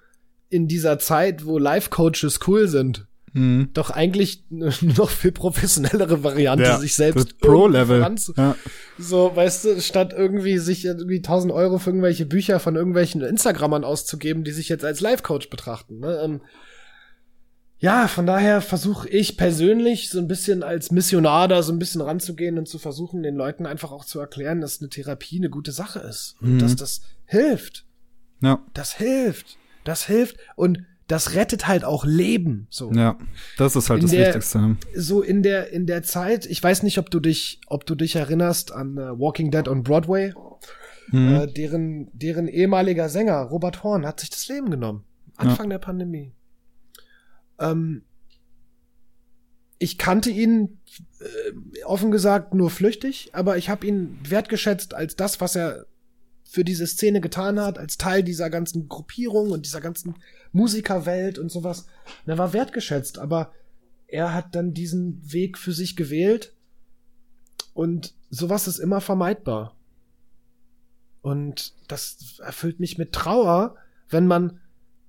in 0.49 0.66
dieser 0.66 0.99
Zeit, 0.99 1.47
wo 1.47 1.59
Life-Coaches 1.59 2.41
cool 2.47 2.68
sind, 2.68 3.07
Mhm. 3.35 3.70
doch 3.72 3.91
eigentlich 3.91 4.45
eine 4.51 4.72
noch 4.97 5.09
viel 5.11 5.33
professionellere 5.33 6.22
Variante, 6.22 6.64
Ja, 6.64 6.78
sich 6.78 6.95
selbst 6.95 7.39
Pro-Level. 7.41 8.01
Ja. 8.37 8.57
So, 8.99 9.35
weißt 9.35 9.64
du, 9.64 9.80
statt 9.80 10.12
irgendwie 10.16 10.59
sich 10.59 10.85
irgendwie 10.85 11.16
1000 11.16 11.53
Euro 11.53 11.78
für 11.78 11.91
irgendwelche 11.91 12.26
Bücher 12.26 12.61
von 12.61 12.76
irgendwelchen 12.76 13.22
Instagrammern 13.22 13.85
auszugeben, 13.85 14.45
die 14.45 14.53
sich 14.53 14.68
jetzt 14.68 14.85
als 14.85 15.01
Life-Coach 15.01 15.49
betrachten. 15.49 15.99
Ne? 16.01 16.20
Ähm, 16.22 16.41
ja, 17.78 18.07
von 18.07 18.26
daher 18.26 18.61
versuche 18.61 19.09
ich 19.09 19.37
persönlich 19.37 20.09
so 20.11 20.18
ein 20.20 20.28
bisschen 20.28 20.62
als 20.62 20.93
Missionar 20.93 21.49
da 21.49 21.62
so 21.64 21.72
ein 21.72 21.80
bisschen 21.80 22.01
ranzugehen 22.01 22.57
und 22.59 22.68
zu 22.68 22.78
versuchen, 22.78 23.22
den 23.24 23.35
Leuten 23.35 23.66
einfach 23.66 23.91
auch 23.91 24.05
zu 24.05 24.20
erklären, 24.20 24.61
dass 24.61 24.80
eine 24.80 24.89
Therapie 24.91 25.39
eine 25.39 25.51
gute 25.51 25.72
Sache 25.72 25.99
ist 25.99 26.37
und 26.41 26.55
Mhm. 26.55 26.59
dass 26.61 26.76
das 26.76 27.01
hilft. 27.24 27.85
Ja. 28.41 28.64
Das 28.74 28.93
hilft. 28.93 29.57
Das 29.85 30.07
hilft 30.07 30.37
und 30.55 30.85
das 31.12 31.34
rettet 31.34 31.68
halt 31.68 31.84
auch 31.84 32.04
Leben. 32.04 32.66
So 32.70 32.90
Ja. 32.92 33.18
Das 33.58 33.76
ist 33.76 33.90
halt 33.90 34.00
In 34.00 34.06
das 34.06 34.10
der- 34.12 34.26
Wichtigste. 34.28 34.76
so 34.94 35.20
in 35.22 35.42
der 35.42 35.70
in 35.72 35.86
der 35.86 36.02
Zeit, 36.02 36.46
ich 36.46 36.62
weiß 36.62 36.82
nicht, 36.82 36.98
ob 36.98 37.10
du 37.10 37.20
dich, 37.20 37.60
ob 37.66 37.84
du 37.86 37.94
dich 37.94 38.16
erinnerst 38.16 38.72
an 38.72 38.96
äh, 38.96 39.18
Walking 39.18 39.50
Dead 39.50 39.68
on 39.68 39.82
Broadway, 39.82 40.32
Mhm. 41.10 41.34
äh, 41.34 41.46
deren 41.46 42.08
deren 42.12 42.48
ehemaliger 42.48 43.08
Sänger 43.08 43.42
Robert 43.42 43.82
Horn 43.84 44.06
hat 44.06 44.20
sich 44.20 44.30
das 44.30 44.48
Leben 44.48 44.70
genommen 44.70 45.04
Anfang 45.36 45.68
der 45.70 45.78
Pandemie. 45.78 46.32
Ähm, 47.58 48.02
ich 49.78 49.98
kannte 49.98 50.30
ihn 50.30 50.78
äh, 51.20 51.82
offen 51.84 52.10
gesagt 52.10 52.54
nur 52.54 52.70
flüchtig, 52.70 53.30
aber 53.32 53.56
ich 53.58 53.68
habe 53.68 53.86
ihn 53.86 54.18
wertgeschätzt 54.28 54.94
als 54.94 55.16
das, 55.16 55.40
was 55.40 55.56
er 55.56 55.86
für 56.53 56.64
diese 56.64 56.86
Szene 56.86 57.22
getan 57.22 57.59
hat, 57.59 57.78
als 57.78 57.96
Teil 57.96 58.22
dieser 58.22 58.50
ganzen 58.50 58.86
Gruppierung 58.86 59.53
und 59.53 59.64
dieser 59.64 59.80
ganzen 59.80 60.16
Musikerwelt 60.53 61.38
und 61.38 61.50
sowas. 61.50 61.86
Und 62.26 62.30
er 62.30 62.36
war 62.36 62.53
wertgeschätzt, 62.53 63.18
aber 63.18 63.55
er 64.07 64.34
hat 64.34 64.55
dann 64.55 64.74
diesen 64.74 65.32
Weg 65.32 65.57
für 65.57 65.72
sich 65.72 65.96
gewählt 65.96 66.53
und 67.72 68.12
sowas 68.28 68.68
ist 68.68 68.80
immer 68.80 69.00
vermeidbar. 69.00 69.74
Und 71.22 71.72
das 71.88 72.38
erfüllt 72.44 72.80
mich 72.80 72.98
mit 72.98 73.14
Trauer, 73.14 73.76
wenn 74.11 74.26
man, 74.26 74.61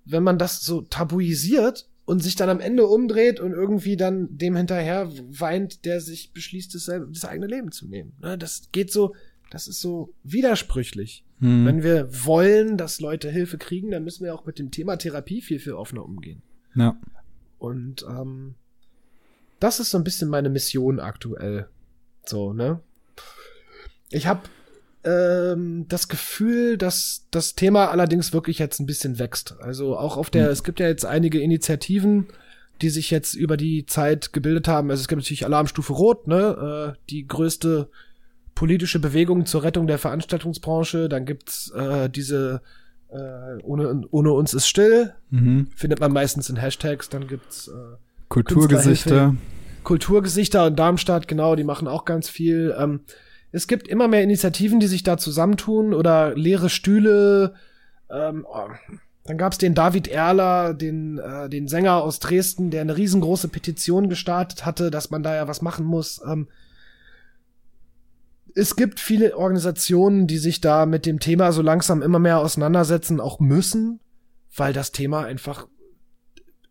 wenn 0.05 0.23
man 0.23 0.37
das 0.37 0.61
so 0.61 0.83
tabuisiert 0.83 1.89
und 2.05 2.23
sich 2.23 2.37
dann 2.37 2.49
am 2.49 2.61
Ende 2.61 2.87
umdreht 2.87 3.41
und 3.41 3.51
irgendwie 3.51 3.97
dann 3.97 4.37
dem 4.37 4.55
hinterher 4.55 5.11
weint, 5.27 5.83
der 5.83 5.99
sich 5.99 6.31
beschließt, 6.31 6.73
das, 6.73 6.85
das 6.85 7.25
eigene 7.25 7.47
Leben 7.47 7.73
zu 7.73 7.85
nehmen. 7.85 8.13
Ne, 8.21 8.37
Das 8.37 8.69
geht 8.71 8.93
so, 8.93 9.13
das 9.53 9.67
ist 9.67 9.81
so 9.81 10.15
widersprüchlich. 10.23 11.23
Mhm. 11.43 11.65
Wenn 11.65 11.83
wir 11.83 12.25
wollen, 12.25 12.77
dass 12.77 13.01
Leute 13.01 13.29
Hilfe 13.29 13.57
kriegen, 13.57 13.91
dann 13.91 14.05
müssen 14.05 14.23
wir 14.23 14.33
auch 14.33 14.45
mit 14.45 14.59
dem 14.59 14.71
Thema 14.71 14.95
Therapie 14.95 15.41
viel, 15.41 15.59
viel 15.59 15.73
offener 15.73 16.05
umgehen. 16.05 16.41
Ja. 16.73 16.95
Und 17.59 18.05
ähm, 18.09 18.55
das 19.59 19.81
ist 19.81 19.91
so 19.91 19.97
ein 19.97 20.05
bisschen 20.05 20.29
meine 20.29 20.49
Mission 20.49 21.01
aktuell. 21.01 21.67
So, 22.25 22.53
ne? 22.53 22.79
Ich 24.09 24.25
habe 24.25 24.43
ähm, 25.03 25.85
das 25.89 26.07
Gefühl, 26.07 26.77
dass 26.77 27.27
das 27.29 27.55
Thema 27.55 27.89
allerdings 27.91 28.31
wirklich 28.31 28.59
jetzt 28.59 28.79
ein 28.79 28.85
bisschen 28.85 29.19
wächst. 29.19 29.55
Also 29.59 29.97
auch 29.97 30.15
auf 30.15 30.29
der, 30.29 30.45
Hm. 30.45 30.51
es 30.53 30.63
gibt 30.63 30.79
ja 30.79 30.87
jetzt 30.87 31.05
einige 31.05 31.41
Initiativen, 31.41 32.27
die 32.81 32.89
sich 32.89 33.11
jetzt 33.11 33.33
über 33.33 33.57
die 33.57 33.85
Zeit 33.85 34.31
gebildet 34.31 34.69
haben. 34.69 34.89
Also 34.89 35.01
es 35.01 35.09
gibt 35.09 35.21
natürlich 35.21 35.45
Alarmstufe 35.45 35.91
Rot, 35.91 36.27
ne? 36.27 36.95
Äh, 36.95 36.99
die 37.09 37.27
größte 37.27 37.89
politische 38.55 38.99
Bewegung 38.99 39.45
zur 39.45 39.63
Rettung 39.63 39.87
der 39.87 39.97
Veranstaltungsbranche. 39.97 41.09
Dann 41.09 41.25
gibt's 41.25 41.71
äh, 41.71 42.09
diese 42.09 42.61
äh, 43.09 43.61
ohne, 43.63 44.03
ohne 44.11 44.31
uns 44.33 44.53
ist 44.53 44.67
still, 44.67 45.13
Mhm. 45.29 45.67
findet 45.75 45.99
man 45.99 46.11
meistens 46.11 46.49
in 46.49 46.55
Hashtags. 46.55 47.09
Dann 47.09 47.27
gibt's 47.27 47.67
äh, 47.67 47.71
Kulturgesichter. 48.29 49.35
Kulturgesichter 49.83 50.67
in 50.67 50.75
Darmstadt, 50.75 51.27
genau, 51.27 51.55
die 51.55 51.63
machen 51.63 51.87
auch 51.87 52.05
ganz 52.05 52.29
viel. 52.29 52.73
Ähm, 52.77 53.01
es 53.51 53.67
gibt 53.67 53.87
immer 53.87 54.07
mehr 54.07 54.23
Initiativen, 54.23 54.79
die 54.79 54.87
sich 54.87 55.03
da 55.03 55.17
zusammentun 55.17 55.93
oder 55.93 56.33
leere 56.35 56.69
Stühle. 56.69 57.53
Ähm, 58.09 58.45
oh. 58.49 58.69
Dann 59.25 59.37
gab's 59.37 59.57
den 59.57 59.73
David 59.75 60.07
Erler, 60.07 60.73
den, 60.73 61.17
äh, 61.17 61.49
den 61.49 61.67
Sänger 61.67 62.01
aus 62.01 62.19
Dresden, 62.19 62.71
der 62.71 62.81
eine 62.81 62.97
riesengroße 62.97 63.47
Petition 63.47 64.09
gestartet 64.09 64.65
hatte, 64.65 64.89
dass 64.89 65.11
man 65.11 65.23
da 65.23 65.35
ja 65.35 65.47
was 65.47 65.61
machen 65.61 65.85
muss. 65.85 66.21
Ähm, 66.25 66.47
es 68.55 68.75
gibt 68.75 68.99
viele 68.99 69.37
Organisationen, 69.37 70.27
die 70.27 70.37
sich 70.37 70.61
da 70.61 70.85
mit 70.85 71.05
dem 71.05 71.19
Thema 71.19 71.51
so 71.51 71.61
langsam 71.61 72.01
immer 72.01 72.19
mehr 72.19 72.39
auseinandersetzen, 72.39 73.19
auch 73.19 73.39
müssen, 73.39 73.99
weil 74.55 74.73
das 74.73 74.91
Thema 74.91 75.23
einfach 75.25 75.67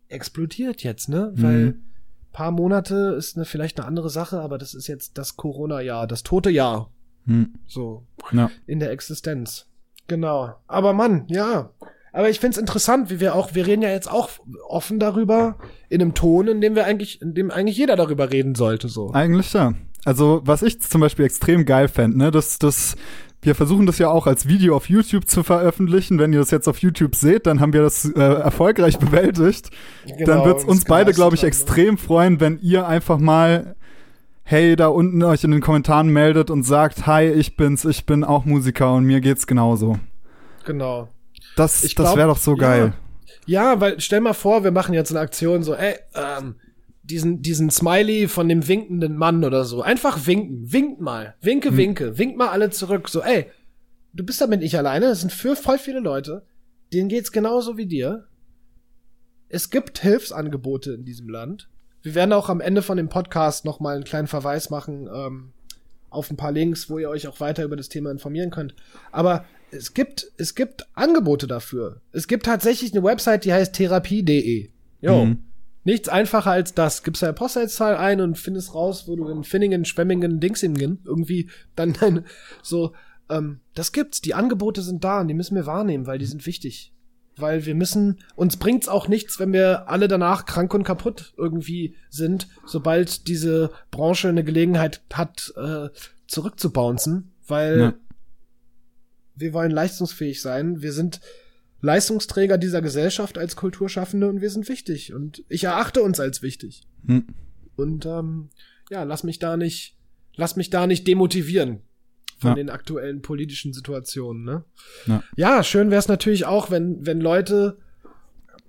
explodiert 0.07 0.83
jetzt, 0.83 1.09
ne? 1.09 1.31
Weil 1.35 1.65
Mhm. 1.65 1.83
paar 2.31 2.51
Monate 2.51 3.15
ist 3.17 3.35
eine, 3.35 3.45
vielleicht 3.45 3.79
eine 3.79 3.87
andere 3.87 4.09
Sache, 4.09 4.39
aber 4.39 4.57
das 4.57 4.73
ist 4.73 4.87
jetzt 4.87 5.17
das 5.17 5.35
Corona-Jahr, 5.37 6.07
das 6.07 6.23
tote 6.23 6.49
Jahr, 6.49 6.91
Mhm. 7.25 7.53
so 7.67 8.05
Ja. 8.31 8.49
in 8.65 8.79
der 8.79 8.91
Existenz. 8.91 9.67
Genau. 10.07 10.53
Aber 10.67 10.93
Mann, 10.93 11.25
ja. 11.27 11.71
Aber 12.11 12.29
ich 12.29 12.39
find's 12.39 12.57
interessant, 12.59 13.09
wie 13.09 13.19
wir 13.19 13.33
auch, 13.33 13.55
wir 13.55 13.65
reden 13.65 13.81
ja 13.81 13.89
jetzt 13.89 14.11
auch 14.11 14.29
offen 14.67 14.99
darüber, 14.99 15.57
in 15.89 16.01
einem 16.01 16.13
Ton, 16.13 16.47
in 16.47 16.61
dem 16.61 16.75
wir 16.75 16.85
eigentlich, 16.85 17.21
in 17.21 17.33
dem 17.33 17.49
eigentlich 17.49 17.77
jeder 17.77 17.95
darüber 17.95 18.31
reden 18.31 18.53
sollte, 18.55 18.87
so. 18.87 19.11
Eigentlich 19.13 19.51
ja. 19.53 19.73
Also, 20.05 20.41
was 20.43 20.61
ich 20.61 20.81
zum 20.81 21.01
Beispiel 21.01 21.25
extrem 21.25 21.65
geil 21.65 21.87
fände, 21.87 22.17
ne, 22.17 22.31
das, 22.31 22.59
das, 22.59 22.95
wir 23.41 23.55
versuchen 23.55 23.85
das 23.85 23.99
ja 23.99 24.09
auch 24.09 24.27
als 24.27 24.47
Video 24.47 24.75
auf 24.75 24.89
YouTube 24.89 25.27
zu 25.27 25.43
veröffentlichen. 25.43 26.19
Wenn 26.19 26.33
ihr 26.33 26.39
das 26.39 26.51
jetzt 26.51 26.67
auf 26.67 26.79
YouTube 26.79 27.15
seht, 27.15 27.45
dann 27.45 27.59
haben 27.59 27.73
wir 27.73 27.81
das 27.81 28.05
äh, 28.05 28.19
erfolgreich 28.19 28.99
bewältigt. 28.99 29.69
dann 30.05 30.17
Genau, 30.17 30.45
wird's 30.45 30.63
uns 30.63 30.81
das 30.81 30.89
beide, 30.89 31.13
glaube 31.13 31.35
ich, 31.35 31.43
ne? 31.43 31.47
extrem 31.47 31.97
freuen, 31.97 32.39
wenn 32.39 32.59
ihr 32.59 32.87
einfach 32.87 33.17
mal, 33.17 33.75
hey, 34.43 34.75
da 34.75 34.87
unten 34.87 35.23
euch 35.23 35.43
in 35.43 35.51
den 35.51 35.61
Kommentaren 35.61 36.09
meldet 36.09 36.49
und 36.49 36.63
sagt, 36.63 37.07
hi, 37.07 37.29
ich 37.29 37.55
bin's, 37.55 37.85
ich 37.85 38.05
bin 38.05 38.23
auch 38.23 38.45
Musiker 38.45 38.93
und 38.93 39.05
mir 39.05 39.21
geht's 39.21 39.47
genauso. 39.47 39.99
Genau. 40.65 41.09
Das, 41.55 41.83
Ich 41.83 41.95
das 41.95 42.15
wäre 42.15 42.27
doch 42.27 42.37
so 42.37 42.51
ja. 42.51 42.57
geil. 42.57 42.93
Ja, 43.45 43.79
weil 43.79 43.99
stell 43.99 44.21
mal 44.21 44.33
vor, 44.33 44.63
wir 44.63 44.71
machen 44.71 44.93
jetzt 44.93 45.11
eine 45.11 45.19
Aktion 45.19 45.63
so, 45.63 45.75
ey, 45.75 45.95
ähm, 46.15 46.55
diesen, 47.03 47.41
diesen 47.41 47.69
Smiley 47.69 48.27
von 48.27 48.47
dem 48.49 48.67
winkenden 48.67 49.17
Mann 49.17 49.43
oder 49.43 49.65
so. 49.65 49.81
Einfach 49.81 50.25
winken. 50.25 50.71
Winkt 50.71 51.01
mal. 51.01 51.35
Winke, 51.41 51.69
Hm. 51.69 51.77
winke. 51.77 52.17
Winkt 52.17 52.37
mal 52.37 52.49
alle 52.49 52.69
zurück. 52.69 53.09
So, 53.09 53.21
ey, 53.21 53.47
du 54.13 54.23
bist 54.25 54.39
damit 54.41 54.61
nicht 54.61 54.77
alleine. 54.77 55.07
Das 55.07 55.19
sind 55.21 55.31
für 55.33 55.55
voll 55.55 55.77
viele 55.77 55.99
Leute. 55.99 56.43
Denen 56.93 57.09
geht's 57.09 57.31
genauso 57.31 57.77
wie 57.77 57.85
dir. 57.85 58.25
Es 59.49 59.69
gibt 59.69 59.99
Hilfsangebote 59.99 60.93
in 60.93 61.05
diesem 61.05 61.29
Land. 61.29 61.69
Wir 62.01 62.15
werden 62.15 62.33
auch 62.33 62.49
am 62.49 62.59
Ende 62.61 62.81
von 62.81 62.97
dem 62.97 63.09
Podcast 63.09 63.65
noch 63.65 63.79
mal 63.79 63.95
einen 63.95 64.03
kleinen 64.03 64.27
Verweis 64.27 64.69
machen 64.69 65.07
ähm, 65.13 65.51
auf 66.09 66.29
ein 66.31 66.37
paar 66.37 66.51
Links, 66.51 66.89
wo 66.89 66.99
ihr 66.99 67.09
euch 67.09 67.27
auch 67.27 67.39
weiter 67.39 67.63
über 67.63 67.75
das 67.75 67.89
Thema 67.89 68.11
informieren 68.11 68.49
könnt. 68.49 68.75
Aber 69.11 69.45
es 69.71 69.93
gibt, 69.93 70.27
es 70.37 70.55
gibt 70.55 70.85
Angebote 70.95 71.47
dafür. 71.47 72.01
Es 72.11 72.27
gibt 72.27 72.45
tatsächlich 72.45 72.93
eine 72.93 73.03
Website, 73.03 73.45
die 73.45 73.53
heißt 73.53 73.73
therapie.de. 73.75 74.69
Jo. 75.01 75.25
Mhm. 75.25 75.43
Nichts 75.85 76.07
einfacher 76.09 76.51
als 76.51 76.73
das. 76.73 77.03
Gibst 77.03 77.21
deine 77.21 77.33
Postleitzahl 77.33 77.97
ein 77.97 78.21
und 78.21 78.37
findest 78.37 78.73
raus, 78.73 79.07
wo 79.07 79.15
du 79.15 79.27
in 79.29 79.43
Finningen, 79.43 79.85
Schwemmingen, 79.85 80.39
Dingsingen 80.39 80.99
irgendwie 81.05 81.49
dann 81.75 81.93
deine, 81.99 82.23
so, 82.61 82.93
ähm, 83.29 83.59
das 83.75 83.91
gibt's. 83.91 84.21
Die 84.21 84.33
Angebote 84.33 84.81
sind 84.81 85.03
da 85.03 85.21
und 85.21 85.27
die 85.27 85.33
müssen 85.33 85.55
wir 85.55 85.65
wahrnehmen, 85.65 86.07
weil 86.07 86.19
die 86.19 86.25
sind 86.25 86.45
wichtig. 86.45 86.91
Weil 87.35 87.65
wir 87.65 87.73
müssen, 87.73 88.19
uns 88.35 88.57
bringt's 88.57 88.87
auch 88.87 89.07
nichts, 89.07 89.39
wenn 89.39 89.51
wir 89.53 89.89
alle 89.89 90.07
danach 90.07 90.45
krank 90.45 90.73
und 90.73 90.83
kaputt 90.83 91.33
irgendwie 91.35 91.95
sind, 92.09 92.47
sobald 92.65 93.27
diese 93.27 93.71
Branche 93.89 94.29
eine 94.29 94.43
Gelegenheit 94.43 95.01
hat, 95.11 95.51
äh, 95.57 95.89
zurückzubouncen, 96.27 97.31
weil 97.47 97.79
Ja. 97.79 97.93
wir 99.35 99.53
wollen 99.53 99.71
leistungsfähig 99.71 100.41
sein. 100.41 100.81
Wir 100.81 100.93
sind 100.93 101.21
Leistungsträger 101.83 102.57
dieser 102.57 102.81
Gesellschaft 102.81 103.37
als 103.37 103.57
Kulturschaffende 103.57 104.29
und 104.29 104.39
wir 104.39 104.49
sind 104.49 104.69
wichtig. 104.69 105.13
Und 105.13 105.43
ich 105.49 105.65
erachte 105.65 106.01
uns 106.01 106.17
als 106.17 106.41
wichtig. 106.41 106.83
Hm. 107.05 107.27
Und 107.75 108.05
ähm, 108.05 108.49
ja, 108.89 109.03
lass 109.03 109.25
mich 109.25 109.37
da 109.37 109.57
nicht, 109.57 109.97
lass 110.35 110.55
mich 110.55 110.69
da 110.69 110.87
nicht 110.87 111.05
demotivieren 111.05 111.81
von 112.37 112.51
Ja. 112.51 112.55
den 112.55 112.69
aktuellen 112.69 113.21
politischen 113.21 113.73
Situationen. 113.73 114.45
Ne? 114.45 114.63
Ja. 115.07 115.23
ja, 115.35 115.63
schön 115.63 115.91
wäre 115.91 115.99
es 115.99 116.07
natürlich 116.07 116.45
auch, 116.45 116.71
wenn, 116.71 117.05
wenn 117.05 117.19
Leute, 117.19 117.77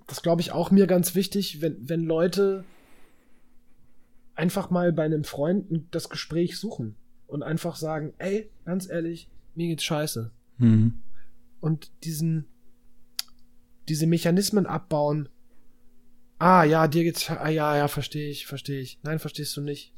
das 0.07 0.21
glaube 0.21 0.41
ich 0.41 0.51
auch 0.51 0.69
mir 0.69 0.85
ganz 0.85 1.15
wichtig, 1.15 1.61
wenn, 1.61 1.87
wenn 1.87 2.03
Leute 2.03 2.65
einfach 4.35 4.69
mal 4.69 4.91
bei 4.91 5.03
einem 5.05 5.23
Freund 5.23 5.67
das 5.91 6.09
Gespräch 6.09 6.57
suchen 6.57 6.95
und 7.27 7.43
einfach 7.43 7.77
sagen, 7.77 8.13
ey, 8.17 8.49
ganz 8.65 8.89
ehrlich, 8.89 9.29
mir 9.55 9.67
geht's 9.67 9.85
scheiße. 9.85 10.31
Mhm. 10.57 10.95
Und 11.61 11.91
diesen, 12.03 12.47
diese 13.87 14.07
Mechanismen 14.07 14.65
abbauen. 14.65 15.29
Ah, 16.37 16.63
ja, 16.63 16.87
dir 16.87 17.03
geht's, 17.03 17.29
ah, 17.29 17.49
ja, 17.49 17.77
ja, 17.77 17.87
verstehe 17.87 18.29
ich, 18.29 18.45
verstehe 18.45 18.81
ich. 18.81 18.99
Nein, 19.03 19.19
verstehst 19.19 19.55
du 19.55 19.61
nicht. 19.61 19.93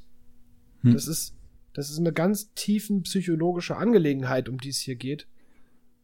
Hm. 0.81 0.93
Das 0.93 1.07
ist, 1.07 1.35
das 1.73 1.89
ist 1.89 1.97
eine 1.99 2.13
ganz 2.13 2.53
tiefen 2.53 3.03
psychologische 3.03 3.75
Angelegenheit, 3.75 4.49
um 4.49 4.59
die 4.59 4.69
es 4.69 4.79
hier 4.79 4.95
geht, 4.95 5.27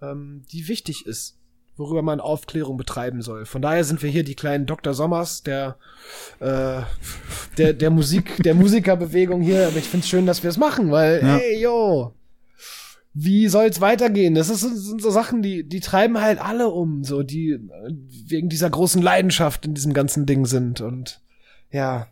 ähm, 0.02 0.44
die 0.52 0.68
wichtig 0.68 1.06
ist, 1.06 1.38
worüber 1.76 2.02
man 2.02 2.20
Aufklärung 2.20 2.78
betreiben 2.78 3.22
soll. 3.22 3.46
Von 3.46 3.62
daher 3.62 3.84
sind 3.84 4.02
wir 4.02 4.10
hier 4.10 4.24
die 4.24 4.36
kleinen 4.36 4.66
Dr. 4.66 4.94
Sommers 4.94 5.44
der, 5.44 5.78
äh, 6.40 6.82
der, 7.58 7.74
der 7.74 7.90
Musik, 7.90 8.42
der 8.44 8.56
Musikerbewegung 8.56 9.42
hier. 9.42 9.68
Aber 9.68 9.78
ich 9.78 9.88
find's 9.88 10.08
schön, 10.10 10.26
dass 10.26 10.44
wir 10.44 10.50
es 10.50 10.58
machen, 10.58 10.92
weil, 10.92 11.22
Ja. 11.22 11.38
ey, 11.38 11.62
yo, 11.62 12.14
wie 13.14 13.47
soll's 13.47 13.80
weitergehen? 13.82 14.34
Das 14.36 14.49
ist, 14.49 14.61
sind 14.61 15.01
so 15.01 15.11
Sachen, 15.11 15.41
die, 15.41 15.64
die 15.68 15.80
treiben 15.82 16.20
halt 16.20 16.39
alle 16.39 16.70
um, 16.70 17.03
so, 17.03 17.22
die 17.24 17.51
äh, 17.51 17.59
wegen 18.28 18.49
dieser 18.49 18.70
großen 18.70 19.01
Leidenschaft 19.01 19.66
in 19.66 19.74
diesem 19.76 19.93
ganzen 19.93 20.26
Ding 20.26 20.45
sind 20.45 20.82
und, 20.82 21.22
ja. 21.72 22.07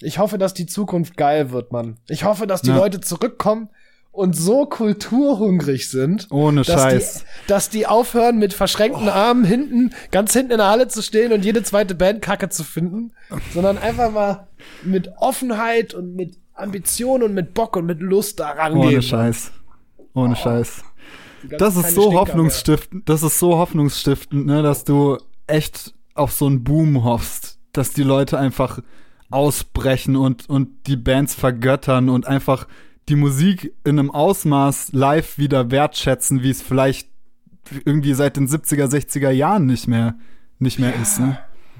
Ich 0.00 0.18
hoffe, 0.18 0.36
dass 0.36 0.52
die 0.52 0.66
Zukunft 0.66 1.16
geil 1.16 1.52
wird, 1.52 1.70
Mann. 1.72 1.96
Ich 2.08 2.24
hoffe, 2.24 2.46
dass 2.46 2.60
die 2.62 2.70
Ja. 2.70 2.76
Leute 2.76 3.00
zurückkommen 3.00 3.68
und 4.10 4.36
so 4.36 4.66
kulturhungrig 4.66 5.88
sind, 5.88 6.26
Ohne 6.30 6.62
dass 6.62 6.74
Scheiß. 6.82 7.14
die, 7.20 7.48
dass 7.48 7.70
die 7.70 7.86
aufhören, 7.86 8.38
mit 8.38 8.52
verschränkten 8.52 9.08
Armen 9.08 9.44
hinten, 9.44 9.92
ganz 10.10 10.32
hinten 10.32 10.52
in 10.52 10.58
der 10.58 10.68
Halle 10.68 10.88
zu 10.88 11.02
stehen 11.02 11.32
und 11.32 11.44
jede 11.44 11.62
zweite 11.62 11.94
Band 11.94 12.20
Kacke 12.20 12.48
zu 12.48 12.64
finden, 12.64 13.12
sondern 13.54 13.78
einfach 13.78 14.10
mal 14.10 14.48
mit 14.82 15.12
Offenheit 15.16 15.94
und 15.94 16.14
mit 16.14 16.36
Ambition 16.54 17.22
und 17.22 17.32
mit 17.32 17.54
Bock 17.54 17.76
und 17.76 17.86
mit 17.86 18.00
Lust 18.00 18.40
da 18.40 18.50
rangehen. 18.50 18.86
Ohne 18.88 19.02
Scheiß. 19.02 19.52
Ohne 20.14 20.36
Scheiß. 20.36 20.84
Die 21.42 21.48
ganze 21.48 21.64
Das 21.64 21.76
ist 21.76 21.94
so 21.94 22.02
Stinker, 22.02 22.20
hoffnungsstiftend, 22.20 23.08
das 23.08 23.22
ist 23.22 23.38
so 23.38 23.58
hoffnungsstiftend, 23.58 24.46
ne, 24.46 24.62
dass 24.62 24.84
du 24.84 25.18
echt 25.46 25.94
auf 26.14 26.32
so 26.32 26.46
einen 26.46 26.62
Boom 26.62 27.04
hoffst, 27.04 27.58
dass 27.72 27.92
die 27.92 28.02
Leute 28.02 28.38
einfach 28.38 28.80
ausbrechen 29.30 30.16
und, 30.16 30.48
und 30.48 30.86
die 30.86 30.96
Bands 30.96 31.34
vergöttern 31.34 32.08
und 32.08 32.26
einfach 32.26 32.66
die 33.08 33.16
Musik 33.16 33.74
in 33.84 33.98
einem 33.98 34.10
Ausmaß 34.10 34.92
live 34.92 35.38
wieder 35.38 35.70
wertschätzen, 35.70 36.42
wie 36.42 36.50
es 36.50 36.62
vielleicht 36.62 37.08
irgendwie 37.84 38.14
seit 38.14 38.36
den 38.36 38.46
70er, 38.46 38.86
60er 38.86 39.30
Jahren 39.30 39.66
nicht 39.66 39.88
mehr, 39.88 40.14
nicht 40.58 40.78
mehr 40.78 40.94
ist, 41.00 41.18
ne? 41.18 41.38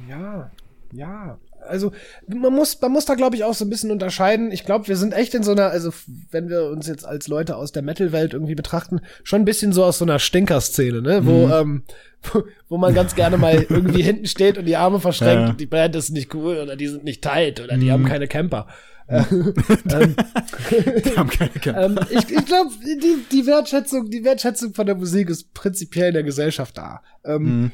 Ja, 0.08 0.50
ja. 0.92 1.38
Also 1.72 1.90
man 2.28 2.52
muss, 2.54 2.80
man 2.80 2.92
muss 2.92 3.04
da 3.06 3.14
glaube 3.16 3.34
ich 3.34 3.42
auch 3.42 3.54
so 3.54 3.64
ein 3.64 3.70
bisschen 3.70 3.90
unterscheiden. 3.90 4.52
Ich 4.52 4.64
glaube, 4.64 4.86
wir 4.86 4.96
sind 4.96 5.12
echt 5.14 5.34
in 5.34 5.42
so 5.42 5.50
einer, 5.52 5.70
also 5.70 5.92
wenn 6.30 6.48
wir 6.48 6.66
uns 6.66 6.86
jetzt 6.86 7.04
als 7.04 7.26
Leute 7.26 7.56
aus 7.56 7.72
der 7.72 7.82
Metal-Welt 7.82 8.34
irgendwie 8.34 8.54
betrachten, 8.54 9.00
schon 9.24 9.42
ein 9.42 9.44
bisschen 9.44 9.72
so 9.72 9.82
aus 9.84 9.98
so 9.98 10.04
einer 10.04 10.18
Stinker-Szene, 10.20 11.02
ne, 11.02 11.26
wo, 11.26 11.48
ähm, 11.48 11.82
wo, 12.30 12.44
wo 12.68 12.76
man 12.78 12.94
ganz 12.94 13.14
gerne 13.16 13.38
mal 13.38 13.54
irgendwie 13.68 14.02
hinten 14.02 14.26
steht 14.26 14.56
und 14.58 14.66
die 14.66 14.76
Arme 14.76 15.00
verschränkt 15.00 15.42
Ja. 15.42 15.50
und 15.50 15.60
die 15.60 15.66
Band 15.66 15.96
ist 15.96 16.10
nicht 16.10 16.32
cool 16.34 16.58
oder 16.58 16.76
die 16.76 16.86
sind 16.88 17.02
nicht 17.02 17.22
tight 17.22 17.58
oder 17.60 17.76
die 17.76 17.90
haben 17.92 18.04
keine 18.04 18.28
Camper. 18.28 18.68
ähm, 19.08 19.52
Die 21.04 21.16
haben 21.16 21.28
keine 21.28 21.50
Kä- 21.50 21.84
ähm, 21.84 21.98
ich 22.10 22.30
ich 22.30 22.46
glaube, 22.46 22.70
die, 22.84 23.16
die 23.30 23.46
Wertschätzung, 23.46 24.10
die 24.10 24.24
Wertschätzung 24.24 24.74
von 24.74 24.86
der 24.86 24.94
Musik 24.94 25.28
ist 25.30 25.52
prinzipiell 25.54 26.08
in 26.08 26.14
der 26.14 26.22
Gesellschaft 26.22 26.76
da. 26.78 27.02
Ähm, 27.24 27.42
Mhm. 27.42 27.70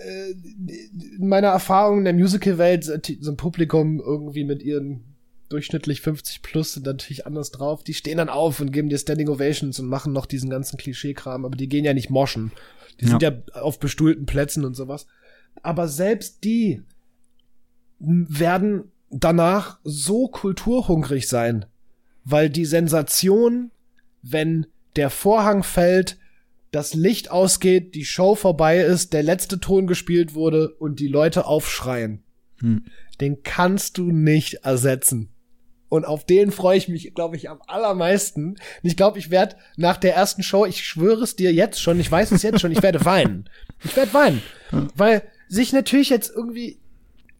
Äh, 0.00 0.30
in 0.30 1.28
meiner 1.28 1.48
Erfahrung 1.48 1.98
in 1.98 2.04
der 2.04 2.14
Musical-Welt 2.14 2.84
sind 2.84 3.18
so 3.20 3.30
ein 3.30 3.36
Publikum 3.36 4.00
irgendwie 4.00 4.44
mit 4.44 4.62
ihren 4.62 5.04
durchschnittlich 5.50 6.00
50 6.00 6.42
plus 6.42 6.74
sind 6.74 6.86
natürlich 6.86 7.26
anders 7.26 7.50
drauf. 7.50 7.82
Die 7.82 7.94
stehen 7.94 8.18
dann 8.18 8.28
auf 8.28 8.60
und 8.60 8.72
geben 8.72 8.88
dir 8.88 8.98
Standing 8.98 9.28
Ovations 9.28 9.78
und 9.80 9.88
machen 9.88 10.12
noch 10.12 10.26
diesen 10.26 10.48
ganzen 10.48 10.78
Klischee-Kram, 10.78 11.44
aber 11.44 11.56
die 11.56 11.68
gehen 11.68 11.84
ja 11.84 11.92
nicht 11.92 12.08
moschen. 12.08 12.52
Die 13.00 13.06
sind 13.06 13.22
ja 13.22 13.32
auf 13.54 13.78
bestuhlten 13.78 14.26
Plätzen 14.26 14.64
und 14.64 14.74
sowas. 14.74 15.06
Aber 15.62 15.88
selbst 15.88 16.44
die 16.44 16.82
werden 17.98 18.92
danach 19.10 19.78
so 19.82 20.28
kulturhungrig 20.28 21.28
sein, 21.28 21.66
weil 22.24 22.48
die 22.48 22.64
Sensation, 22.64 23.70
wenn 24.22 24.66
der 24.96 25.10
Vorhang 25.10 25.62
fällt, 25.62 26.18
das 26.70 26.94
Licht 26.94 27.30
ausgeht, 27.30 27.94
die 27.94 28.04
Show 28.04 28.34
vorbei 28.34 28.78
ist, 28.78 29.12
der 29.12 29.22
letzte 29.22 29.58
Ton 29.60 29.86
gespielt 29.86 30.34
wurde 30.34 30.70
und 30.76 31.00
die 31.00 31.08
Leute 31.08 31.46
aufschreien. 31.46 32.22
Hm. 32.60 32.84
Den 33.20 33.42
kannst 33.42 33.98
du 33.98 34.10
nicht 34.12 34.54
ersetzen. 34.64 35.30
Und 35.88 36.04
auf 36.04 36.24
den 36.24 36.52
freue 36.52 36.78
ich 36.78 36.88
mich, 36.88 37.12
glaube 37.14 37.34
ich, 37.34 37.50
am 37.50 37.58
allermeisten. 37.66 38.50
Und 38.50 38.58
ich 38.82 38.96
glaube, 38.96 39.18
ich 39.18 39.30
werde 39.30 39.56
nach 39.76 39.96
der 39.96 40.14
ersten 40.14 40.44
Show, 40.44 40.64
ich 40.64 40.86
schwöre 40.86 41.24
es 41.24 41.34
dir 41.34 41.52
jetzt 41.52 41.82
schon, 41.82 41.98
ich 41.98 42.10
weiß 42.10 42.30
es 42.30 42.42
jetzt 42.42 42.60
schon, 42.60 42.70
ich 42.70 42.82
werde 42.82 43.04
weinen. 43.04 43.50
Ich 43.84 43.96
werde 43.96 44.14
weinen. 44.14 44.40
Weil 44.94 45.22
sich 45.48 45.72
natürlich 45.72 46.08
jetzt 46.08 46.32
irgendwie 46.32 46.78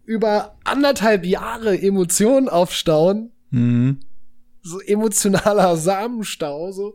über 0.04 0.56
anderthalb 0.64 1.24
Jahre 1.24 1.80
Emotionen 1.80 2.48
aufstauen, 2.48 3.30
Mhm. 3.52 4.00
so 4.62 4.80
emotionaler 4.80 5.76
Samenstau, 5.76 6.72
so, 6.72 6.94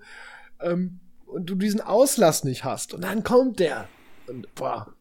ähm, 0.62 1.00
und 1.36 1.48
du 1.48 1.56
diesen 1.56 1.82
Auslass 1.82 2.46
nicht 2.46 2.64
hast. 2.64 2.94
Und 2.94 3.04
dann 3.04 3.24
kommt 3.24 3.60
der. 3.60 3.90
Und 4.28 4.54
boah, 4.56 4.94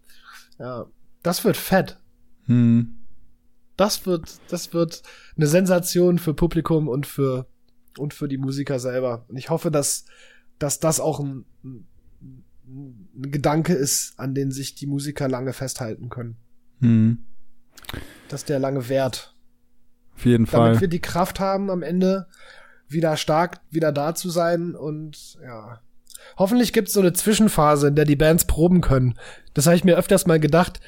ja, 0.58 0.86
das 1.22 1.44
wird 1.44 1.56
fett. 1.56 1.98
Mhm. 2.46 2.96
Das 3.76 4.04
wird, 4.04 4.40
das 4.48 4.72
wird 4.74 5.02
eine 5.36 5.46
Sensation 5.46 6.18
für 6.18 6.34
Publikum 6.34 6.88
und 6.88 7.06
für, 7.06 7.46
und 7.98 8.14
für 8.14 8.28
die 8.28 8.36
Musiker 8.36 8.78
selber. 8.80 9.24
Und 9.28 9.36
ich 9.36 9.48
hoffe, 9.48 9.70
dass, 9.70 10.06
dass 10.58 10.80
das 10.80 11.00
auch 11.00 11.20
ein, 11.20 11.44
ein, 11.62 11.86
Gedanke 13.30 13.74
ist, 13.74 14.18
an 14.18 14.34
den 14.34 14.50
sich 14.50 14.74
die 14.74 14.86
Musiker 14.86 15.28
lange 15.28 15.52
festhalten 15.52 16.08
können. 16.08 16.36
Mhm. 16.80 17.18
Dass 18.28 18.44
der 18.44 18.58
lange 18.58 18.88
währt. 18.88 19.36
Auf 20.16 20.24
jeden 20.24 20.46
damit 20.46 20.76
Fall. 20.76 20.80
wir 20.80 20.88
die 20.88 21.00
Kraft 21.00 21.40
haben, 21.40 21.70
am 21.70 21.82
Ende 21.82 22.26
wieder 22.88 23.16
stark 23.16 23.60
wieder 23.70 23.92
da 23.92 24.14
zu 24.14 24.30
sein 24.30 24.74
und 24.74 25.38
ja. 25.42 25.80
Hoffentlich 26.36 26.72
gibt's 26.72 26.92
so 26.92 27.00
eine 27.00 27.12
Zwischenphase, 27.12 27.88
in 27.88 27.94
der 27.94 28.04
die 28.04 28.16
Bands 28.16 28.44
proben 28.46 28.80
können. 28.80 29.14
Das 29.54 29.66
habe 29.66 29.76
ich 29.76 29.84
mir 29.84 29.96
öfters 29.96 30.26
mal 30.26 30.40
gedacht. 30.40 30.80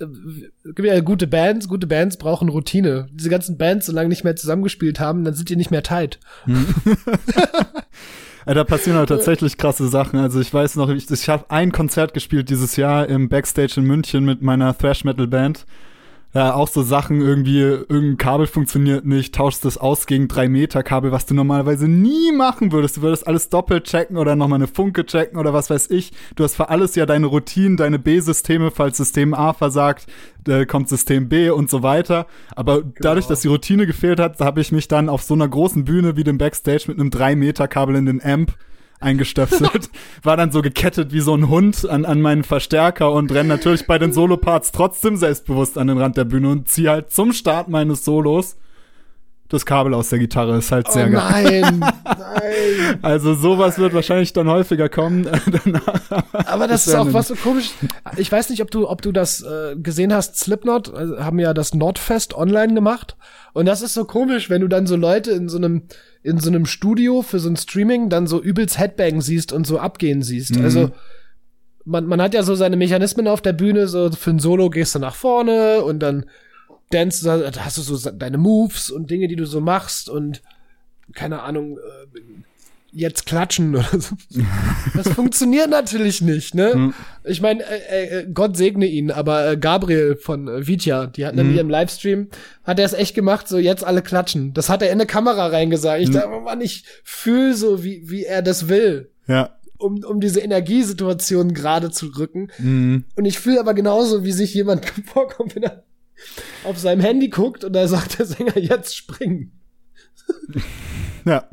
Äh, 0.00 0.86
ja 0.86 1.00
gute 1.00 1.26
Bands, 1.26 1.68
gute 1.68 1.86
Bands 1.86 2.16
brauchen 2.16 2.48
Routine. 2.48 3.06
Diese 3.12 3.30
ganzen 3.30 3.56
Bands, 3.56 3.86
solange 3.86 4.08
nicht 4.08 4.24
mehr 4.24 4.36
zusammengespielt 4.36 5.00
haben, 5.00 5.24
dann 5.24 5.34
sind 5.34 5.48
die 5.48 5.56
nicht 5.56 5.70
mehr 5.70 5.82
tight. 5.82 6.18
Ja, 8.46 8.54
da 8.54 8.64
passieren 8.64 8.98
halt 8.98 9.08
tatsächlich 9.08 9.56
krasse 9.56 9.88
Sachen. 9.88 10.18
Also 10.18 10.40
ich 10.40 10.52
weiß 10.52 10.76
noch, 10.76 10.90
ich, 10.90 11.10
ich 11.10 11.28
habe 11.28 11.50
ein 11.50 11.72
Konzert 11.72 12.14
gespielt 12.14 12.50
dieses 12.50 12.76
Jahr 12.76 13.08
im 13.08 13.28
Backstage 13.28 13.74
in 13.78 13.84
München 13.84 14.24
mit 14.24 14.42
meiner 14.42 14.76
Thrash 14.76 15.04
Metal 15.04 15.26
Band. 15.26 15.64
Ja, 16.34 16.54
auch 16.54 16.68
so 16.68 16.82
Sachen 16.82 17.22
irgendwie, 17.22 17.60
irgendein 17.60 18.18
Kabel 18.18 18.46
funktioniert 18.46 19.06
nicht, 19.06 19.34
tauschst 19.34 19.64
das 19.64 19.78
aus 19.78 20.06
gegen 20.06 20.28
drei 20.28 20.46
Meter 20.50 20.82
Kabel, 20.82 21.10
was 21.10 21.24
du 21.24 21.34
normalerweise 21.34 21.88
nie 21.88 22.32
machen 22.32 22.70
würdest. 22.70 22.98
Du 22.98 23.02
würdest 23.02 23.26
alles 23.26 23.48
doppelt 23.48 23.84
checken 23.84 24.18
oder 24.18 24.36
nochmal 24.36 24.58
eine 24.58 24.66
Funke 24.66 25.06
checken 25.06 25.38
oder 25.38 25.54
was 25.54 25.70
weiß 25.70 25.88
ich. 25.90 26.12
Du 26.36 26.44
hast 26.44 26.56
für 26.56 26.68
alles 26.68 26.96
ja 26.96 27.06
deine 27.06 27.26
Routinen, 27.26 27.78
deine 27.78 27.98
B-Systeme, 27.98 28.70
falls 28.70 28.98
System 28.98 29.32
A 29.32 29.54
versagt, 29.54 30.06
äh, 30.46 30.66
kommt 30.66 30.90
System 30.90 31.30
B 31.30 31.48
und 31.48 31.70
so 31.70 31.82
weiter. 31.82 32.26
Aber 32.54 32.82
dadurch, 33.00 33.26
dass 33.26 33.40
die 33.40 33.48
Routine 33.48 33.86
gefehlt 33.86 34.20
hat, 34.20 34.38
habe 34.40 34.60
ich 34.60 34.70
mich 34.70 34.86
dann 34.86 35.08
auf 35.08 35.22
so 35.22 35.32
einer 35.32 35.48
großen 35.48 35.86
Bühne 35.86 36.18
wie 36.18 36.24
dem 36.24 36.36
Backstage 36.36 36.84
mit 36.88 37.00
einem 37.00 37.10
drei 37.10 37.36
Meter 37.36 37.68
Kabel 37.68 37.96
in 37.96 38.04
den 38.04 38.22
Amp 38.22 38.52
eingestöpselt, 39.00 39.90
war 40.22 40.36
dann 40.36 40.50
so 40.50 40.62
gekettet 40.62 41.12
wie 41.12 41.20
so 41.20 41.34
ein 41.34 41.48
Hund 41.48 41.88
an, 41.88 42.04
an 42.04 42.20
meinen 42.20 42.44
Verstärker 42.44 43.12
und 43.12 43.32
renn 43.32 43.46
natürlich 43.46 43.86
bei 43.86 43.98
den 43.98 44.12
Soloparts 44.12 44.72
trotzdem 44.72 45.16
selbstbewusst 45.16 45.78
an 45.78 45.86
den 45.86 45.98
Rand 45.98 46.16
der 46.16 46.24
Bühne 46.24 46.50
und 46.50 46.68
zieh 46.68 46.88
halt 46.88 47.10
zum 47.10 47.32
Start 47.32 47.68
meines 47.68 48.04
Solos 48.04 48.56
das 49.48 49.64
Kabel 49.64 49.94
aus 49.94 50.10
der 50.10 50.18
Gitarre. 50.18 50.58
Ist 50.58 50.72
halt 50.72 50.90
sehr 50.90 51.08
oh 51.08 51.12
geil. 51.12 51.62
nein, 51.62 51.78
nein. 52.04 52.98
Also 53.02 53.34
sowas 53.34 53.78
wird 53.78 53.94
wahrscheinlich 53.94 54.32
dann 54.32 54.48
häufiger 54.48 54.88
kommen. 54.88 55.26
Danach. 55.64 56.24
Aber 56.32 56.68
das, 56.68 56.86
ist 56.86 56.92
wär 56.92 57.02
auch 57.02 57.12
was 57.12 57.28
so 57.28 57.34
komisch. 57.34 57.70
Ich 58.16 58.30
weiß 58.30 58.50
nicht, 58.50 58.62
ob 58.62 58.70
du, 58.70 58.88
ob 58.88 59.00
du 59.02 59.12
das 59.12 59.42
äh, 59.42 59.76
gesehen 59.76 60.12
hast. 60.12 60.36
Slipknot 60.36 60.88
äh, 60.88 61.22
haben 61.22 61.38
ja 61.38 61.54
das 61.54 61.74
Nordfest 61.74 62.34
online 62.34 62.74
gemacht. 62.74 63.16
Und 63.54 63.66
das 63.66 63.80
ist 63.80 63.94
so 63.94 64.04
komisch, 64.04 64.50
wenn 64.50 64.60
du 64.60 64.68
dann 64.68 64.86
so 64.86 64.96
Leute 64.96 65.30
in 65.30 65.48
so 65.48 65.56
einem, 65.56 65.82
in 66.22 66.38
so 66.38 66.50
einem 66.50 66.66
Studio 66.66 67.22
für 67.22 67.38
so 67.38 67.48
ein 67.48 67.56
Streaming 67.56 68.10
dann 68.10 68.26
so 68.26 68.40
übelst 68.40 68.78
Headbang 68.78 69.22
siehst 69.22 69.52
und 69.52 69.66
so 69.66 69.78
abgehen 69.78 70.22
siehst. 70.22 70.56
Mhm. 70.56 70.64
Also, 70.64 70.90
man, 71.86 72.04
man 72.06 72.20
hat 72.20 72.34
ja 72.34 72.42
so 72.42 72.54
seine 72.54 72.76
Mechanismen 72.76 73.26
auf 73.26 73.40
der 73.40 73.54
Bühne, 73.54 73.88
so 73.88 74.10
für 74.10 74.30
ein 74.30 74.38
Solo 74.38 74.68
gehst 74.68 74.94
du 74.94 74.98
nach 74.98 75.14
vorne 75.14 75.82
und 75.82 76.00
dann 76.00 76.26
dance, 76.90 77.24
da 77.24 77.64
hast 77.64 77.78
du 77.78 77.82
so 77.82 78.10
deine 78.10 78.38
Moves 78.38 78.90
und 78.90 79.10
Dinge, 79.10 79.28
die 79.28 79.36
du 79.36 79.46
so 79.46 79.60
machst 79.60 80.08
und 80.08 80.42
keine 81.14 81.42
Ahnung, 81.42 81.78
äh, 81.78 82.18
jetzt 82.92 83.26
klatschen 83.26 83.74
oder 83.76 84.00
so. 84.00 84.16
Das 84.94 85.08
funktioniert 85.08 85.70
natürlich 85.70 86.22
nicht, 86.22 86.54
ne? 86.54 86.72
Mhm. 86.74 86.94
Ich 87.24 87.40
meine, 87.40 87.62
äh, 87.62 88.20
äh, 88.20 88.26
Gott 88.32 88.56
segne 88.56 88.86
ihn, 88.86 89.10
aber 89.10 89.52
äh, 89.52 89.56
Gabriel 89.56 90.16
von 90.16 90.48
äh, 90.48 90.66
Vitya, 90.66 91.06
die 91.06 91.26
hatten 91.26 91.38
in 91.38 91.50
mhm. 91.50 91.54
ihrem 91.54 91.70
Livestream, 91.70 92.28
hat 92.64 92.78
er 92.78 92.86
es 92.86 92.94
echt 92.94 93.14
gemacht, 93.14 93.48
so 93.48 93.58
jetzt 93.58 93.84
alle 93.84 94.02
klatschen. 94.02 94.54
Das 94.54 94.68
hat 94.68 94.82
er 94.82 94.88
in 94.88 94.94
eine 94.94 95.06
Kamera 95.06 95.46
reingesagt. 95.48 96.02
Ich 96.02 96.08
mhm. 96.08 96.14
dachte, 96.14 96.40
Mann, 96.40 96.60
ich 96.60 96.84
fühle 97.04 97.54
so, 97.54 97.84
wie, 97.84 98.08
wie 98.08 98.24
er 98.24 98.42
das 98.42 98.68
will. 98.68 99.10
Ja. 99.26 99.54
Um, 99.76 100.02
um 100.02 100.20
diese 100.20 100.40
Energiesituation 100.40 101.54
gerade 101.54 101.90
zu 101.90 102.06
rücken. 102.06 102.48
Mhm. 102.58 103.04
Und 103.14 103.26
ich 103.26 103.38
fühle 103.38 103.60
aber 103.60 103.74
genauso, 103.74 104.24
wie 104.24 104.32
sich 104.32 104.52
jemand 104.54 104.86
vorkommt, 105.06 105.54
wenn 105.54 105.64
er 105.64 105.84
auf 106.64 106.78
seinem 106.78 107.00
Handy 107.00 107.28
guckt 107.28 107.64
und 107.64 107.72
da 107.72 107.86
sagt 107.88 108.18
der 108.18 108.26
Sänger, 108.26 108.58
jetzt 108.58 108.96
springen. 108.96 109.52
Ja. 111.24 111.48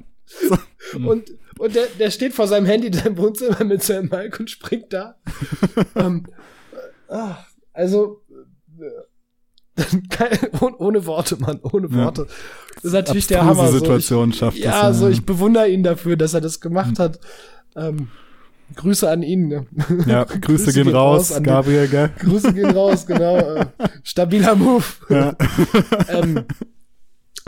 Und, 0.93 1.31
und 1.57 1.75
der, 1.75 1.87
der 1.99 2.11
steht 2.11 2.33
vor 2.33 2.47
seinem 2.47 2.65
Handy 2.65 2.87
in 2.87 2.93
seinem 2.93 3.17
Wohnzimmer 3.17 3.63
mit 3.63 3.83
seinem 3.83 4.09
Mic 4.09 4.39
und 4.39 4.49
springt 4.49 4.93
da. 4.93 5.17
ähm, 5.95 6.25
äh, 7.07 7.33
also, 7.73 8.21
äh, 8.79 9.77
ohne 10.79 11.05
Worte, 11.05 11.37
Mann, 11.37 11.59
ohne 11.61 11.93
Worte. 11.93 12.23
Ja. 12.23 12.27
Das 12.75 12.83
ist 12.85 12.93
natürlich 12.93 13.27
der 13.27 13.45
Hammer. 13.45 13.71
Situation 13.71 14.29
so. 14.29 14.33
ich, 14.33 14.39
schafft 14.39 14.57
ja, 14.57 14.71
das, 14.71 14.81
ja, 14.81 14.93
so 14.93 15.09
ich 15.09 15.25
bewundere 15.25 15.69
ihn 15.69 15.83
dafür, 15.83 16.15
dass 16.15 16.33
er 16.33 16.41
das 16.41 16.61
gemacht 16.61 16.97
hm. 16.97 17.03
hat. 17.03 17.19
Ähm, 17.75 18.07
Grüße 18.73 19.09
an 19.09 19.21
ihn. 19.21 19.47
Ne? 19.47 19.65
Ja, 20.07 20.23
Grüße, 20.23 20.39
Grüße 20.41 20.73
gehen, 20.73 20.85
gehen 20.85 20.95
raus, 20.95 21.31
raus 21.31 21.43
Gabriel, 21.43 21.87
gell? 21.87 22.09
Grüße 22.19 22.53
gehen 22.53 22.71
raus, 22.71 23.05
genau. 23.05 23.37
Äh, 23.37 23.65
stabiler 24.03 24.55
Move. 24.55 24.83
Ja. 25.09 25.35
ähm, 26.09 26.45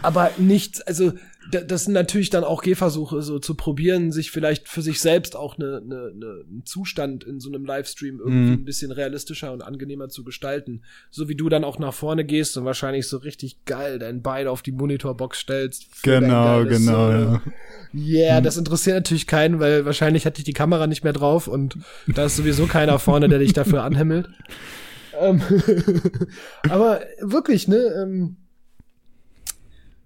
aber 0.03 0.31
nichts, 0.37 0.81
also 0.81 1.13
das 1.49 1.85
sind 1.85 1.93
natürlich 1.93 2.29
dann 2.29 2.43
auch 2.43 2.61
Gehversuche, 2.61 3.21
so 3.21 3.39
zu 3.39 3.55
probieren, 3.55 4.11
sich 4.11 4.31
vielleicht 4.31 4.67
für 4.67 4.81
sich 4.81 4.99
selbst 4.99 5.35
auch 5.35 5.57
eine, 5.57 5.77
eine, 5.77 6.11
eine, 6.13 6.43
einen 6.49 6.63
Zustand 6.65 7.23
in 7.23 7.39
so 7.39 7.49
einem 7.49 7.65
Livestream 7.65 8.19
irgendwie 8.19 8.51
mhm. 8.51 8.53
ein 8.53 8.65
bisschen 8.65 8.91
realistischer 8.91 9.53
und 9.53 9.61
angenehmer 9.61 10.09
zu 10.09 10.23
gestalten. 10.23 10.83
So 11.09 11.29
wie 11.29 11.35
du 11.35 11.47
dann 11.47 11.63
auch 11.63 11.79
nach 11.79 11.93
vorne 11.93 12.25
gehst 12.25 12.57
und 12.57 12.65
wahrscheinlich 12.65 13.07
so 13.07 13.17
richtig 13.17 13.63
geil 13.65 13.97
dein 13.97 14.21
Bein 14.21 14.47
auf 14.47 14.61
die 14.61 14.73
Monitorbox 14.73 15.39
stellst. 15.39 16.03
Genau, 16.03 16.65
genau, 16.65 17.09
äh, 17.09 17.21
ja. 17.21 17.41
Yeah, 17.93 18.39
mhm. 18.39 18.43
das 18.43 18.57
interessiert 18.57 18.97
natürlich 18.97 19.27
keinen, 19.27 19.59
weil 19.59 19.85
wahrscheinlich 19.85 20.25
hatte 20.25 20.39
ich 20.39 20.45
die 20.45 20.53
Kamera 20.53 20.85
nicht 20.85 21.03
mehr 21.03 21.13
drauf 21.13 21.47
und 21.47 21.77
da 22.07 22.25
ist 22.25 22.35
sowieso 22.35 22.67
keiner 22.67 22.99
vorne, 22.99 23.29
der 23.29 23.39
dich 23.39 23.53
dafür 23.53 23.83
anhimmelt. 23.83 24.27
Ähm, 25.19 25.41
aber 26.69 27.01
wirklich, 27.21 27.67
ne, 27.67 27.77
ähm, 27.77 28.37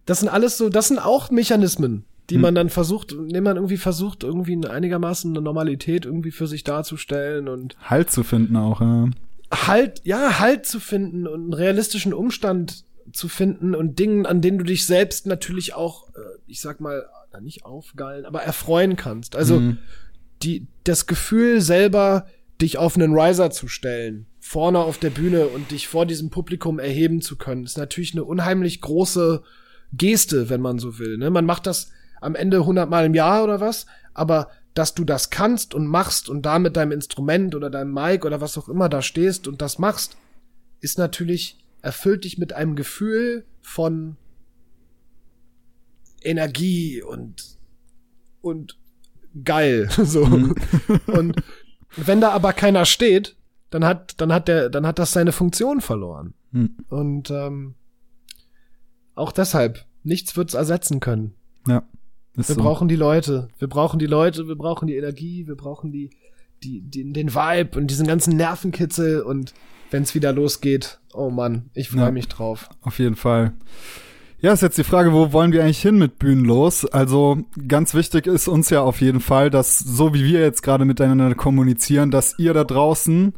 das 0.05 0.19
sind 0.19 0.29
alles 0.29 0.57
so, 0.57 0.69
das 0.69 0.87
sind 0.87 0.99
auch 0.99 1.31
Mechanismen, 1.31 2.05
die 2.29 2.35
hm. 2.35 2.41
man 2.41 2.55
dann 2.55 2.69
versucht, 2.69 3.11
indem 3.11 3.43
man 3.43 3.57
irgendwie 3.57 3.77
versucht, 3.77 4.23
irgendwie 4.23 4.65
einigermaßen 4.65 5.31
eine 5.31 5.41
Normalität 5.41 6.05
irgendwie 6.05 6.31
für 6.31 6.47
sich 6.47 6.63
darzustellen 6.63 7.47
und 7.47 7.75
Halt 7.83 8.11
zu 8.11 8.23
finden 8.23 8.55
auch, 8.55 8.81
ja. 8.81 9.09
Halt, 9.51 10.01
ja, 10.05 10.39
Halt 10.39 10.65
zu 10.65 10.79
finden 10.79 11.27
und 11.27 11.41
einen 11.41 11.53
realistischen 11.53 12.13
Umstand 12.13 12.85
zu 13.11 13.27
finden 13.27 13.75
und 13.75 13.99
Dingen, 13.99 14.25
an 14.25 14.41
denen 14.41 14.57
du 14.57 14.63
dich 14.63 14.85
selbst 14.85 15.27
natürlich 15.27 15.73
auch, 15.73 16.09
äh, 16.09 16.21
ich 16.47 16.61
sag 16.61 16.79
mal, 16.79 17.05
nicht 17.39 17.65
aufgeilen, 17.65 18.25
aber 18.25 18.43
erfreuen 18.43 18.95
kannst. 18.95 19.35
Also 19.35 19.59
mhm. 19.59 19.77
die, 20.43 20.67
das 20.83 21.07
Gefühl 21.07 21.61
selber, 21.61 22.27
dich 22.61 22.77
auf 22.77 22.95
einen 22.95 23.17
Riser 23.17 23.51
zu 23.51 23.67
stellen, 23.67 24.27
vorne 24.39 24.79
auf 24.79 24.97
der 24.97 25.09
Bühne 25.09 25.47
und 25.47 25.71
dich 25.71 25.87
vor 25.87 26.05
diesem 26.05 26.29
Publikum 26.29 26.79
erheben 26.79 27.21
zu 27.21 27.37
können, 27.37 27.63
ist 27.63 27.77
natürlich 27.77 28.13
eine 28.13 28.23
unheimlich 28.23 28.81
große 28.81 29.43
Geste, 29.93 30.49
wenn 30.49 30.61
man 30.61 30.79
so 30.79 30.99
will. 30.99 31.17
Ne? 31.17 31.29
Man 31.29 31.45
macht 31.45 31.67
das 31.67 31.91
am 32.21 32.35
Ende 32.35 32.65
hundertmal 32.65 33.05
im 33.05 33.13
Jahr 33.13 33.43
oder 33.43 33.59
was, 33.59 33.85
aber 34.13 34.49
dass 34.73 34.93
du 34.93 35.03
das 35.03 35.29
kannst 35.29 35.73
und 35.73 35.87
machst 35.87 36.29
und 36.29 36.45
da 36.45 36.59
mit 36.59 36.77
deinem 36.77 36.91
Instrument 36.91 37.55
oder 37.55 37.69
deinem 37.69 37.93
Mic 37.93 38.25
oder 38.25 38.39
was 38.39 38.57
auch 38.57 38.69
immer 38.69 38.87
da 38.87 39.01
stehst 39.01 39.47
und 39.47 39.61
das 39.61 39.79
machst, 39.79 40.17
ist 40.79 40.97
natürlich, 40.97 41.57
erfüllt 41.81 42.23
dich 42.23 42.37
mit 42.37 42.53
einem 42.53 42.75
Gefühl 42.75 43.45
von 43.61 44.15
Energie 46.21 47.01
und, 47.01 47.57
und 48.41 48.77
geil, 49.43 49.89
so. 50.03 50.25
Mhm. 50.25 50.55
und 51.07 51.43
wenn 51.97 52.21
da 52.21 52.31
aber 52.31 52.53
keiner 52.53 52.85
steht, 52.85 53.35
dann 53.71 53.83
hat, 53.83 54.21
dann 54.21 54.31
hat 54.31 54.47
der, 54.47 54.69
dann 54.69 54.85
hat 54.85 54.99
das 54.99 55.11
seine 55.11 55.31
Funktion 55.31 55.81
verloren. 55.81 56.33
Mhm. 56.51 56.77
Und 56.89 57.31
ähm, 57.31 57.75
auch 59.15 59.31
deshalb, 59.31 59.85
nichts 60.03 60.35
wird's 60.35 60.53
ersetzen 60.53 60.99
können. 60.99 61.33
Ja. 61.67 61.83
Wir 62.33 62.43
so. 62.43 62.55
brauchen 62.55 62.87
die 62.87 62.95
Leute. 62.95 63.49
Wir 63.59 63.67
brauchen 63.67 63.99
die 63.99 64.05
Leute, 64.05 64.47
wir 64.47 64.55
brauchen 64.55 64.87
die 64.87 64.95
Energie, 64.95 65.47
wir 65.47 65.55
brauchen 65.55 65.91
die, 65.91 66.11
die, 66.63 66.81
die 66.81 67.11
den 67.11 67.33
Vibe 67.33 67.77
und 67.77 67.87
diesen 67.87 68.07
ganzen 68.07 68.37
Nervenkitzel 68.37 69.21
und 69.21 69.53
wenn's 69.89 70.15
wieder 70.15 70.31
losgeht, 70.31 70.99
oh 71.13 71.29
Mann, 71.29 71.69
ich 71.73 71.89
freue 71.89 72.05
ja, 72.05 72.11
mich 72.11 72.29
drauf. 72.29 72.69
Auf 72.81 72.99
jeden 72.99 73.15
Fall. 73.17 73.53
Ja, 74.39 74.53
ist 74.53 74.63
jetzt 74.63 74.77
die 74.77 74.83
Frage, 74.83 75.13
wo 75.13 75.33
wollen 75.33 75.51
wir 75.51 75.61
eigentlich 75.61 75.81
hin 75.81 75.99
mit 75.99 76.17
Bühnenlos? 76.17 76.85
Also 76.85 77.43
ganz 77.67 77.93
wichtig 77.93 78.25
ist 78.25 78.47
uns 78.47 78.71
ja 78.71 78.81
auf 78.81 78.99
jeden 78.99 79.19
Fall, 79.19 79.51
dass 79.51 79.77
so 79.77 80.15
wie 80.15 80.23
wir 80.23 80.39
jetzt 80.39 80.63
gerade 80.63 80.83
miteinander 80.83 81.35
kommunizieren, 81.35 82.09
dass 82.09 82.39
ihr 82.39 82.53
da 82.53 82.63
draußen 82.63 83.33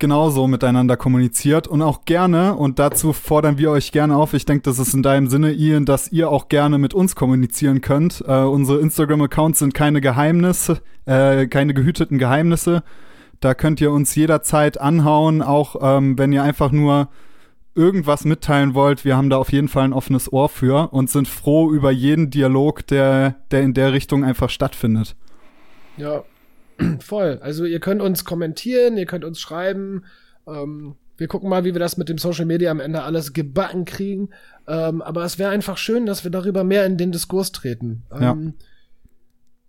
genauso 0.00 0.48
miteinander 0.48 0.96
kommuniziert 0.96 1.68
und 1.68 1.82
auch 1.82 2.04
gerne, 2.04 2.56
und 2.56 2.80
dazu 2.80 3.12
fordern 3.12 3.58
wir 3.58 3.70
euch 3.70 3.92
gerne 3.92 4.16
auf, 4.16 4.34
ich 4.34 4.44
denke, 4.44 4.62
das 4.62 4.80
ist 4.80 4.94
in 4.94 5.04
deinem 5.04 5.28
Sinne, 5.28 5.52
Ian, 5.52 5.84
dass 5.84 6.10
ihr 6.10 6.30
auch 6.30 6.48
gerne 6.48 6.78
mit 6.78 6.92
uns 6.92 7.14
kommunizieren 7.14 7.80
könnt. 7.80 8.24
Äh, 8.26 8.42
unsere 8.42 8.80
Instagram-Accounts 8.80 9.60
sind 9.60 9.74
keine 9.74 10.00
Geheimnisse, 10.00 10.80
äh, 11.06 11.46
keine 11.46 11.74
gehüteten 11.74 12.18
Geheimnisse. 12.18 12.82
Da 13.38 13.54
könnt 13.54 13.80
ihr 13.80 13.92
uns 13.92 14.14
jederzeit 14.16 14.80
anhauen, 14.80 15.40
auch 15.40 15.76
ähm, 15.80 16.18
wenn 16.18 16.32
ihr 16.32 16.42
einfach 16.42 16.72
nur 16.72 17.08
irgendwas 17.74 18.24
mitteilen 18.24 18.74
wollt. 18.74 19.04
Wir 19.04 19.16
haben 19.16 19.30
da 19.30 19.36
auf 19.36 19.52
jeden 19.52 19.68
Fall 19.68 19.84
ein 19.84 19.92
offenes 19.92 20.32
Ohr 20.32 20.48
für 20.48 20.92
und 20.92 21.08
sind 21.08 21.28
froh 21.28 21.70
über 21.70 21.90
jeden 21.90 22.30
Dialog, 22.30 22.86
der, 22.88 23.36
der 23.50 23.62
in 23.62 23.74
der 23.74 23.92
Richtung 23.92 24.24
einfach 24.24 24.50
stattfindet. 24.50 25.16
Ja, 25.96 26.24
Voll. 27.00 27.38
Also 27.42 27.64
ihr 27.64 27.80
könnt 27.80 28.02
uns 28.02 28.24
kommentieren, 28.24 28.96
ihr 28.96 29.06
könnt 29.06 29.24
uns 29.24 29.40
schreiben. 29.40 30.04
Ähm, 30.46 30.96
wir 31.16 31.28
gucken 31.28 31.50
mal, 31.50 31.64
wie 31.64 31.74
wir 31.74 31.80
das 31.80 31.98
mit 31.98 32.08
dem 32.08 32.18
Social 32.18 32.46
Media 32.46 32.70
am 32.70 32.80
Ende 32.80 33.02
alles 33.02 33.32
gebacken 33.32 33.84
kriegen. 33.84 34.30
Ähm, 34.66 35.02
aber 35.02 35.24
es 35.24 35.38
wäre 35.38 35.50
einfach 35.50 35.76
schön, 35.76 36.06
dass 36.06 36.24
wir 36.24 36.30
darüber 36.30 36.64
mehr 36.64 36.86
in 36.86 36.96
den 36.96 37.12
Diskurs 37.12 37.52
treten. 37.52 38.04
Ähm, 38.10 38.22
ja. 38.22 38.64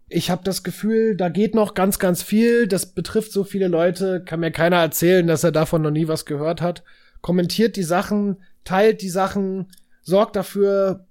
Ich 0.08 0.30
habe 0.30 0.44
das 0.44 0.64
Gefühl, 0.64 1.16
da 1.16 1.30
geht 1.30 1.56
noch 1.56 1.74
ganz, 1.74 2.00
ganz 2.00 2.22
viel. 2.22 2.68
Das 2.68 2.86
betrifft 2.86 3.32
so 3.32 3.44
viele 3.44 3.68
Leute. 3.68 4.24
Kann 4.24 4.42
mir 4.42 4.52
keiner 4.52 4.78
erzählen, 4.78 5.28
dass 5.28 5.44
er 5.44 5.52
davon 5.52 5.82
noch 5.82 5.92
nie 5.92 6.08
was 6.08 6.26
gehört 6.26 6.62
hat. 6.62 6.84
Kommentiert 7.22 7.76
die 7.76 7.84
Sachen, 7.84 8.38
teilt 8.64 9.02
die 9.02 9.10
Sachen, 9.10 9.68
sorgt 10.02 10.36
dafür, 10.36 11.06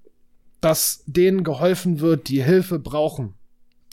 dass 0.60 1.02
denen 1.06 1.44
geholfen 1.44 2.00
wird, 2.00 2.28
die 2.28 2.42
Hilfe 2.42 2.78
brauchen. 2.78 3.34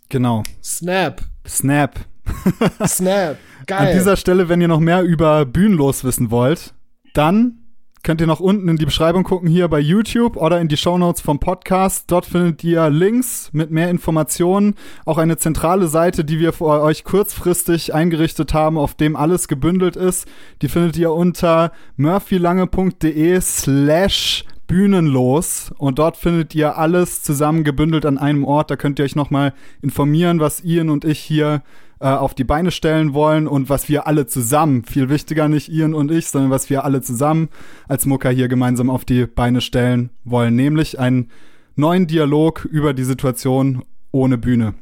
Genau. 0.10 0.44
Snap. 0.64 1.22
Snap. 1.48 2.00
Snap. 2.86 3.38
Geil. 3.66 3.88
An 3.88 3.94
dieser 3.94 4.18
Stelle, 4.18 4.50
wenn 4.50 4.62
ihr 4.62 4.68
noch 4.68 4.80
mehr 4.80 5.04
über 5.04 5.46
Bühnenlos 5.46 6.04
wissen 6.04 6.32
wollt, 6.32 6.74
dann 7.14 7.60
könnt 8.04 8.22
ihr 8.22 8.28
noch 8.28 8.40
unten 8.40 8.70
in 8.70 8.78
die 8.78 8.86
Beschreibung 8.86 9.24
gucken, 9.24 9.50
hier 9.50 9.68
bei 9.68 9.80
YouTube 9.80 10.38
oder 10.38 10.62
in 10.62 10.70
die 10.70 10.78
Shownotes 10.78 11.20
vom 11.20 11.40
Podcast. 11.40 12.06
Dort 12.08 12.26
findet 12.26 12.64
ihr 12.64 12.90
Links 12.90 13.50
mit 13.52 13.72
mehr 13.72 13.90
Informationen, 13.90 14.76
auch 15.06 15.18
eine 15.18 15.38
zentrale 15.38 15.88
Seite, 15.88 16.24
die 16.24 16.40
wir 16.40 16.54
für 16.54 16.66
euch 16.66 17.04
kurzfristig 17.04 17.94
eingerichtet 17.94 18.54
haben, 18.54 18.78
auf 18.78 18.94
dem 18.94 19.18
alles 19.18 19.50
gebündelt 19.50 19.98
ist. 19.98 20.26
Die 20.62 20.70
findet 20.70 20.96
ihr 20.96 21.12
unter 21.12 21.74
murphylange.de 21.98 23.42
slash 23.42 24.46
bühnenlos 24.68 25.72
und 25.78 26.00
dort 26.00 26.18
findet 26.18 26.54
ihr 26.54 26.78
alles 26.78 27.22
zusammen 27.22 27.64
gebündelt 27.64 28.06
an 28.06 28.18
einem 28.18 28.44
Ort. 28.44 28.70
Da 28.70 28.76
könnt 28.76 29.00
ihr 29.00 29.06
euch 29.06 29.16
nochmal 29.16 29.54
informieren, 29.82 30.40
was 30.40 30.64
Ian 30.64 30.90
und 30.90 31.06
ich 31.06 31.20
hier 31.20 31.64
äh, 32.00 32.10
auf 32.10 32.36
die 32.36 32.44
Beine 32.44 32.72
stellen 32.72 33.14
wollen 33.14 33.48
und 33.48 33.70
was 33.70 33.90
wir 33.90 34.08
alle 34.08 34.28
zusammen, 34.28 34.84
viel 34.84 35.10
wichtiger 35.10 35.48
nicht 35.48 35.70
Ian 35.70 35.94
und 35.94 36.12
ich, 36.12 36.28
sondern 36.28 36.52
was 36.52 36.70
wir 36.70 36.84
alle 36.84 37.02
zusammen 37.02 37.50
als 37.88 38.06
Mucker 38.06 38.30
hier 38.30 38.48
gemeinsam 38.48 38.90
auf 38.90 39.06
die 39.06 39.26
Beine 39.26 39.62
stellen 39.62 40.12
wollen, 40.24 40.56
nämlich 40.56 41.00
einen 41.00 41.32
neuen 41.76 42.06
Dialog 42.06 42.66
über 42.66 42.94
die 42.94 43.04
Situation 43.04 43.84
ohne 44.12 44.38
Bühne. 44.38 44.76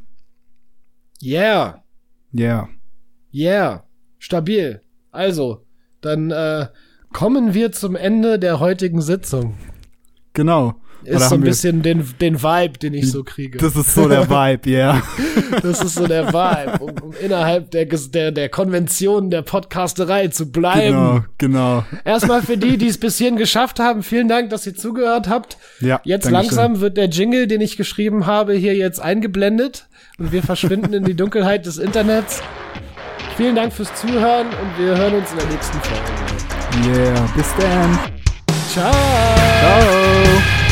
Yeah. 1.22 1.84
Yeah. 2.38 2.70
Yeah. 3.34 3.84
Stabil. 4.20 4.82
Also, 5.12 5.66
dann 6.02 6.32
äh, 6.32 6.68
kommen 7.14 7.54
wir 7.54 7.72
zum 7.72 7.96
Ende 7.96 8.40
der 8.40 8.60
heutigen 8.60 9.02
Sitzung. 9.02 9.56
Genau. 10.36 10.76
ist 11.04 11.30
so 11.30 11.36
ein 11.36 11.42
bisschen 11.42 11.82
den, 11.82 12.04
den 12.20 12.42
Vibe, 12.42 12.78
den 12.80 12.94
ich 12.94 13.12
so 13.12 13.24
kriege. 13.24 13.58
Das 13.58 13.76
ist 13.76 13.94
so 13.94 14.08
der 14.08 14.30
Vibe, 14.30 14.70
ja. 14.70 14.94
Yeah. 14.96 15.04
Das 15.62 15.82
ist 15.82 15.96
so 15.96 16.08
der 16.08 16.34
Vibe, 16.34 16.84
um, 16.84 16.90
um 17.02 17.14
innerhalb 17.22 17.72
der, 17.72 17.86
der, 17.86 18.32
der 18.32 18.50
Konvention 18.50 19.30
der 19.30 19.42
Podcasterei 19.42 20.28
zu 20.28 20.52
bleiben. 20.52 20.96
Genau, 20.96 21.26
genau. 21.38 21.86
Erstmal 22.04 22.42
für 22.42 22.58
die, 22.58 22.78
die 22.78 22.88
es 22.88 22.98
bis 22.98 23.18
hierhin 23.18 23.38
geschafft 23.38 23.80
haben, 23.80 24.04
vielen 24.04 24.28
Dank, 24.28 24.50
dass 24.50 24.66
ihr 24.68 24.76
zugehört 24.76 25.30
habt. 25.30 25.58
Ja, 25.80 26.02
jetzt 26.04 26.30
langsam 26.30 26.74
schön. 26.74 26.82
wird 26.82 26.98
der 26.98 27.10
Jingle, 27.10 27.48
den 27.48 27.62
ich 27.62 27.78
geschrieben 27.78 28.26
habe, 28.26 28.54
hier 28.54 28.76
jetzt 28.76 29.00
eingeblendet 29.00 29.88
und 30.18 30.32
wir 30.32 30.44
verschwinden 30.44 30.94
in 30.94 31.04
die 31.06 31.16
Dunkelheit 31.16 31.66
des 31.66 31.78
Internets. 31.78 32.42
Vielen 33.38 33.56
Dank 33.56 33.74
fürs 33.74 33.94
Zuhören 33.96 34.48
und 34.48 34.84
wir 34.84 34.98
hören 34.98 35.16
uns 35.16 35.32
in 35.32 35.38
der 35.38 35.48
nächsten 35.48 35.80
Folge. 35.82 37.00
Yeah, 37.00 37.30
bis 37.36 37.48
dann. 37.58 38.15
Ciao. 38.76 38.92
Ciao. 38.92 40.65